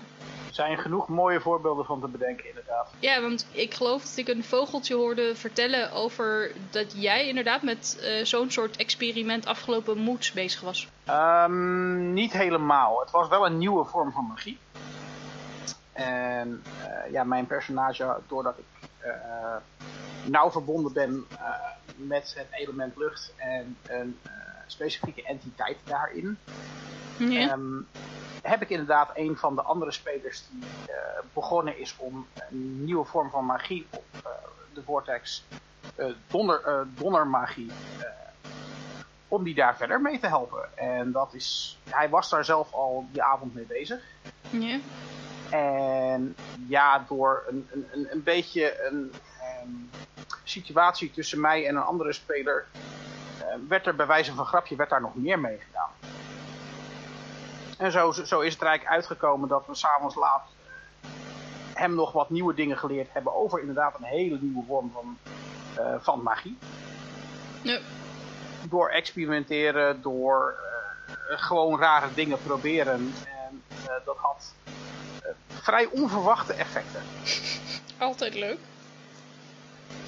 zijn 0.51 0.77
genoeg 0.77 1.07
mooie 1.07 1.39
voorbeelden 1.41 1.85
van 1.85 1.99
te 2.01 2.07
bedenken, 2.07 2.47
inderdaad. 2.47 2.89
Ja, 2.99 3.21
want 3.21 3.47
ik 3.51 3.73
geloof 3.73 4.03
dat 4.03 4.17
ik 4.17 4.27
een 4.27 4.43
vogeltje 4.43 4.95
hoorde 4.95 5.35
vertellen 5.35 5.91
over 5.91 6.51
dat 6.69 6.93
jij 7.01 7.27
inderdaad 7.27 7.61
met 7.61 7.99
eh, 8.01 8.25
zo'n 8.25 8.51
soort 8.51 8.77
experiment 8.77 9.45
afgelopen 9.45 9.97
moeds 9.97 10.31
bezig 10.31 10.61
was. 10.61 10.87
Ehm, 11.05 12.13
niet 12.13 12.33
helemaal. 12.33 12.99
Het 12.99 13.11
was 13.11 13.27
wel 13.27 13.45
een 13.45 13.57
nieuwe 13.57 13.85
vorm 13.85 14.11
van 14.11 14.25
magie. 14.25 14.57
En 15.93 16.63
eh, 16.83 17.11
ja, 17.11 17.23
mijn 17.23 17.47
personage, 17.47 18.15
doordat 18.27 18.57
ik 18.57 18.89
eh, 18.99 19.11
nauw 20.23 20.51
verbonden 20.51 20.93
ben 20.93 21.25
met 21.95 22.33
het 22.37 22.47
element 22.51 22.95
lucht 22.97 23.33
en 23.37 23.77
een 23.87 24.19
specifieke 24.67 25.23
entiteit 25.23 25.77
daarin, 25.83 26.37
Ja. 27.17 27.49
ehm, 27.49 27.61
heb 28.47 28.61
ik 28.61 28.69
inderdaad 28.69 29.09
een 29.13 29.37
van 29.37 29.55
de 29.55 29.61
andere 29.61 29.91
spelers 29.91 30.43
die 30.51 30.63
eh, 30.87 30.95
begonnen 31.33 31.79
is 31.79 31.95
om 31.97 32.27
een 32.49 32.83
nieuwe 32.83 33.05
vorm 33.05 33.29
van 33.29 33.45
magie 33.45 33.87
op 33.89 34.05
eh, 34.13 34.31
de 34.73 34.83
Vortex, 34.83 35.43
eh, 35.95 36.05
donder, 36.27 36.87
donnermagie, 36.95 37.71
eh, 37.99 38.07
om 39.27 39.43
die 39.43 39.55
daar 39.55 39.77
verder 39.77 40.01
mee 40.01 40.19
te 40.19 40.27
helpen. 40.27 40.77
En 40.77 41.11
dat 41.11 41.33
is, 41.33 41.79
hij 41.89 42.09
was 42.09 42.29
daar 42.29 42.45
zelf 42.45 42.73
al 42.73 43.05
die 43.11 43.23
avond 43.23 43.53
mee 43.53 43.65
bezig. 43.65 44.01
ja. 44.49 44.79
En 45.49 46.35
ja, 46.67 47.05
door 47.07 47.43
een, 47.47 47.67
een, 47.71 47.87
een, 47.91 48.07
een 48.11 48.23
beetje 48.23 48.85
een 48.85 49.13
ehm, 49.39 49.99
situatie 50.43 51.11
tussen 51.11 51.39
mij 51.41 51.67
en 51.67 51.75
een 51.75 51.81
andere 51.81 52.13
speler, 52.13 52.65
werd 53.67 53.85
er 53.85 53.95
bij 53.95 54.07
wijze 54.07 54.33
van 54.33 54.45
grapje 54.45 54.75
werd 54.75 54.89
daar 54.89 55.01
nog 55.01 55.15
meer 55.15 55.39
mee 55.39 55.57
gedaan. 55.57 55.89
En 57.77 57.91
zo, 57.91 58.11
zo 58.11 58.39
is 58.39 58.53
het 58.53 58.61
er 58.61 58.67
eigenlijk 58.67 58.95
uitgekomen 58.95 59.49
dat 59.49 59.65
we 59.67 59.75
s'avonds 59.75 60.15
laat 60.15 60.43
hem 61.73 61.95
nog 61.95 62.11
wat 62.11 62.29
nieuwe 62.29 62.53
dingen 62.53 62.77
geleerd 62.77 63.13
hebben 63.13 63.35
over 63.35 63.59
inderdaad 63.59 63.95
een 63.97 64.03
hele 64.03 64.37
nieuwe 64.41 64.63
vorm 64.67 64.91
van, 64.93 65.17
eh, 65.75 65.95
van 65.99 66.21
magie. 66.21 66.57
Ja. 67.61 67.79
Door 68.69 68.89
experimenteren, 68.89 70.01
door 70.01 70.55
eh, 71.07 71.37
gewoon 71.37 71.79
rare 71.79 72.13
dingen 72.13 72.37
proberen. 72.43 73.13
En 73.25 73.63
eh, 73.69 74.05
dat 74.05 74.17
had 74.17 74.53
vrij 75.47 75.85
onverwachte 75.85 76.53
effecten. 76.53 77.01
Altijd 78.07 78.33
leuk. 78.33 78.59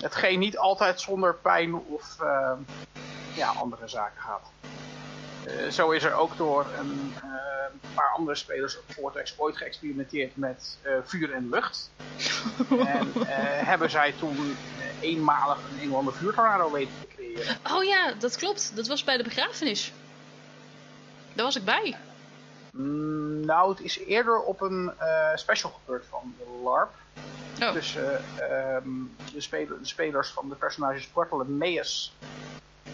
Hetgeen 0.01 0.39
niet 0.39 0.57
altijd 0.57 1.01
zonder 1.01 1.35
pijn 1.35 1.75
of 1.75 2.17
ja, 3.33 3.47
andere 3.47 3.87
zaken 3.87 4.21
gaat. 4.21 4.51
Eh, 5.45 5.69
zo 5.69 5.91
is 5.91 6.03
er 6.03 6.13
ook 6.13 6.37
door 6.37 6.65
een 6.79 7.13
eh, 7.15 7.29
paar 7.93 8.11
andere 8.15 8.37
spelers 8.37 8.77
op 8.77 8.83
Vortex 8.87 9.33
ooit 9.37 9.57
geëxperimenteerd 9.57 10.37
met 10.37 10.77
eh, 10.81 10.91
vuur 11.03 11.33
en 11.33 11.49
lucht. 11.49 11.91
en 12.69 13.11
hebben 13.65 13.89
zij 13.89 14.13
toen 14.19 14.57
eenmalig 15.01 15.57
een 15.81 15.93
ander 15.93 16.13
vuurtornado 16.13 16.71
weten 16.71 16.93
te 17.01 17.07
creëren. 17.15 17.57
Oh 17.71 17.83
ja, 17.83 18.13
dat 18.13 18.37
klopt. 18.37 18.75
Dat 18.75 18.87
was 18.87 19.03
bij 19.03 19.17
de 19.17 19.23
begrafenis. 19.23 19.93
Daar 21.33 21.45
was 21.45 21.55
ik 21.55 21.65
bij. 21.65 21.97
Mm, 22.71 23.45
nou, 23.45 23.69
het 23.69 23.81
is 23.81 23.99
eerder 23.99 24.39
op 24.41 24.61
een 24.61 24.91
special 25.35 25.71
gebeurd 25.71 26.05
van 26.09 26.35
de 26.37 26.61
LARP. 26.63 26.91
Oh. 27.61 27.71
Tussen 27.71 28.23
ehm, 28.37 28.89
de 29.33 29.81
spelers 29.81 30.29
van 30.29 30.49
de 30.49 30.55
personages 30.55 31.07
Portal 31.07 31.39
en 31.41 31.57
Meus 31.57 32.13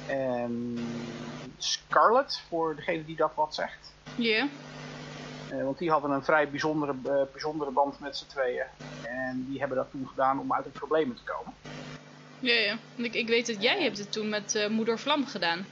en 0.07 0.77
Scarlet, 1.57 2.41
voor 2.49 2.75
degene 2.75 3.05
die 3.05 3.15
dat 3.15 3.31
wat 3.35 3.55
zegt. 3.55 3.93
Ja. 4.15 4.47
Eh, 5.49 5.63
want 5.63 5.77
die 5.77 5.89
hadden 5.91 6.11
een 6.11 6.23
vrij 6.23 6.49
bijzondere, 6.49 6.95
eh, 7.03 7.21
bijzondere 7.31 7.71
band 7.71 7.99
met 7.99 8.17
z'n 8.17 8.27
tweeën. 8.27 8.65
En 9.03 9.45
die 9.49 9.59
hebben 9.59 9.77
dat 9.77 9.91
toen 9.91 10.07
gedaan 10.07 10.39
om 10.39 10.53
uit 10.53 10.63
de 10.63 10.69
problemen 10.69 11.15
te 11.15 11.21
komen. 11.23 11.53
Ja, 12.39 12.53
ja. 12.53 12.77
Ik, 12.95 13.13
ik 13.13 13.27
weet 13.27 13.47
dat 13.47 13.61
jij 13.61 13.81
hebt 13.83 13.97
het 13.97 14.11
toen 14.11 14.29
met 14.29 14.55
eh, 14.55 14.67
Moeder 14.69 14.99
Vlam 14.99 15.25
gedaan. 15.27 15.65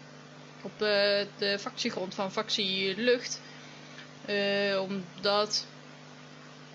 Op 0.61 0.71
de 0.79 1.57
factiegrond 1.59 2.15
van 2.15 2.31
factie 2.31 2.97
Lucht. 2.97 3.41
Omdat 4.79 5.65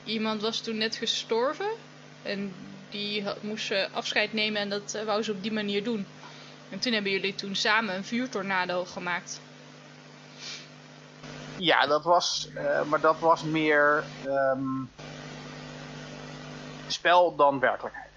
iemand 0.04 0.42
was 0.42 0.61
toen 0.61 0.76
net 0.76 0.96
gestorven. 0.96 1.68
En 2.22 2.54
die 2.90 3.22
had- 3.24 3.42
moest 3.42 3.72
afscheid 3.92 4.32
nemen 4.32 4.61
en 4.61 4.68
dat 4.68 4.98
wou 5.04 5.22
ze 5.22 5.32
op 5.32 5.42
die 5.42 5.52
manier 5.52 5.84
doen. 5.84 6.06
En 6.70 6.78
toen 6.78 6.92
hebben 6.92 7.12
jullie 7.12 7.34
toen 7.34 7.54
samen 7.54 7.94
een 7.94 8.04
vuurtornado 8.04 8.84
gemaakt. 8.84 9.40
Ja, 11.56 11.86
dat 11.86 12.04
was, 12.04 12.48
eh, 12.54 12.82
maar 12.82 13.00
dat 13.00 13.18
was 13.18 13.42
meer 13.42 14.04
ehm, 14.26 14.84
spel 16.86 17.36
dan 17.36 17.60
werkelijkheid. 17.60 18.10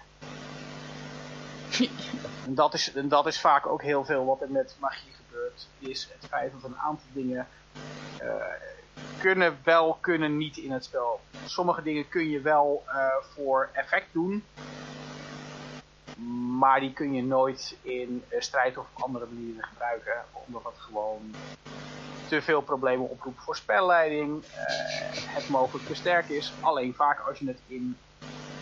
en, 2.46 2.54
dat 2.54 2.74
is, 2.74 2.92
en 2.92 3.08
dat 3.08 3.26
is 3.26 3.40
vaak 3.40 3.66
ook 3.66 3.82
heel 3.82 4.04
veel 4.04 4.24
wat 4.24 4.40
er 4.40 4.50
met 4.50 4.76
magie 4.80 5.12
gebeurt, 5.12 5.68
is 5.78 6.08
het 6.12 6.28
feit 6.28 6.52
dat 6.52 6.70
een 6.70 6.78
aantal 6.78 7.06
dingen 7.12 7.46
eh, 8.18 8.28
kunnen 9.18 9.58
wel, 9.64 9.98
kunnen 10.00 10.36
niet 10.36 10.56
in 10.56 10.70
het 10.72 10.84
spel. 10.84 11.20
Sommige 11.44 11.82
dingen 11.82 12.08
kun 12.08 12.30
je 12.30 12.40
wel 12.40 12.84
eh, 12.86 13.06
voor 13.34 13.68
effect 13.72 14.06
doen, 14.12 14.44
maar 16.58 16.80
die 16.80 16.92
kun 16.92 17.14
je 17.14 17.22
nooit 17.22 17.76
in 17.82 18.24
strijd 18.38 18.78
of 18.78 18.86
op 18.94 19.02
andere 19.02 19.26
manieren 19.32 19.64
gebruiken, 19.64 20.24
omdat 20.46 20.64
het 20.64 20.78
gewoon 20.78 21.34
te 22.28 22.42
veel 22.42 22.60
problemen 22.60 23.08
oproept 23.10 23.42
voor 23.42 23.56
spelleiding, 23.56 24.44
eh, 24.44 24.64
het 25.10 25.48
mogelijk 25.48 25.86
te 25.86 25.94
sterk 25.94 26.28
is. 26.28 26.52
Alleen 26.60 26.94
vaak 26.94 27.20
als 27.28 27.38
je 27.38 27.46
het 27.46 27.60
in 27.66 27.96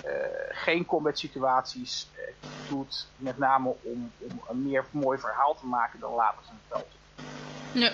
eh, 0.04 0.12
geen 0.48 0.84
combat 0.84 1.18
situaties 1.18 2.08
eh, 2.14 2.48
doet, 2.68 3.06
met 3.16 3.38
name 3.38 3.74
om, 3.82 4.12
om 4.18 4.40
een 4.48 4.62
meer 4.62 4.84
mooi 4.90 5.18
verhaal 5.18 5.54
te 5.54 5.66
maken, 5.66 6.00
dan 6.00 6.12
laten 6.12 6.44
ze 6.44 6.50
het 6.68 6.84
toe. 6.84 7.80
Ja. 7.80 7.92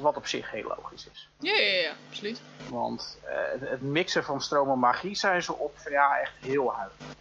Wat 0.00 0.16
op 0.16 0.26
zich 0.26 0.50
heel 0.50 0.74
logisch 0.76 1.08
is. 1.12 1.28
Ja, 1.38 1.52
ja, 1.54 1.80
ja, 1.82 1.92
absoluut. 2.08 2.40
Want 2.68 3.18
eh, 3.24 3.34
het- 3.60 3.68
het 3.70 3.82
mixen 3.82 4.24
van 4.24 4.40
stroom 4.42 4.70
en 4.70 4.78
magie 4.78 5.14
zijn 5.14 5.42
ze 5.42 5.54
op 5.54 5.76
ja, 5.90 6.18
echt 6.20 6.32
heel 6.40 6.72
huiverig. 6.72 7.18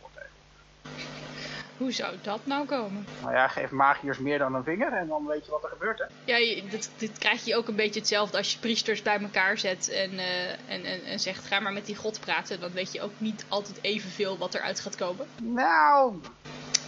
Hoe 1.77 1.91
zou 1.91 2.15
dat 2.21 2.39
nou 2.43 2.65
komen? 2.65 3.07
Nou 3.21 3.34
ja, 3.34 3.47
geef 3.47 3.69
magiërs 3.71 4.17
meer 4.17 4.38
dan 4.38 4.53
een 4.55 4.63
vinger 4.63 4.93
en 4.93 5.07
dan 5.07 5.25
weet 5.25 5.45
je 5.45 5.51
wat 5.51 5.63
er 5.63 5.69
gebeurt 5.69 5.99
hè. 5.99 6.05
Ja, 6.23 6.61
dit, 6.69 6.91
dit 6.97 7.17
krijg 7.17 7.45
je 7.45 7.55
ook 7.55 7.67
een 7.67 7.75
beetje 7.75 7.99
hetzelfde 7.99 8.38
als 8.38 8.53
je 8.53 8.59
priesters 8.59 9.01
bij 9.01 9.19
elkaar 9.21 9.57
zet 9.57 9.89
en, 9.89 10.19
eh, 10.19 10.49
en, 10.51 10.84
en, 10.84 11.03
en 11.03 11.19
zegt 11.19 11.45
ga 11.45 11.59
maar 11.59 11.73
met 11.73 11.86
die 11.86 11.95
god 11.95 12.19
praten. 12.19 12.59
Dan 12.59 12.71
weet 12.71 12.91
je 12.93 13.01
ook 13.01 13.11
niet 13.17 13.45
altijd 13.47 13.80
evenveel 13.82 14.38
wat 14.38 14.53
eruit 14.55 14.80
gaat 14.80 14.95
komen. 14.95 15.27
Nou, 15.41 16.13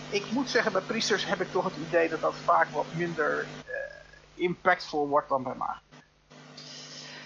ik 0.10 0.32
moet 0.32 0.50
zeggen, 0.50 0.72
bij 0.72 0.82
priesters 0.82 1.26
heb 1.26 1.42
ik 1.42 1.52
toch 1.52 1.64
het 1.64 1.74
idee 1.88 2.10
dat 2.10 2.22
dat 2.22 2.36
vaak 2.44 2.68
wat 2.70 2.86
minder 2.96 3.46
impactful 4.42 5.08
wordt 5.08 5.30
dan 5.30 5.44
bij 5.44 5.56
magie. 5.56 5.82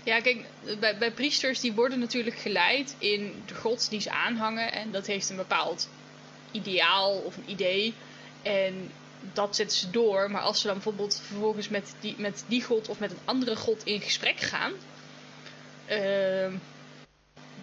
Ja, 0.04 0.22
kijk, 0.22 0.46
bij, 0.80 0.98
bij 0.98 1.12
priesters 1.12 1.60
die 1.60 1.74
worden 1.74 2.00
natuurlijk 2.00 2.38
geleid 2.38 2.96
in 2.98 3.44
de 3.46 3.56
gods 3.56 3.90
die 3.90 4.00
ze 4.02 4.12
aanhangen. 4.12 4.72
En 4.72 4.92
dat 4.92 5.06
heeft 5.06 5.30
een 5.30 5.36
bepaald 5.36 5.90
ideaal 6.52 7.18
of 7.18 7.38
een 7.38 7.50
idee. 7.50 7.94
En 8.42 8.92
dat 9.34 9.56
zetten 9.56 9.78
ze 9.78 9.90
door. 9.90 10.32
Maar 10.32 10.42
als 10.42 10.62
ze 10.62 10.66
dan 10.66 10.76
bijvoorbeeld 10.76 11.22
vervolgens 11.26 11.70
met 11.70 11.96
die, 12.00 12.16
met 12.18 12.44
die 12.48 12.64
god 12.64 12.90
of 12.90 13.00
met 13.00 13.12
een 13.12 13.18
andere 13.26 13.56
god 13.56 13.86
in 13.86 14.02
gesprek 14.02 14.40
gaan. 14.40 14.74
ehm, 15.86 16.54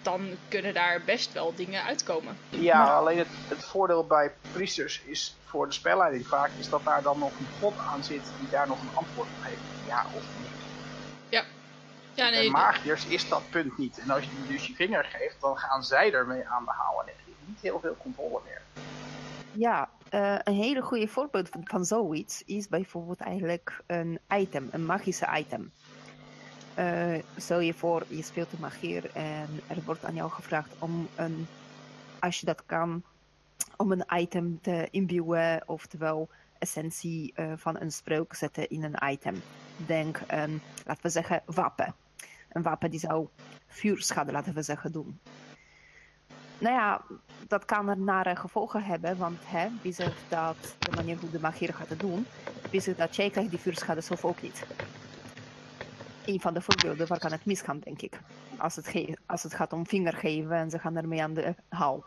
dan 0.03 0.29
kunnen 0.49 0.75
daar 0.75 1.03
best 1.05 1.33
wel 1.33 1.55
dingen 1.55 1.83
uitkomen. 1.83 2.37
Ja, 2.49 2.97
alleen 2.97 3.19
het, 3.19 3.29
het 3.49 3.65
voordeel 3.65 4.07
bij 4.07 4.33
priesters 4.53 5.03
is 5.05 5.37
voor 5.45 5.67
de 5.67 5.73
spelleiding 5.73 6.27
vaak 6.27 6.51
is 6.59 6.69
dat 6.69 6.85
daar 6.85 7.03
dan 7.03 7.19
nog 7.19 7.31
een 7.39 7.47
god 7.61 7.75
aan 7.79 8.05
zit 8.05 8.23
die 8.41 8.49
daar 8.51 8.69
nog 8.69 8.81
een 8.81 8.97
antwoord 8.97 9.29
op 9.29 9.45
heeft. 9.45 9.87
Ja 9.87 10.05
of 10.15 10.23
nee. 10.41 10.53
Ja, 12.15 12.31
Bij 12.31 12.41
nee, 12.41 12.51
magiërs 12.51 13.07
is 13.07 13.29
dat 13.29 13.43
punt 13.51 13.79
niet. 13.79 13.99
En 13.99 14.11
als 14.11 14.25
je 14.25 14.31
die 14.41 14.53
dus 14.57 14.67
je 14.67 14.75
vinger 14.75 15.05
geeft, 15.05 15.41
dan 15.41 15.57
gaan 15.57 15.85
zij 15.85 16.13
ermee 16.13 16.49
aan 16.49 16.65
de 16.65 16.71
haal 16.71 17.01
en 17.01 17.07
heb 17.07 17.17
je 17.25 17.33
niet 17.47 17.61
heel 17.61 17.81
veel 17.81 17.97
controle 17.99 18.41
meer. 18.45 18.61
Ja, 19.53 19.89
eh, 20.09 20.37
een 20.43 20.55
hele 20.55 20.83
goede 20.83 21.09
voorbeeld 21.09 21.49
van, 21.49 21.61
van 21.65 21.85
zoiets 21.85 22.43
is 22.47 22.69
bijvoorbeeld 22.69 23.21
eigenlijk 23.21 23.83
een 23.87 24.19
item, 24.35 24.69
een 24.73 24.87
magische 24.87 25.29
item. 25.37 25.73
Eh, 26.75 27.15
stel 27.37 27.61
je 27.61 27.75
voor, 27.75 28.05
je 28.09 28.23
speelt 28.23 28.53
een 28.53 28.61
magier 28.61 29.11
en 29.15 29.61
er 29.67 29.83
wordt 29.85 30.05
aan 30.05 30.15
jou 30.15 30.31
gevraagd 30.31 30.71
om 30.79 31.09
een, 31.15 31.47
als 32.19 32.41
je 32.41 32.47
dat 32.47 32.63
kan, 32.67 33.03
om 33.77 33.93
een 33.93 34.05
item 34.15 34.59
te 34.61 34.89
imbuwen, 34.91 35.63
oftewel 35.67 36.29
essentie 36.59 37.33
eh, 37.35 37.53
van 37.57 37.81
een 37.81 37.93
spreuk 37.93 38.35
zetten 38.35 38.69
in 38.69 38.83
een 38.83 39.11
item. 39.11 39.43
Denk 39.87 40.21
een, 40.27 40.61
laten 40.87 41.03
we 41.03 41.09
zeggen, 41.09 41.43
wapen. 41.45 41.95
Een 42.53 42.63
wapen 42.63 42.91
die 42.91 43.01
zou 43.01 43.29
vuurschade, 43.67 44.33
laten 44.33 44.55
we 44.55 44.63
zeggen, 44.63 44.93
doen. 44.93 45.21
Nou 46.59 46.75
ja, 46.75 47.03
dat 47.49 47.65
kan 47.65 47.89
er 47.89 47.99
nare 47.99 48.37
gevolgen 48.37 48.85
hebben, 48.85 49.17
want 49.17 49.39
hè, 49.45 49.69
wie 49.83 49.93
zegt 49.93 50.23
dat 50.29 50.57
de 50.79 50.91
manier 50.95 51.19
hoe 51.19 51.31
de 51.31 51.41
magier 51.41 51.75
gaat 51.75 51.89
het 51.89 52.01
doen, 52.01 52.27
wie 52.71 52.81
zegt 52.81 52.99
dat 52.99 53.17
jij 53.17 53.31
krijgt 53.31 53.51
die 53.51 53.59
vuurschade 53.59 54.01
zelf 54.01 54.25
ook 54.25 54.43
niet. 54.43 54.67
Een 56.27 56.41
van 56.41 56.55
de 56.55 56.61
voorbeelden 56.61 57.07
waar 57.07 57.19
kan 57.19 57.33
het 57.33 57.45
misgaan, 57.45 57.79
denk 57.79 58.03
ik. 58.03 58.19
Als 58.57 58.77
het, 58.77 58.87
ge- 58.89 59.17
als 59.27 59.43
het 59.43 59.55
gaat 59.55 59.73
om 59.73 59.87
vinger 59.87 60.13
geven 60.13 60.53
en 60.57 60.71
ze 60.71 60.79
gaan 60.79 60.97
ermee 60.97 61.23
aan 61.23 61.35
de 61.35 61.55
haal. 61.69 62.05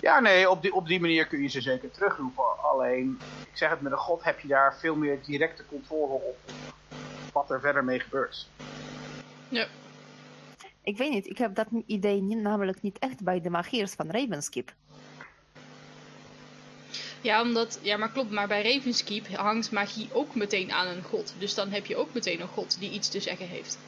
Ja, 0.00 0.20
nee, 0.20 0.50
op 0.50 0.62
die, 0.62 0.74
op 0.74 0.86
die 0.86 1.00
manier 1.00 1.26
kun 1.26 1.42
je 1.42 1.48
ze 1.48 1.60
zeker 1.60 1.90
terugroepen. 1.90 2.62
Alleen, 2.62 3.18
ik 3.50 3.56
zeg 3.56 3.70
het 3.70 3.80
met 3.80 3.92
een 3.92 3.98
god, 3.98 4.24
heb 4.24 4.40
je 4.40 4.48
daar 4.48 4.76
veel 4.78 4.96
meer 4.96 5.18
directe 5.22 5.64
controle 5.66 6.12
op 6.12 6.38
wat 7.32 7.50
er 7.50 7.60
verder 7.60 7.84
mee 7.84 8.00
gebeurt. 8.00 8.48
ja. 9.48 9.66
Ik 10.82 10.96
weet 10.96 11.10
niet, 11.10 11.26
ik 11.26 11.38
heb 11.38 11.54
dat 11.54 11.66
idee 11.86 12.22
niet, 12.22 12.38
namelijk 12.38 12.82
niet 12.82 12.98
echt 12.98 13.22
bij 13.22 13.40
de 13.40 13.50
magiers 13.50 13.92
van 13.92 14.10
Ravenskip. 14.10 14.72
Ja, 17.24 17.42
omdat, 17.42 17.78
ja, 17.82 17.96
maar 17.96 18.10
klopt, 18.10 18.30
maar 18.30 18.48
bij 18.48 18.74
Ravenskeep 18.74 19.28
hangt 19.28 19.70
magie 19.70 20.08
ook 20.12 20.34
meteen 20.34 20.72
aan 20.72 20.86
een 20.86 21.02
god. 21.02 21.34
Dus 21.38 21.54
dan 21.54 21.70
heb 21.70 21.86
je 21.86 21.96
ook 21.96 22.14
meteen 22.14 22.40
een 22.40 22.48
god 22.48 22.78
die 22.78 22.90
iets 22.90 23.08
te 23.08 23.20
zeggen 23.20 23.46
heeft. 23.46 23.78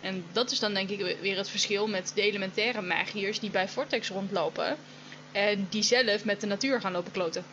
En 0.00 0.24
dat 0.32 0.50
is 0.50 0.58
dan 0.58 0.74
denk 0.74 0.88
ik 0.88 1.18
weer 1.20 1.36
het 1.36 1.48
verschil 1.48 1.88
met 1.88 2.12
de 2.14 2.22
elementaire 2.22 2.82
magiërs 2.82 3.40
die 3.40 3.50
bij 3.50 3.68
Vortex 3.68 4.08
rondlopen. 4.08 4.76
En 5.32 5.66
die 5.70 5.82
zelf 5.82 6.24
met 6.24 6.40
de 6.40 6.46
natuur 6.46 6.80
gaan 6.80 6.92
lopen 6.92 7.12
kloten. 7.12 7.44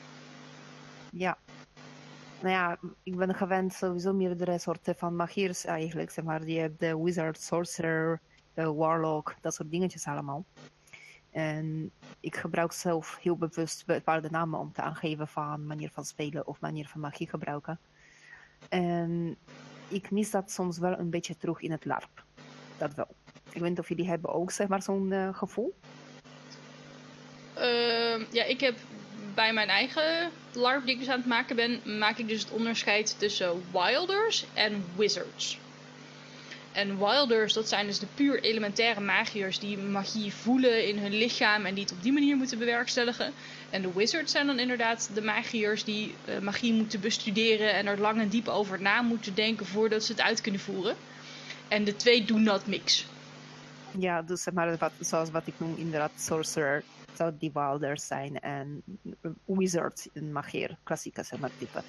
Ja. 1.12 1.38
Nou 2.40 2.54
ja, 2.54 2.78
ik 3.04 3.16
ben 3.16 3.36
gewend 3.36 3.74
sowieso 3.74 4.14
meerdere 4.14 4.60
soorten 4.60 4.96
van 4.96 5.16
magiers 5.16 5.66
eigenlijk. 5.66 6.12
Zeg 6.12 6.26
maar, 6.26 6.48
je 6.48 6.60
hebt 6.60 6.80
de 6.80 6.98
wizard, 6.98 7.42
sorcerer, 7.42 8.20
warlock, 8.54 9.36
dat 9.42 9.54
soort 9.54 9.72
dingetjes 9.72 10.06
allemaal. 10.06 10.46
En 11.40 11.92
ik 12.20 12.36
gebruik 12.36 12.72
zelf 12.72 13.18
heel 13.22 13.38
bewust 13.38 13.86
bepaalde 13.86 14.30
namen 14.32 14.60
om 14.60 14.72
te 14.74 14.82
aangeven 14.82 15.28
van 15.28 15.68
manier 15.68 15.90
van 15.90 16.06
spelen 16.06 16.48
of 16.48 16.60
manier 16.60 16.88
van 16.88 17.02
magie 17.02 17.30
gebruiken. 17.30 17.80
En 18.70 19.38
ik 19.88 20.12
mis 20.12 20.32
dat 20.32 20.52
soms 20.52 20.78
wel 20.78 21.00
een 21.00 21.10
beetje 21.10 21.38
terug 21.38 21.62
in 21.62 21.72
het 21.72 21.86
LARP. 21.86 22.24
Dat 22.78 22.94
wel. 22.94 23.08
Ik 23.52 23.62
weet 23.62 23.70
niet 23.70 23.80
of 23.80 23.88
jullie 23.90 24.08
hebben 24.08 24.34
ook 24.34 24.52
zeg 24.52 24.68
maar 24.68 24.82
zo'n 24.82 25.12
eh, 25.12 25.34
gevoel. 25.34 25.76
Ehm, 27.54 28.24
ja, 28.32 28.44
ik 28.44 28.60
heb 28.60 28.76
bij 29.34 29.54
mijn 29.54 29.70
eigen 29.70 30.32
LARP 30.54 30.86
die 30.86 30.94
ik 30.94 31.00
dus 31.00 31.10
aan 31.10 31.20
het 31.20 31.28
maken 31.28 31.56
ben, 31.56 31.98
maak 31.98 32.18
ik 32.18 32.28
dus 32.28 32.42
het 32.42 32.52
onderscheid 32.52 33.20
tussen 33.20 33.64
wilders 33.72 34.46
en 34.54 34.84
wizards. 34.96 35.60
En 36.80 36.98
wilders, 36.98 37.54
dat 37.54 37.70
zijn 37.70 37.86
dus 37.86 38.00
de 38.00 38.08
puur 38.16 38.44
elementaire 38.44 39.00
magiërs 39.02 39.60
die 39.60 39.78
magie 39.78 40.34
voelen 40.34 40.88
in 40.88 40.98
hun 40.98 41.14
lichaam 41.14 41.66
en 41.66 41.74
die 41.74 41.84
het 41.84 41.94
op 41.94 42.02
die 42.02 42.12
manier 42.12 42.38
moeten 42.38 42.58
bewerkstelligen. 42.58 43.34
En 43.70 43.82
de 43.82 43.94
wizards 43.94 44.32
zijn 44.32 44.48
dan 44.48 44.60
inderdaad 44.60 45.10
de 45.14 45.22
magiërs 45.22 45.84
die 45.84 46.16
eh, 46.26 46.40
magie 46.40 46.74
moeten 46.74 47.00
bestuderen 47.00 47.74
en 47.74 47.88
er 47.88 48.00
lang 48.00 48.20
en 48.20 48.30
diep 48.30 48.48
over 48.48 48.82
na 48.82 49.02
moeten 49.02 49.36
denken 49.36 49.66
voordat 49.66 50.04
ze 50.04 50.12
het 50.12 50.22
uit 50.22 50.42
kunnen 50.42 50.62
voeren. 50.62 50.96
En 51.68 51.84
de 51.84 51.96
twee 51.96 52.26
doen 52.26 52.44
dat 52.44 52.68
mix. 52.68 53.06
Ja, 53.98 54.22
dus 54.22 54.44
zeg 54.44 54.54
maar, 54.54 54.78
wat, 54.78 54.92
zoals 55.00 55.30
wat 55.30 55.48
ik 55.48 55.54
noem, 55.58 55.76
inderdaad, 55.78 56.12
sorcerer 56.16 56.84
zou 57.14 57.34
die 57.40 57.52
wilders 57.54 58.08
zijn 58.08 58.40
en 58.40 58.84
wizard, 59.46 60.08
een 60.14 60.32
magier, 60.32 60.78
klassieke 60.84 61.24
zeg 61.24 61.40
maar, 61.40 61.52
type. 61.58 61.82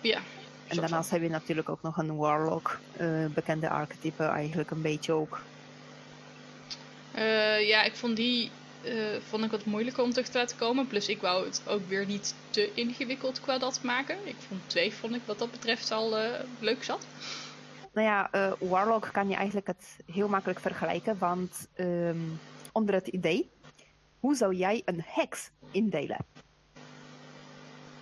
Ja, 0.00 0.20
En 0.68 0.76
daarnaast 0.76 1.10
heb 1.10 1.22
je 1.22 1.28
natuurlijk 1.28 1.68
ook 1.68 1.82
nog 1.82 1.96
een 1.96 2.16
warlock, 2.16 2.78
eh, 2.96 3.26
bekende 3.34 3.68
archetype 3.68 4.24
eigenlijk 4.24 4.70
een 4.70 4.82
beetje 4.82 5.12
ook. 5.12 5.40
Eh, 7.12 7.68
ja, 7.68 7.82
ik 7.82 7.96
vond 7.96 8.16
die 8.16 8.50
eh, 8.82 8.94
vond 9.28 9.44
ik 9.44 9.50
wat 9.50 9.64
moeilijker 9.64 10.02
om 10.02 10.10
terug 10.10 10.28
te 10.28 10.38
laten 10.38 10.56
komen. 10.56 10.86
Plus 10.86 11.08
ik 11.08 11.20
wou 11.20 11.44
het 11.44 11.62
ook 11.66 11.88
weer 11.88 12.06
niet 12.06 12.34
te 12.50 12.74
ingewikkeld 12.74 13.40
qua 13.40 13.58
dat 13.58 13.82
maken. 13.82 14.16
Ik 14.24 14.36
vond 14.48 14.60
twee 14.66 14.92
vond 14.92 15.14
ik 15.14 15.22
wat 15.24 15.38
dat 15.38 15.50
betreft 15.50 15.90
al 15.90 16.16
leuk 16.58 16.84
zat. 16.84 17.06
Nou 17.92 18.06
ja, 18.06 18.30
warlock 18.58 19.08
kan 19.12 19.28
je 19.28 19.34
eigenlijk 19.34 19.66
het 19.66 19.96
heel 20.12 20.28
makkelijk 20.28 20.60
vergelijken, 20.60 21.18
want 21.18 21.68
ehm, 21.74 22.18
onder 22.72 22.94
het 22.94 23.06
idee, 23.06 23.50
hoe 24.20 24.34
zou 24.34 24.54
jij 24.54 24.82
een 24.84 25.02
heks 25.06 25.50
indelen? 25.70 26.18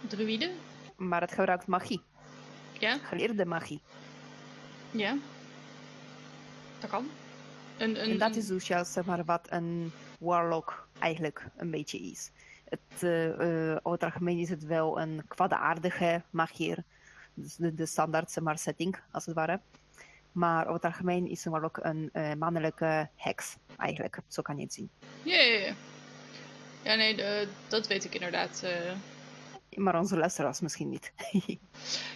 Druïde? 0.00 0.50
Maar 0.96 1.20
het 1.20 1.32
gebruikt 1.32 1.66
magie, 1.66 2.02
Ja, 2.80 2.98
geleerde 2.98 3.46
magie. 3.46 3.80
ja. 4.90 5.16
Dat 6.80 6.90
kan. 6.90 7.06
Een, 7.78 8.02
een, 8.02 8.10
En 8.10 8.18
dat 8.18 8.36
is 8.36 8.46
dus 8.46 8.66
juist 8.66 8.92
zeg 8.92 9.04
maar, 9.04 9.24
wat 9.24 9.46
een 9.50 9.92
warlock 10.18 10.88
eigenlijk 10.98 11.46
een 11.56 11.70
beetje 11.70 11.98
is. 11.98 12.30
Het, 12.68 13.02
eh, 13.02 13.28
eh, 13.70 13.76
over 13.82 13.90
het 13.92 14.02
algemeen 14.02 14.38
is 14.38 14.48
het 14.48 14.64
wel 14.64 15.00
een 15.00 15.22
kwaadaardige 15.28 16.22
magier. 16.30 16.84
Dus 17.34 17.56
de, 17.56 17.74
de 17.74 17.86
standaard 17.86 18.30
zeg 18.30 18.44
maar, 18.44 18.58
setting, 18.58 18.96
als 19.10 19.26
het 19.26 19.34
ware. 19.34 19.60
Maar 20.32 20.62
over 20.62 20.74
het 20.74 20.84
algemeen 20.84 21.26
is 21.28 21.44
een 21.44 21.52
warlock 21.52 21.76
een 21.82 22.10
eh, 22.12 22.32
mannelijke 22.34 23.08
heks, 23.16 23.56
eigenlijk. 23.76 24.18
Zo 24.28 24.42
kan 24.42 24.56
je 24.56 24.62
het 24.62 24.72
zien. 24.72 24.90
Ja, 25.22 25.40
ja, 25.40 25.58
ja. 25.66 25.74
Ja, 26.82 26.94
nee, 26.94 27.16
de- 27.16 27.48
dat 27.68 27.86
weet 27.86 28.04
ik 28.04 28.14
inderdaad. 28.14 28.62
Maar 29.76 29.98
onze 29.98 30.16
luisteraars 30.16 30.60
misschien 30.60 30.88
niet. 30.88 31.12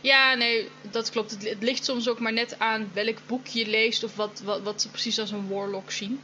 Ja, 0.03 0.35
nee, 0.35 0.69
dat 0.91 1.11
klopt. 1.11 1.31
Het, 1.31 1.49
het 1.49 1.63
ligt 1.63 1.85
soms 1.85 2.09
ook 2.09 2.19
maar 2.21 2.33
net 2.33 2.59
aan 2.59 2.91
welk 2.93 3.19
boek 3.27 3.47
je 3.47 3.67
leest 3.67 4.05
of 4.05 4.17
wat, 4.17 4.41
wat, 4.45 4.63
wat 4.63 4.83
ze 4.83 4.91
precies 4.91 5.19
als 5.19 5.31
een 5.31 5.49
warlock 5.49 5.91
zien. 5.91 6.21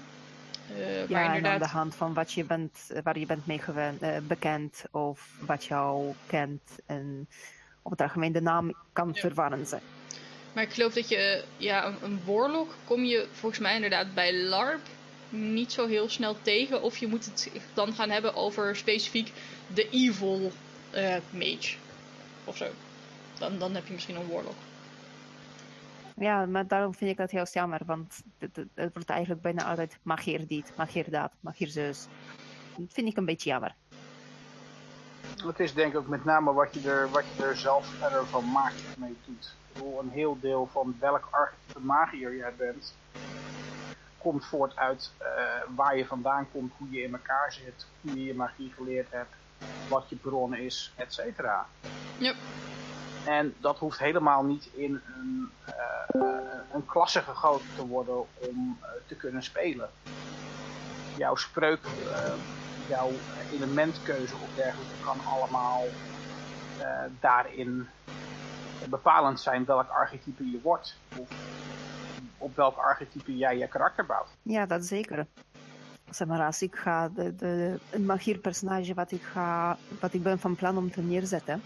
Maar 0.69 0.79
ja, 1.09 1.23
en 1.23 1.29
aan 1.29 1.37
inderdaad. 1.37 1.61
de 1.61 1.67
hand 1.69 1.95
van 1.95 2.15
wat 2.15 2.33
je 2.33 2.45
bent, 2.45 2.79
eh, 2.89 3.03
waar 3.03 3.19
je 3.19 3.27
bent 3.27 3.47
mee 3.47 3.59
gewen- 3.59 3.97
eh, 4.01 4.17
bekend 4.23 4.83
of 4.91 5.29
wat 5.41 5.65
jou 5.65 6.15
kent. 6.27 6.63
En 6.87 7.29
op 7.83 7.91
het 7.91 8.01
algemeen 8.01 8.33
de 8.33 8.41
naam 8.43 8.75
kan 8.93 9.11
Ja. 9.13 9.21
verwarrend 9.21 9.69
zijn. 9.69 9.83
Maar 10.53 10.63
ik 10.65 10.73
geloof 10.73 10.93
dat 10.95 11.09
je, 11.09 11.45
ja, 11.57 11.87
een, 11.87 11.97
een 12.03 12.21
warlock 12.25 12.75
kom 12.85 13.05
je 13.05 13.27
volgens 13.33 13.61
mij 13.61 13.75
inderdaad 13.75 14.15
bij 14.15 14.35
LARP 14.35 14.81
niet 15.29 15.73
zo 15.73 15.87
heel 15.87 16.09
snel 16.09 16.37
tegen. 16.43 16.83
Of 16.83 16.97
je 16.97 17.07
moet 17.07 17.25
het 17.25 17.51
dan 17.75 17.93
gaan 17.93 18.11
hebben 18.11 18.35
over 18.35 18.77
specifiek 18.77 19.33
de 19.75 19.89
evil 19.91 20.53
eh, 20.97 21.17
mage. 21.31 21.77
Of 22.45 22.57
zo. 22.57 22.67
Dan, 23.39 23.59
dan 23.59 23.75
heb 23.75 23.87
je 23.87 23.93
misschien 23.93 24.17
een 24.17 24.29
warlock. 24.29 24.55
Ja, 26.19 26.47
maar 26.47 26.67
daarom 26.67 26.95
vind 26.95 27.11
ik 27.11 27.17
dat 27.17 27.31
heel 27.31 27.47
jammer, 27.53 27.81
want 27.87 28.23
het, 28.39 28.93
wordt 28.93 29.11
eigenlijk 29.11 29.43
bijna 29.43 29.65
altijd 29.65 29.99
magier 30.03 30.47
dit, 30.47 30.73
magier 30.77 31.11
dat, 31.11 31.31
magier 31.41 31.69
zus. 31.69 32.07
Dat 32.77 32.93
vind 32.93 33.09
ik 33.09 33.17
een 33.17 33.25
beetje 33.25 33.51
jammer. 33.51 33.75
Het 35.45 35.61
is 35.61 35.75
denk 35.75 35.93
ik 35.93 35.99
ook 35.99 36.07
met 36.07 36.25
name 36.25 36.53
wat 36.53 36.75
je 36.75 36.91
er, 36.91 37.11
wat 37.11 37.25
je 37.37 37.43
er 37.43 37.57
zelf 37.57 37.87
verder 37.87 38.27
van 38.27 38.51
maakt 38.51 38.83
mee 38.99 39.17
doet. 39.27 39.55
Bedoel, 39.73 40.01
een 40.01 40.11
heel 40.11 40.39
deel 40.41 40.69
van 40.73 40.97
welk 41.01 41.29
archetype 41.31 41.81
magier 41.81 42.37
jij 42.37 42.55
bent, 42.57 42.95
komt 44.19 44.45
voort 44.45 44.77
uit 44.77 45.13
eh, 45.19 45.27
waar 45.75 45.97
je 45.97 46.07
vandaan 46.07 46.47
komt, 46.53 46.73
hoe 46.77 46.91
je 46.91 47.03
in 47.03 47.13
elkaar 47.13 47.53
zit, 47.53 47.87
hoe 48.01 48.19
je 48.19 48.25
je 48.25 48.35
magie 48.35 48.73
geleerd 48.77 49.11
hebt, 49.11 49.35
wat 49.89 50.09
je 50.09 50.17
bron 50.17 50.55
is, 50.55 50.93
et 50.97 51.13
cetera. 51.15 51.67
Ja. 52.19 52.35
En 53.25 53.55
dat 53.61 53.79
hoeft 53.79 53.99
helemaal 53.99 54.43
niet 54.43 54.69
in 54.73 55.01
een, 55.17 55.51
eh, 55.65 56.23
een 56.73 56.87
klasse 56.87 57.21
gegoten 57.21 57.67
te 57.77 57.87
worden 57.87 58.27
om 58.37 58.79
eh, 58.83 58.89
te 59.07 59.15
kunnen 59.15 59.43
spelen. 59.43 59.91
Jouw 61.17 61.35
spreuk, 61.35 61.85
eh, 61.85 62.33
jouw 62.89 63.11
elementkeuze 63.53 64.35
of 64.35 64.55
dergelijke 64.55 65.05
kan 65.05 65.17
allemaal 65.25 65.85
eh, 66.81 67.03
daarin 67.21 67.89
bepalend 68.89 69.41
zijn 69.41 69.65
welk 69.65 69.89
archetype 69.89 70.51
je 70.51 70.61
wordt. 70.63 70.97
Of 71.17 71.29
op 72.39 72.57
welk 72.57 72.77
archetype 72.77 73.37
jij 73.37 73.59
je 73.59 73.69
karakter 73.69 74.07
bouwt. 74.07 74.29
Ja, 74.43 74.67
dat 74.67 74.85
zeker. 74.85 75.27
Zeg 76.11 76.27
maar, 76.29 76.47
als 76.47 76.63
ik 76.63 76.75
ga, 76.75 77.09
de, 77.09 77.37
de, 77.37 77.79
een 77.91 78.05
magierpersonage 78.07 78.95
wat 78.95 79.13
ik, 79.13 79.23
ga, 79.23 79.79
wat 80.01 80.15
ik 80.15 80.23
ben 80.23 80.39
van 80.39 80.57
plan 80.57 80.77
om 80.77 80.91
te 80.91 81.01
neerzetten, 81.01 81.63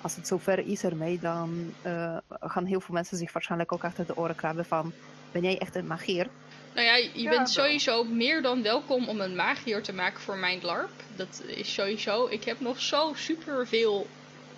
als 0.00 0.16
het 0.16 0.26
zover 0.26 0.58
is 0.58 0.84
ermee, 0.84 1.18
dan 1.18 1.72
eh, 1.82 2.16
gaan 2.28 2.64
heel 2.64 2.80
veel 2.80 2.94
mensen 2.94 3.16
zich 3.16 3.32
waarschijnlijk 3.32 3.72
ook 3.72 3.84
achter 3.84 4.06
de 4.06 4.16
oren 4.16 4.34
krabben 4.34 4.64
van, 4.64 4.92
ben 5.32 5.42
jij 5.42 5.58
echt 5.58 5.74
een 5.74 5.86
magier? 5.86 6.26
Nou 6.74 6.86
ja, 6.86 6.96
je 6.96 7.10
Ja, 7.14 7.30
bent 7.30 7.52
wel. 7.54 7.64
sowieso 7.64 8.04
meer 8.04 8.42
dan 8.42 8.62
welkom 8.62 9.08
om 9.08 9.20
een 9.20 9.34
magier 9.34 9.82
te 9.82 9.92
maken 9.92 10.20
voor 10.20 10.36
mijn 10.36 10.58
LARP. 10.62 10.90
Dat 11.16 11.42
is 11.46 11.74
sowieso. 11.74 12.26
Ik 12.26 12.44
heb 12.44 12.60
nog 12.60 12.80
zo 12.80 13.12
super 13.14 13.66
veel 13.66 14.06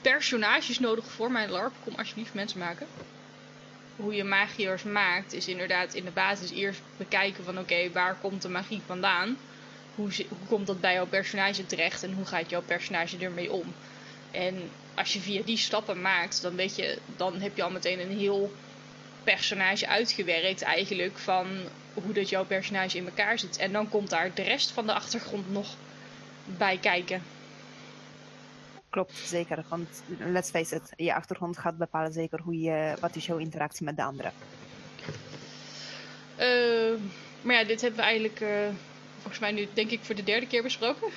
personages 0.00 0.78
nodig 0.78 1.04
voor 1.10 1.30
mijn 1.32 1.50
LARP. 1.50 1.72
Kom 1.84 1.94
alsjeblieft 1.94 2.34
mensen 2.34 2.58
maken. 2.58 2.86
Hoe 3.96 4.14
je 4.14 4.24
magiërs 4.24 4.82
maakt 4.82 5.32
is 5.32 5.48
inderdaad 5.48 5.94
in 5.94 6.04
de 6.04 6.10
basis 6.10 6.50
eerst 6.50 6.82
bekijken 6.96 7.44
van 7.44 7.58
oké, 7.58 7.92
waar 7.92 8.18
komt 8.18 8.42
de 8.42 8.48
magie 8.48 8.82
vandaan? 8.86 9.38
Hoe, 9.94 10.26
hoe 10.28 10.46
komt 10.46 10.66
dat 10.66 10.80
bij 10.80 10.92
jouw 10.94 11.06
personage 11.08 11.66
terecht 11.66 12.02
en 12.02 12.12
hoe 12.12 12.26
gaat 12.26 12.50
jouw 12.50 12.62
personage 12.62 13.18
ermee 13.18 13.52
om? 13.52 13.76
En 14.30 14.76
als 14.94 15.12
je 15.12 15.20
via 15.20 15.42
die 15.42 15.56
stappen 15.56 16.00
maakt, 16.00 16.42
dan 16.42 16.56
weet 16.56 16.76
je, 16.76 17.02
dan 17.06 17.40
heb 17.40 17.56
je 17.56 17.62
al 17.62 17.70
meteen 17.70 18.00
een 18.00 18.18
heel 18.18 18.58
personage 19.22 19.86
uitgewerkt 19.86 20.62
eigenlijk 20.62 21.18
van 21.18 21.72
hoe 21.92 22.12
dat 22.12 22.28
jouw 22.28 22.46
personage 22.46 22.96
in 22.96 23.06
elkaar 23.06 23.38
zit. 23.38 23.56
En 23.56 23.72
dan 23.72 23.88
komt 23.88 24.10
daar 24.10 24.34
de 24.34 24.42
rest 24.42 24.72
van 24.72 24.86
de 24.86 24.92
achtergrond 24.92 25.48
nog 25.48 25.78
bij 26.44 26.78
kijken. 26.78 27.35
Klopt, 28.96 29.14
zeker. 29.14 29.64
Want 29.68 30.02
let's 30.18 30.50
face 30.50 30.74
it, 30.74 30.92
je 30.96 31.14
achtergrond 31.14 31.58
gaat 31.58 31.78
bepalen 31.78 32.12
zeker 32.12 32.40
hoe 32.40 32.60
je, 32.60 32.94
wat 33.00 33.16
is 33.16 33.26
jouw 33.26 33.36
interactie 33.36 33.84
met 33.84 33.96
de 33.96 34.02
anderen. 34.02 34.32
Eh, 36.36 37.00
maar 37.42 37.54
ja, 37.54 37.64
dit 37.64 37.80
hebben 37.80 38.00
we 38.00 38.06
eigenlijk 38.06 38.40
eh, 38.40 38.68
volgens 39.18 39.38
mij 39.38 39.52
nu 39.52 39.68
denk 39.72 39.90
ik 39.90 40.00
voor 40.02 40.14
de 40.14 40.22
derde 40.22 40.46
keer 40.46 40.62
besproken. 40.62 41.08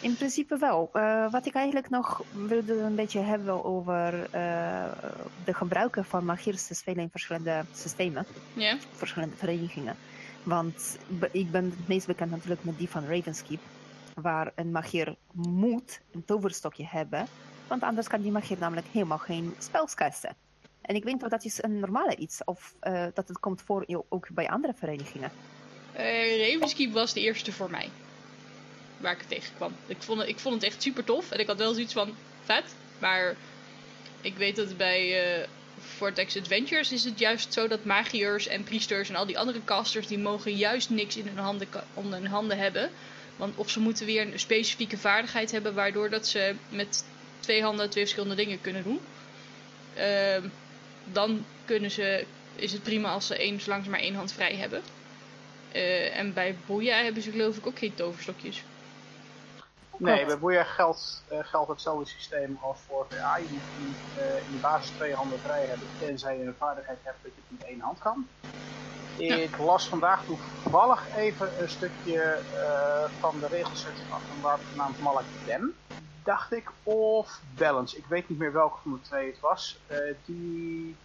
In 0.00 0.16
principe 0.16 0.56
wel. 0.58 0.90
Eh, 0.92 1.32
wat 1.32 1.46
ik 1.46 1.54
eigenlijk 1.54 1.90
nog 1.90 2.22
wilde 2.32 2.78
een 2.78 2.94
beetje 2.94 3.20
hebben 3.20 3.64
over 3.64 4.26
eh, 4.30 4.92
de 5.44 5.54
gebruiken 5.54 6.04
van 6.04 6.24
magiers 6.24 6.66
te 6.66 6.74
spelen 6.74 7.02
in 7.02 7.10
verschillende 7.10 7.64
systemen, 7.74 8.26
Ja, 8.52 8.76
verschillende 8.92 9.36
verenigingen. 9.36 9.96
Want 10.42 10.98
ik 11.30 11.50
ben 11.50 11.64
het 11.64 11.88
meest 11.88 12.06
bekend 12.06 12.30
natuurlijk 12.30 12.64
met 12.64 12.78
die 12.78 12.88
van 12.88 13.06
Ravenskeep, 13.06 13.60
waar 14.14 14.52
een 14.54 14.70
magier 14.70 15.16
moet 15.32 16.00
een 16.12 16.24
toverstokje 16.24 16.86
hebben, 16.86 17.26
want 17.68 17.82
anders 17.82 18.08
kan 18.08 18.20
die 18.20 18.30
magier 18.30 18.58
namelijk 18.58 18.86
helemaal 18.86 19.18
geen 19.18 19.54
spels 19.58 19.94
casten. 19.94 20.36
En 20.80 20.94
ik 20.94 21.04
weet 21.04 21.20
niet 21.20 21.30
dat 21.30 21.44
is 21.44 21.62
een 21.62 21.80
normale 21.80 22.16
iets, 22.16 22.44
of 22.44 22.74
eh, 22.80 23.06
dat 23.14 23.28
het 23.28 23.38
komt 23.38 23.62
voor 23.62 24.04
ook 24.08 24.28
bij 24.30 24.48
andere 24.48 24.74
verenigingen. 24.74 25.30
Ravenskeep 25.96 26.92
was 26.92 27.12
de 27.12 27.20
eerste 27.20 27.52
voor 27.52 27.70
mij. 27.70 27.90
Waar 29.00 29.12
ik 29.12 29.18
het 29.18 29.28
tegenkwam. 29.28 29.72
Ik 29.86 30.02
vond, 30.02 30.20
het, 30.20 30.28
ik 30.28 30.38
vond 30.38 30.54
het 30.54 30.64
echt 30.64 30.82
super 30.82 31.04
tof. 31.04 31.30
En 31.30 31.38
ik 31.38 31.46
had 31.46 31.58
wel 31.58 31.72
zoiets 31.72 31.92
van 31.92 32.14
vet. 32.42 32.74
Maar 32.98 33.34
ik 34.20 34.36
weet 34.36 34.56
dat 34.56 34.76
bij 34.76 35.22
eh 35.40 35.48
Vortex 35.78 36.36
Adventures 36.36 36.92
is 36.92 37.04
het 37.04 37.18
juist 37.18 37.52
zo 37.52 37.68
dat 37.68 37.84
magiërs 37.84 38.46
en 38.46 38.64
priesters 38.64 39.08
en 39.08 39.16
al 39.16 39.26
die 39.26 39.38
andere 39.38 39.64
casters... 39.64 40.06
die 40.06 40.18
mogen 40.18 40.56
juist 40.56 40.90
niks 40.90 41.16
in 41.16 41.26
hun 41.26 41.38
handen, 41.38 41.68
onder 41.94 42.18
hun 42.18 42.30
handen 42.30 42.58
hebben. 42.58 42.90
Want 43.36 43.56
of 43.56 43.70
ze 43.70 43.80
moeten 43.80 44.06
weer 44.06 44.32
een 44.32 44.38
specifieke 44.38 44.98
vaardigheid 44.98 45.50
hebben... 45.50 45.74
waardoor 45.74 46.10
dat 46.10 46.26
ze 46.26 46.54
met 46.68 47.04
twee 47.40 47.62
handen 47.62 47.90
twee 47.90 48.04
verschillende 48.04 48.36
dingen 48.36 48.60
kunnen 48.60 48.82
doen. 48.82 49.00
Ehm, 49.94 50.48
dan 51.04 51.44
kunnen 51.64 51.90
ze, 51.90 52.26
is 52.54 52.72
het 52.72 52.82
prima 52.82 53.10
als 53.10 53.26
ze 53.26 53.36
één, 53.36 53.60
zolang 53.60 53.84
ze 53.84 53.90
maar 53.90 54.00
één 54.00 54.14
hand 54.14 54.32
vrij 54.32 54.56
hebben. 54.56 54.82
Eh, 55.72 56.18
en 56.18 56.32
bij 56.32 56.56
Boeia 56.66 56.96
hebben 56.96 57.22
ze 57.22 57.30
geloof 57.30 57.56
ik 57.56 57.66
ook 57.66 57.78
geen 57.78 57.94
toverstokjes. 57.94 58.64
Nee, 59.96 60.26
bij 60.26 60.38
Boeia 60.38 60.64
geldt, 60.64 61.22
eh, 61.28 61.38
geldt 61.42 61.68
hetzelfde 61.68 62.06
systeem 62.10 62.58
als 62.60 62.78
voor 62.88 63.06
VA. 63.08 63.36
Je 63.36 63.46
moet 63.78 64.22
eh, 64.22 64.36
in 64.36 64.52
de 64.52 64.60
basis 64.60 64.90
twee 64.90 65.14
handen 65.14 65.38
vrij 65.38 65.64
hebben, 65.66 65.86
tenzij 65.98 66.38
je 66.38 66.44
een 66.44 66.54
vaardigheid 66.58 66.98
hebt 67.02 67.16
dat 67.22 67.32
je 67.34 67.40
het 67.48 67.58
met 67.58 67.68
één 67.68 67.80
hand 67.80 67.98
kan. 67.98 68.26
Ik 69.16 69.58
las 69.58 69.88
vandaag 69.88 70.24
toevallig 70.24 71.16
even 71.16 71.62
een 71.62 71.68
stukje 71.68 72.20
eh, 72.22 73.04
van 73.20 73.40
de 73.40 73.46
regelset 73.46 73.92
van 74.08 74.20
een 74.36 74.42
wapen 74.42 74.64
genaamd 74.70 75.00
Malak 75.00 75.24
Den, 75.44 75.74
dacht 76.22 76.52
ik, 76.52 76.70
of 76.82 77.40
Balance. 77.56 77.96
Ik 77.96 78.04
weet 78.06 78.28
niet 78.28 78.38
meer 78.38 78.52
welke 78.52 78.76
van 78.82 78.92
de 78.92 79.00
twee 79.00 79.26
het 79.26 79.40
was. 79.40 79.78
Eh, 79.86 79.98
die 80.24 80.96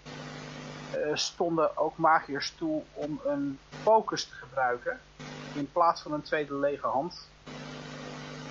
eh, 0.92 1.16
stonden 1.16 1.78
ook 1.78 1.98
magiërs 1.98 2.54
toe 2.58 2.84
om 2.94 3.20
een 3.26 3.60
focus 3.82 4.26
te 4.26 4.34
gebruiken 4.34 5.00
in 5.54 5.72
plaats 5.72 6.02
van 6.02 6.14
een 6.14 6.22
tweede 6.22 6.56
lege 6.56 6.88
hand. 6.88 7.28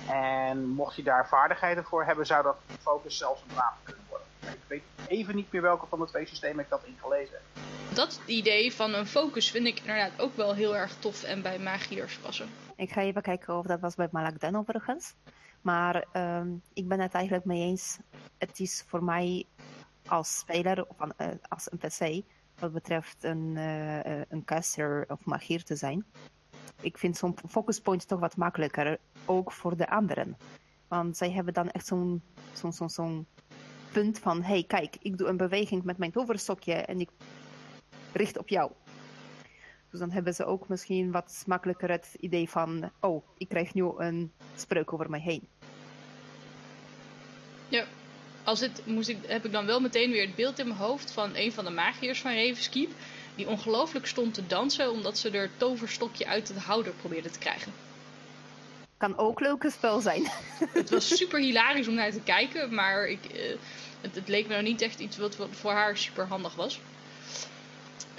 En 0.07 0.67
mocht 0.67 0.95
je 0.95 1.03
daar 1.03 1.27
vaardigheden 1.27 1.83
voor 1.83 2.03
hebben, 2.03 2.25
zou 2.25 2.43
dat 2.43 2.57
focus 2.81 3.17
zelfs 3.17 3.41
een 3.41 3.55
wapen 3.55 3.83
kunnen 3.83 4.03
worden. 4.09 4.27
Ik 4.41 4.59
weet 4.67 4.83
even 5.07 5.35
niet 5.35 5.51
meer 5.51 5.61
welke 5.61 5.85
van 5.89 5.99
de 5.99 6.05
twee 6.05 6.27
systemen 6.27 6.63
ik 6.63 6.69
dat 6.69 6.83
in 6.83 6.97
gelezen 7.01 7.33
heb. 7.33 7.78
Dat 7.99 8.21
idee 8.25 8.73
van 8.73 8.93
een 8.93 9.05
focus 9.05 9.51
vind 9.51 9.67
ik 9.67 9.79
inderdaad 9.79 10.21
ook 10.21 10.35
wel 10.35 10.55
heel 10.55 10.75
erg 10.75 10.95
tof 10.99 11.23
en 11.23 11.41
bij 11.41 11.59
magiërs 11.59 12.17
passen. 12.17 12.47
Ik 12.75 12.91
ga 12.91 13.01
even 13.01 13.21
kijken 13.21 13.57
of 13.57 13.65
dat 13.65 13.79
was 13.79 13.95
bij 13.95 14.07
Malak 14.11 14.39
Den 14.39 14.55
overigens. 14.55 15.15
Maar 15.61 16.05
ehm, 16.11 16.47
ik 16.73 16.87
ben 16.87 16.99
het 16.99 17.13
eigenlijk 17.13 17.45
mee 17.45 17.61
eens. 17.61 17.99
Het 18.37 18.59
is 18.59 18.83
voor 18.87 19.03
mij 19.03 19.45
als 20.07 20.37
speler 20.37 20.85
of 20.87 20.95
eh, 21.17 21.27
als 21.47 21.71
een 21.71 21.77
PC, 21.77 22.25
wat 22.59 22.73
betreft 22.73 23.23
een, 23.23 23.57
eh, 23.57 24.21
een 24.29 24.45
caster 24.45 25.05
of 25.07 25.25
magier 25.25 25.63
te 25.63 25.75
zijn. 25.75 26.05
Ik 26.81 26.97
vind 26.97 27.17
zo'n 27.17 27.35
focus 27.47 27.79
point 27.79 28.07
toch 28.07 28.19
wat 28.19 28.37
makkelijker, 28.37 28.97
ook 29.25 29.51
voor 29.51 29.77
de 29.77 29.89
anderen. 29.89 30.37
Want 30.87 31.17
zij 31.17 31.31
hebben 31.31 31.53
dan 31.53 31.69
echt 31.69 31.85
zo'n 31.85 32.21
zo'n 32.53 32.73
zo'n 32.73 32.89
zo'n 32.89 33.27
punt 33.91 34.19
van, 34.19 34.43
hey 34.43 34.63
kijk, 34.63 34.97
ik 35.01 35.17
doe 35.17 35.27
een 35.27 35.37
beweging 35.37 35.83
met 35.83 35.97
mijn 35.97 36.11
toverstokje 36.11 36.73
en 36.73 36.99
ik 36.99 37.09
richt 38.13 38.37
op 38.37 38.49
jou. 38.49 38.71
Dus 39.89 39.99
dan 39.99 40.11
hebben 40.11 40.33
ze 40.33 40.45
ook 40.45 40.67
misschien 40.67 41.11
wat 41.11 41.43
makkelijker 41.45 41.89
het 41.89 42.15
idee 42.19 42.49
van, 42.49 42.91
oh, 42.99 43.23
ik 43.37 43.49
krijg 43.49 43.73
nu 43.73 43.91
een 43.97 44.31
spreuk 44.55 44.93
over 44.93 45.09
mij 45.09 45.19
heen. 45.19 45.47
als 48.43 48.59
dit 48.59 48.81
moest 48.85 49.09
ik, 49.09 49.17
heb 49.27 49.45
ik 49.45 49.51
dan 49.51 49.65
wel 49.65 49.79
meteen 49.79 50.11
weer 50.11 50.25
het 50.25 50.35
beeld 50.35 50.59
in 50.59 50.67
mijn 50.67 50.79
hoofd 50.79 51.11
van 51.11 51.31
een 51.35 51.51
van 51.51 51.65
de 51.65 51.71
magiërs 51.71 52.21
van 52.21 52.35
Ravenskeep. 52.35 52.89
Die 53.35 53.47
ongelooflijk 53.47 54.05
stond 54.05 54.33
te 54.33 54.47
dansen 54.47 54.91
omdat 54.91 55.17
ze 55.17 55.29
er 55.29 55.49
toverstokje 55.57 56.25
uit 56.27 56.47
de 56.47 56.59
houder 56.59 56.93
probeerde 56.93 57.29
te 57.29 57.39
krijgen. 57.39 57.71
Kan 58.97 59.17
ook 59.17 59.39
leuke 59.39 59.71
spel 59.71 59.99
zijn. 59.99 60.27
Het 60.73 60.89
was 60.89 61.17
super 61.17 61.39
hilarisch 61.39 61.87
om 61.87 61.93
naar 61.93 62.11
te 62.11 62.21
kijken, 62.21 62.73
maar 62.73 63.07
ik, 63.07 63.25
eh, 63.25 63.55
het, 64.01 64.15
het 64.15 64.27
leek 64.27 64.47
me 64.47 64.53
nou 64.53 64.63
niet 64.63 64.81
echt 64.81 64.99
iets 64.99 65.17
wat, 65.17 65.35
wat 65.35 65.49
voor 65.51 65.71
haar 65.71 65.97
super 65.97 66.27
handig 66.27 66.55
was. 66.55 66.79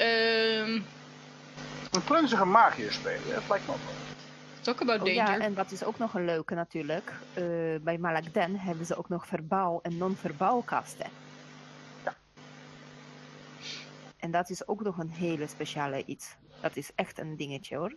Ehm 0.00 0.80
Een 1.90 2.04
klunzige 2.04 2.44
magier 2.44 2.92
spelen, 2.92 3.34
dat 3.34 3.48
lijkt 3.48 3.66
me 3.66 3.72
ook 3.72 3.78
wel. 3.84 3.94
talk 4.60 4.80
about 4.80 4.98
Oh 5.00 5.04
danger. 5.06 5.38
ja, 5.38 5.38
en 5.38 5.54
dat 5.54 5.70
is 5.70 5.84
ook 5.84 5.98
nog 5.98 6.14
een 6.14 6.24
leuke 6.24 6.54
natuurlijk. 6.54 7.12
Eh, 7.34 7.42
bij 7.82 7.98
Malakden 7.98 8.56
hebben 8.56 8.86
ze 8.86 8.96
ook 8.96 9.08
nog 9.08 9.26
verbaal 9.26 9.82
en 9.82 9.96
non-verbaal 9.96 10.62
kasten. 10.62 11.06
Ja. 12.04 12.14
En 14.16 14.30
dat 14.30 14.50
is 14.50 14.68
ook 14.68 14.82
nog 14.82 14.98
een 14.98 15.10
hele 15.10 15.46
speciale 15.46 16.04
iets. 16.04 16.36
Dat 16.60 16.76
is 16.76 16.90
echt 16.94 17.18
een 17.18 17.36
dingetje 17.36 17.76
hoor. 17.76 17.94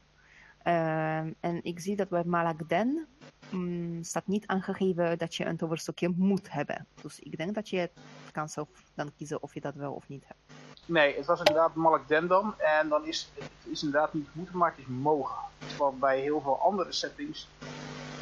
Ehm, 0.63 1.31
en 1.39 1.63
ik 1.63 1.79
zie 1.79 1.95
dat 1.95 2.09
bij 2.09 2.23
Malakden 2.23 3.07
mm, 3.49 4.03
staat 4.03 4.27
niet 4.27 4.47
aangegeven 4.47 5.17
dat 5.17 5.35
je 5.35 5.45
een 5.45 5.57
toverstokje 5.57 6.09
moet 6.09 6.51
hebben. 6.51 6.87
Dus 7.01 7.19
ik 7.19 7.37
denk 7.37 7.55
dat 7.55 7.69
je 7.69 7.77
het 7.77 7.91
kan 8.31 8.49
zelf 8.49 8.67
dan 8.95 9.11
kiezen 9.17 9.43
of 9.43 9.53
je 9.53 9.61
dat 9.61 9.75
wel 9.75 9.93
of 9.93 10.07
niet 10.07 10.23
hebt. 10.27 10.39
Nee, 10.85 11.15
het 11.15 11.25
was 11.25 11.37
inderdaad 11.37 11.75
Malak 11.75 12.07
Dendam. 12.07 12.55
En 12.57 12.89
dan 12.89 13.05
is 13.05 13.31
het 13.33 13.71
is 13.71 13.83
inderdaad 13.83 14.13
niet 14.13 14.27
moeten, 14.31 14.57
maar 14.57 14.69
het 14.69 14.79
is 14.79 14.85
mogen. 14.87 15.37
Terwijl 15.67 15.95
bij 15.99 16.19
heel 16.19 16.41
veel 16.41 16.59
andere 16.59 16.91
settings 16.91 17.47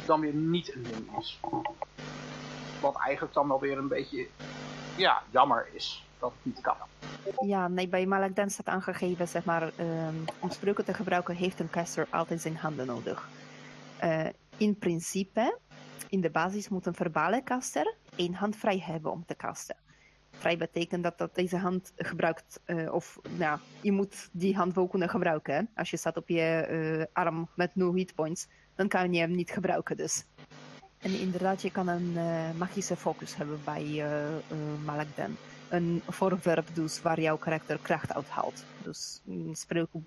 dan 0.06 0.20
weer 0.20 0.34
niet 0.34 0.74
een 0.74 0.82
ding 0.82 1.18
is. 1.18 1.40
Wat 2.80 2.96
eigenlijk 2.96 3.34
dan 3.34 3.48
wel 3.48 3.60
weer 3.60 3.78
een 3.78 3.88
beetje 3.88 4.28
ja, 4.96 5.22
jammer 5.30 5.68
is 5.72 6.06
dat 6.18 6.32
het 6.32 6.44
niet 6.44 6.60
kan. 6.60 6.76
Ja, 7.46 7.68
nee, 7.68 7.88
bij 7.88 8.06
Malakden 8.06 8.50
staat 8.50 8.66
aangegeven, 8.66 9.28
zeg 9.28 9.44
maar, 9.44 9.72
ehm, 9.76 10.14
om 10.38 10.50
spreuken 10.50 10.84
te 10.84 10.94
gebruiken 10.94 11.34
heeft 11.34 11.60
een 11.60 11.70
caster 11.70 12.06
altijd 12.10 12.40
zijn 12.40 12.56
handen 12.56 12.86
nodig. 12.86 13.28
Eh, 13.98 14.26
in 14.56 14.78
principe, 14.78 15.58
in 16.08 16.20
de 16.20 16.30
basis 16.30 16.68
moet 16.68 16.86
een 16.86 16.94
verbale 16.94 17.42
caster 17.42 17.94
één 18.16 18.34
hand 18.34 18.56
vrij 18.56 18.78
hebben 18.78 19.12
om 19.12 19.24
te 19.26 19.36
casten. 19.36 19.76
Vrij 20.42 20.56
betekent 20.56 21.02
dat, 21.02 21.18
dat 21.18 21.34
deze 21.34 21.56
hand 21.56 21.92
gebruikt, 21.96 22.60
eh, 22.64 22.92
of 22.92 23.20
nou, 23.38 23.58
je 23.80 23.92
moet 23.92 24.28
die 24.32 24.56
hand 24.56 24.74
wel 24.74 24.86
kunnen 24.88 25.08
gebruiken. 25.08 25.68
Als 25.74 25.90
je 25.90 25.96
staat 25.96 26.16
op 26.16 26.28
je 26.28 26.40
eh, 26.40 27.04
arm 27.12 27.48
met 27.54 27.74
nul 27.74 27.94
hitpoints, 27.94 28.46
dan 28.74 28.88
kan 28.88 29.12
je 29.12 29.20
hem 29.20 29.30
niet 29.30 29.50
gebruiken 29.50 29.96
dus. 29.96 30.24
En 30.98 31.20
inderdaad, 31.20 31.62
je 31.62 31.70
kan 31.70 31.88
een 31.88 32.12
eh, 32.16 32.50
magische 32.58 32.96
focus 32.96 33.36
hebben 33.36 33.60
bij 33.64 34.04
Malakden 34.84 35.36
een 35.68 36.02
voorwerp 36.08 36.68
dus 36.74 37.02
waar 37.02 37.20
jouw 37.20 37.36
karakter 37.36 37.78
kracht 37.82 38.12
uit 38.14 38.28
haalt. 38.28 38.64
Dus 38.82 39.22
een, 39.26 39.56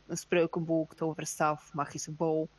een 0.07 0.17
spreukenboek, 0.17 0.93
toverstaf, 0.93 1.73
magische 1.73 2.11
bol. 2.11 2.49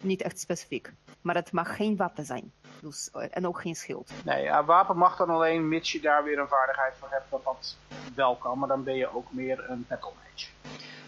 Niet 0.00 0.22
echt 0.22 0.40
specifiek. 0.40 0.92
Maar 1.20 1.34
het 1.34 1.52
mag 1.52 1.76
geen 1.76 1.96
wapen 1.96 2.24
zijn. 2.24 2.52
Dus, 2.80 3.10
eh, 3.12 3.26
en 3.30 3.46
ook 3.46 3.60
geen 3.60 3.74
schild. 3.74 4.10
Nee, 4.24 4.42
ja, 4.42 4.64
wapen 4.64 4.96
mag 4.96 5.16
dan 5.16 5.30
alleen 5.30 5.68
mits 5.68 5.92
je 5.92 6.00
daar 6.00 6.24
weer 6.24 6.38
een 6.38 6.48
vaardigheid 6.48 6.94
voor 6.98 7.08
hebt 7.10 7.30
dat 7.30 7.44
dat 7.44 7.76
wel 8.14 8.36
kan. 8.36 8.58
Maar 8.58 8.68
dan 8.68 8.84
ben 8.84 8.96
je 8.96 9.14
ook 9.14 9.32
meer 9.32 9.70
een 9.70 9.84
battle 9.88 10.12
mage. 10.22 10.46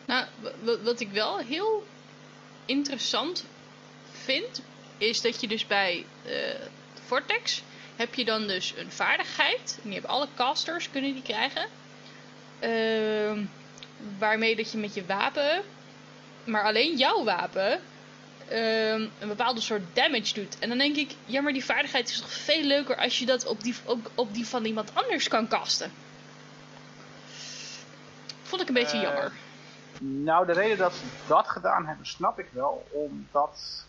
Nou, 0.07 0.27
wat 0.83 1.01
ik 1.01 1.11
wel 1.11 1.39
heel 1.39 1.85
interessant 2.65 3.45
vind, 4.11 4.63
is 4.99 5.21
dat 5.21 5.41
je 5.41 5.49
dus 5.49 5.67
bij 5.67 6.07
eh, 6.25 6.33
Vortex 7.07 7.63
heb 7.97 8.15
je 8.15 8.25
dan 8.25 8.47
dus 8.47 8.75
een 8.77 8.91
vaardigheid. 8.91 9.75
En 9.77 9.83
die 9.83 9.93
hebben 9.93 10.11
alle 10.11 10.29
casters 10.35 10.91
kunnen 10.91 11.13
die 11.13 11.23
krijgen. 11.23 11.67
Ehm, 12.59 13.45
waarmee 14.19 14.57
dat 14.57 14.73
je 14.73 14.79
met 14.79 14.95
je 14.95 15.07
wapen, 15.07 15.63
maar 16.45 16.65
alleen 16.65 16.97
jouw 16.97 17.25
wapen, 17.25 17.81
ehm, 18.49 19.07
een 19.19 19.29
bepaalde 19.29 19.61
soort 19.61 19.83
damage 19.93 20.35
doet. 20.35 20.59
En 20.59 20.69
dan 20.69 20.79
denk 20.79 20.97
ik, 20.97 21.15
ja, 21.25 21.41
maar 21.41 21.53
die 21.53 21.65
vaardigheid 21.65 22.09
is 22.09 22.21
toch 22.21 22.33
veel 22.33 22.63
leuker 22.63 22.97
als 22.97 23.19
je 23.19 23.27
dat 23.27 23.47
op 23.47 23.63
die, 23.63 23.75
op, 23.85 24.11
op 24.15 24.35
die 24.35 24.47
van 24.47 24.65
iemand 24.65 24.91
anders 24.95 25.29
kan 25.29 25.49
casten. 25.49 25.93
Vond 28.43 28.63
ik 28.63 28.69
een 28.69 28.75
beetje 28.75 28.97
Eh, 28.97 29.03
jammer. 29.03 29.33
Nou, 29.99 30.47
de 30.47 30.53
reden 30.53 30.79
dat 30.79 30.95
ze 30.95 31.05
dat 31.27 31.49
gedaan 31.49 31.87
hebben, 31.87 32.07
snap 32.07 32.39
ik 32.39 32.47
wel. 32.53 32.87
Omdat 32.91 33.85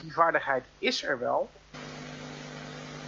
die 0.00 0.12
vaardigheid 0.12 0.64
is 0.78 1.02
er 1.04 1.18
wel. 1.18 1.50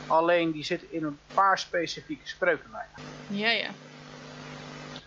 Alleen 0.07 0.53
die 0.53 0.65
zit 0.65 0.83
in 0.91 1.05
een 1.05 1.19
paar 1.35 1.59
specifieke 1.59 2.29
spreukenlijnen. 2.29 2.95
Ja, 3.29 3.51
ja. 3.51 3.69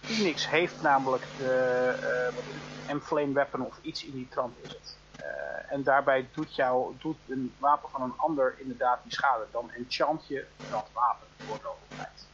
Phoenix 0.02 0.50
heeft 0.50 0.82
namelijk 0.82 1.24
de 1.38 1.94
eh 2.02 2.36
wat 2.36 2.44
is 2.48 2.54
het, 2.86 2.96
M-Flame 2.96 3.34
Weapon 3.34 3.66
of 3.66 3.78
iets 3.82 4.04
in 4.06 4.12
die 4.12 4.28
trant 4.30 4.56
is 4.62 4.70
het. 4.70 4.96
Eh, 5.20 5.74
en 5.74 5.84
daarbij 5.84 6.28
doet, 6.34 6.55
jou, 6.55 6.95
doet 6.99 7.17
een 7.28 7.53
wapen 7.57 7.89
van 7.89 8.01
een 8.01 8.13
ander 8.17 8.55
inderdaad 8.57 8.99
die 9.03 9.13
schade. 9.13 9.45
Dan 9.51 9.72
enchant 9.72 10.28
je 10.28 10.45
dat 10.72 10.88
wapen 10.93 11.28
voor 11.38 11.57
de 11.57 11.95
tijd. 11.95 12.28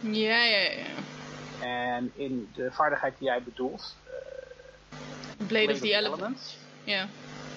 Ja, 0.00 0.42
ja, 0.42 0.70
ja. 0.70 0.86
En 1.60 2.12
in 2.14 2.50
de 2.54 2.72
vaardigheid 2.72 3.18
die 3.18 3.26
jij 3.28 3.42
bedoelt, 3.42 3.96
eh, 4.04 5.46
Blade 5.46 5.72
of 5.72 5.78
the 5.78 5.94
Element. 5.94 6.58
Ja. 6.84 7.06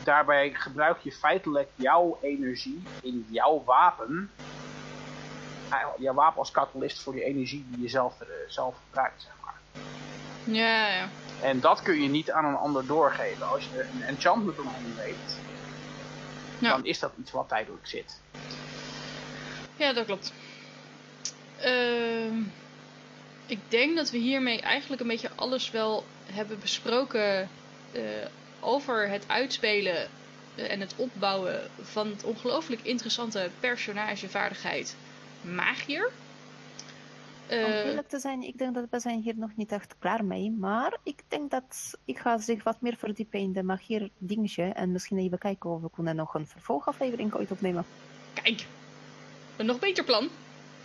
daarbij 0.03 0.53
gebruik 0.53 0.97
je 0.99 1.11
feitelijk 1.11 1.69
jouw 1.75 2.17
energie 2.21 2.83
in 3.01 3.25
jouw 3.29 3.63
wapen. 3.63 4.31
Eigenlijk 5.69 6.01
Jouw 6.01 6.13
wapen 6.13 6.39
als 6.39 6.51
catalyst 6.51 7.01
voor 7.01 7.13
die 7.13 7.23
energie 7.23 7.65
die 7.69 7.81
je 7.81 7.89
zelf, 7.89 8.21
eh, 8.21 8.27
zelf 8.47 8.75
gebruikt, 8.87 9.21
zeg 9.21 9.31
maar. 9.43 9.83
Ja, 10.55 10.87
ja. 10.87 11.07
En 11.41 11.59
dat 11.59 11.81
kun 11.81 12.01
je 12.01 12.09
niet 12.09 12.31
aan 12.31 12.45
een 12.45 12.55
ander 12.55 12.85
doorgeven. 12.87 13.49
Als 13.49 13.67
je 13.73 13.87
een 13.93 14.03
enchantment 14.03 14.59
omheen 14.59 14.95
weet, 14.95 15.37
Ja. 16.59 16.69
dan 16.69 16.85
is 16.85 16.99
dat 16.99 17.11
iets 17.19 17.31
wat 17.31 17.47
tijdelijk 17.47 17.87
zit. 17.87 18.19
Ja, 19.75 19.93
dat 19.93 20.05
klopt. 20.05 20.33
Ehm, 21.59 22.41
ik 23.45 23.59
denk 23.67 23.95
dat 23.95 24.09
we 24.09 24.17
hiermee 24.17 24.61
eigenlijk 24.61 25.01
een 25.01 25.07
beetje 25.07 25.29
alles 25.35 25.71
wel 25.71 26.03
hebben 26.31 26.59
besproken 26.59 27.49
eh, 27.91 28.01
over 28.59 29.09
het 29.09 29.23
uitspelen 29.27 30.07
eh, 30.55 30.71
en 30.71 30.79
het 30.79 30.93
opbouwen 30.95 31.69
van 31.81 32.07
het 32.07 32.23
ongelooflijk 32.23 32.81
interessante 32.81 33.49
personagevaardigheid 33.59 34.95
Magier. 35.41 36.11
Om 37.49 37.55
Eh, 37.55 37.85
eerlijk 37.85 38.07
te 38.09 38.19
zijn, 38.19 38.41
ik 38.41 38.57
denk 38.57 38.75
dat 38.75 38.85
we 38.89 38.99
zijn 38.99 39.21
hier 39.21 39.33
nog 39.37 39.49
niet 39.55 39.71
echt 39.71 39.95
klaar 39.99 40.25
mee. 40.25 40.51
Maar 40.51 40.97
ik 41.03 41.23
denk 41.27 41.51
dat 41.51 41.97
ik 42.05 42.19
ga 42.19 42.37
zich 42.37 42.63
wat 42.63 42.81
meer 42.81 42.95
verdiepen 42.97 43.39
in 43.39 43.53
de 43.53 43.63
magier 43.63 44.09
dingetje. 44.17 44.63
En 44.63 44.91
misschien 44.91 45.17
even 45.17 45.37
kijken 45.37 45.69
of 45.69 45.81
we 45.81 45.89
kunnen 45.95 46.15
nog 46.15 46.33
een 46.33 46.47
vervolgaflevering 46.47 47.35
ooit 47.35 47.51
opnemen. 47.51 47.85
kijk, 48.33 48.65
een 49.57 49.65
nog 49.65 49.79
beter 49.79 50.03
plan. 50.03 50.29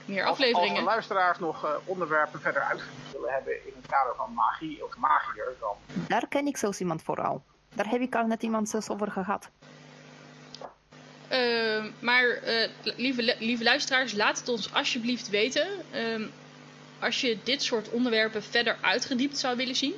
Meer 0.04 0.24
Als, 0.24 0.28
als 0.28 0.38
afleveringen. 0.38 0.74
de 0.78 0.82
luisteraars 0.90 1.38
nog 1.38 1.64
eh, 1.64 1.70
onderwerpen 1.84 2.40
verder 2.40 2.62
uitgevoerd 2.62 3.12
willen 3.12 3.32
hebben 3.32 3.52
in 3.66 3.72
het 3.76 3.86
kader 3.86 4.14
van 4.16 4.34
magie 4.34 4.84
of 4.84 4.96
magier, 4.96 5.52
dan 5.60 5.76
Daar 6.08 6.28
ken 6.28 6.46
ik 6.46 6.56
zelfs 6.56 6.80
iemand 6.80 7.02
voor 7.02 7.22
al. 7.22 7.42
Daar 7.74 7.88
heb 7.90 8.00
ik 8.00 8.14
al 8.14 8.26
net 8.26 8.42
iemand 8.42 8.68
zelfs 8.68 8.88
over 8.88 9.10
gehad. 9.10 9.50
Ehm, 11.28 11.90
maar 12.00 12.28
eh, 12.28 12.70
lieve, 12.82 13.36
lieve 13.38 13.62
luisteraars, 13.64 14.12
laat 14.12 14.38
het 14.38 14.48
ons 14.48 14.74
alsjeblieft 14.74 15.28
weten. 15.28 15.68
Als 17.04 17.20
je 17.20 17.38
dit 17.42 17.62
soort 17.62 17.88
onderwerpen 17.88 18.42
verder 18.42 18.76
uitgediept 18.80 19.38
zou 19.38 19.56
willen 19.56 19.76
zien, 19.76 19.94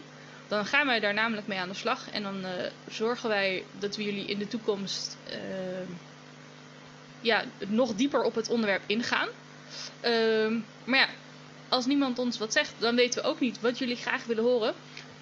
dan 0.49 0.67
gaan 0.67 0.87
wij 0.87 1.01
daar 1.01 1.15
namelijk 1.15 1.47
mee 1.47 1.59
aan 1.59 1.69
de 1.69 1.75
slag. 1.75 2.11
En 2.11 2.23
dan 2.23 2.45
eh, 2.45 2.51
zorgen 2.89 3.29
wij 3.29 3.65
dat 3.79 3.97
we 3.97 4.05
jullie 4.05 4.27
in 4.27 4.39
de 4.39 4.49
toekomst 4.49 5.17
ehm, 5.29 5.91
ja, 7.21 7.45
nog 7.67 7.95
dieper 7.95 8.23
op 8.23 8.35
het 8.35 8.49
onderwerp 8.49 8.83
ingaan. 8.87 9.29
Ehm, 10.01 10.59
maar 10.85 10.99
ja, 10.99 11.09
als 11.69 11.87
niemand 11.87 12.19
ons 12.19 12.39
wat 12.39 12.53
zegt, 12.53 12.73
dan 12.79 12.97
weten 12.97 13.23
we 13.23 13.29
ook 13.29 13.41
niet 13.41 13.61
wat 13.61 13.79
jullie 13.79 13.97
graag 13.97 14.25
willen 14.25 14.45
horen. 14.45 14.75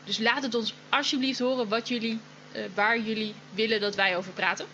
Dus 0.05 0.19
laat 0.19 0.43
het 0.43 0.55
ons 0.55 0.75
alsjeblieft 0.89 1.39
horen 1.39 1.69
wat 1.69 1.89
jullie, 1.89 2.19
eh, 2.53 2.63
waar 2.75 3.01
jullie 3.01 3.35
willen 3.55 3.81
dat 3.81 3.95
wij 3.95 4.17
over 4.17 4.33
praten. 4.33 4.67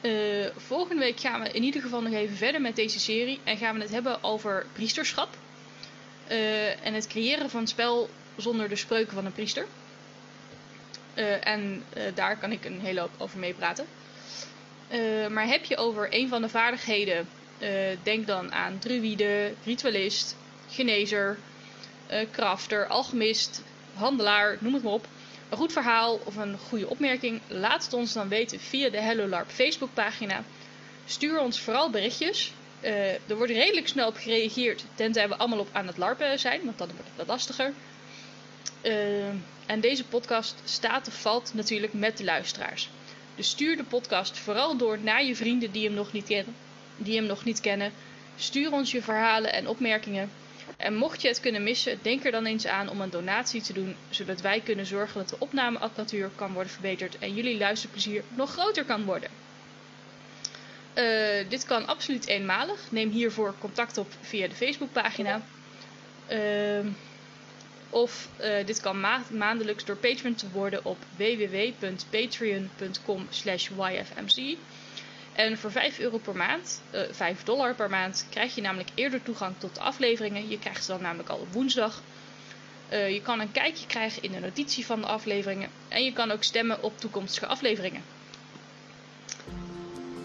Eh, 0.00 0.46
volgende 0.56 1.02
week 1.02 1.20
gaan 1.20 1.40
we 1.40 1.50
in 1.50 1.62
ieder 1.62 1.82
geval 1.82 2.02
nog 2.02 2.12
even 2.12 2.36
verder 2.36 2.60
met 2.60 2.76
deze 2.76 3.00
serie. 3.00 3.40
En 3.44 3.56
gaan 3.56 3.74
we 3.74 3.80
het 3.80 3.90
hebben 3.90 4.22
over 4.22 4.66
priesterschap. 4.72 5.36
Eh, 6.26 6.86
en 6.86 6.94
het 6.94 7.06
creëren 7.06 7.50
van 7.50 7.66
spel 7.66 8.10
zonder 8.36 8.68
de 8.68 8.76
spreuken 8.76 9.14
van 9.14 9.24
een 9.24 9.32
priester. 9.32 9.66
Eh, 11.14 11.46
en 11.46 11.84
eh, 11.92 12.02
daar 12.14 12.38
kan 12.38 12.52
ik 12.52 12.64
een 12.64 12.80
hele 12.80 13.00
hoop 13.00 13.14
over 13.18 13.38
meepraten. 13.38 13.86
Maar 15.30 15.46
heb 15.46 15.64
je 15.64 15.76
over 15.76 16.08
een 16.10 16.28
van 16.28 16.42
de 16.42 16.48
vaardigheden, 16.48 17.28
denk 18.02 18.26
dan 18.26 18.52
aan 18.52 18.78
druïde, 18.78 19.52
ritualist, 19.64 20.36
genezer, 20.70 21.38
crafter, 22.32 22.86
alchemist, 22.86 23.62
handelaar, 23.94 24.56
noem 24.60 24.74
het 24.74 24.82
maar 24.82 24.92
op. 24.92 25.06
Een 25.48 25.56
goed 25.56 25.72
verhaal 25.72 26.20
of 26.24 26.36
een 26.36 26.58
goede 26.58 26.88
opmerking, 26.88 27.40
laat 27.48 27.84
het 27.84 27.92
ons 27.92 28.12
dan 28.12 28.28
weten 28.28 28.60
via 28.60 28.88
de 28.88 29.00
Hello 29.00 29.26
LARP 29.26 29.50
Facebookpagina. 29.50 30.44
Stuur 31.06 31.40
ons 31.40 31.60
vooral 31.60 31.90
berichtjes. 31.90 32.52
Eh, 32.84 33.12
er 33.12 33.36
wordt 33.36 33.52
redelijk 33.52 33.88
snel 33.88 34.08
op 34.08 34.16
gereageerd, 34.16 34.84
tenzij 34.94 35.28
we 35.28 35.36
allemaal 35.36 35.58
op 35.58 35.68
aan 35.72 35.86
het 35.86 35.96
larpen 35.96 36.38
zijn, 36.38 36.64
want 36.64 36.78
dan 36.78 36.86
wordt 36.86 37.04
het 37.06 37.16
wat 37.16 37.26
lastiger. 37.26 37.72
Eh, 38.80 39.28
en 39.66 39.80
deze 39.80 40.04
podcast 40.04 40.60
staat 40.64 41.08
of 41.08 41.20
valt 41.20 41.54
natuurlijk 41.54 41.92
met 41.92 42.16
de 42.16 42.24
luisteraars. 42.24 42.88
Dus 43.34 43.48
stuur 43.48 43.76
de 43.76 43.84
podcast 43.84 44.38
vooral 44.38 44.76
door 44.76 44.98
naar 44.98 45.24
je 45.24 45.36
vrienden 45.36 45.72
die 45.72 45.84
hem 45.84 45.94
nog 45.94 46.12
niet 46.12 46.26
kennen. 46.26 46.54
Die 46.96 47.16
hem 47.16 47.26
nog 47.26 47.44
niet 47.44 47.60
kennen. 47.60 47.92
Stuur 48.36 48.72
ons 48.72 48.90
je 48.90 49.02
verhalen 49.02 49.52
en 49.52 49.68
opmerkingen. 49.68 50.30
En 50.76 50.94
mocht 50.94 51.22
je 51.22 51.28
het 51.28 51.40
kunnen 51.40 51.62
missen, 51.62 51.98
denk 52.02 52.24
er 52.24 52.32
dan 52.32 52.46
eens 52.46 52.66
aan 52.66 52.88
om 52.88 53.00
een 53.00 53.10
donatie 53.10 53.62
te 53.62 53.72
doen, 53.72 53.96
zodat 54.10 54.40
wij 54.40 54.60
kunnen 54.60 54.86
zorgen 54.86 55.20
dat 55.20 55.28
de 55.28 55.36
opnameapparatuur 55.38 56.30
kan 56.34 56.52
worden 56.52 56.72
verbeterd 56.72 57.18
en 57.18 57.34
jullie 57.34 57.58
luisterplezier 57.58 58.22
nog 58.34 58.50
groter 58.50 58.84
kan 58.84 59.04
worden. 59.04 59.30
Uh, 60.94 61.48
dit 61.48 61.64
kan 61.64 61.86
absoluut 61.86 62.26
eenmalig. 62.26 62.80
Neem 62.90 63.10
hiervoor 63.10 63.54
contact 63.58 63.98
op 63.98 64.12
via 64.20 64.48
de 64.48 64.54
Facebookpagina. 64.54 65.42
Uh, 66.32 66.86
of 67.90 68.28
uh, 68.40 68.66
dit 68.66 68.80
kan 68.80 69.00
ma 69.00 69.22
maandelijks 69.30 69.84
door 69.84 69.96
patron 69.96 70.34
te 70.34 70.50
worden 70.50 70.84
op 70.84 70.98
www.patreon.com 71.16 73.28
yfmc. 73.30 74.56
En 75.32 75.58
voor 75.58 75.70
5 75.70 75.98
euro 75.98 76.18
per 76.18 76.36
maand, 76.36 76.82
uh, 76.94 77.00
5 77.10 77.42
dollar 77.42 77.74
per 77.74 77.90
maand, 77.90 78.26
krijg 78.30 78.54
je 78.54 78.60
namelijk 78.60 78.90
eerder 78.94 79.22
toegang 79.22 79.54
tot 79.58 79.74
de 79.74 79.80
afleveringen. 79.80 80.48
Je 80.48 80.58
krijgt 80.58 80.84
ze 80.84 80.90
dan 80.90 81.02
namelijk 81.02 81.28
al 81.28 81.38
op 81.38 81.52
woensdag. 81.52 82.02
Je 82.88 83.20
kan 83.22 83.40
een 83.40 83.52
kijkje 83.52 83.86
krijgen 83.86 84.22
in 84.22 84.32
de 84.32 84.40
notitie 84.40 84.86
van 84.86 85.00
de 85.00 85.06
afleveringen. 85.06 85.68
En 85.88 86.04
je 86.04 86.12
kan 86.12 86.30
ook 86.30 86.42
stemmen 86.42 86.82
op 86.82 86.98
toekomstige 86.98 87.46
afleveringen. 87.46 88.02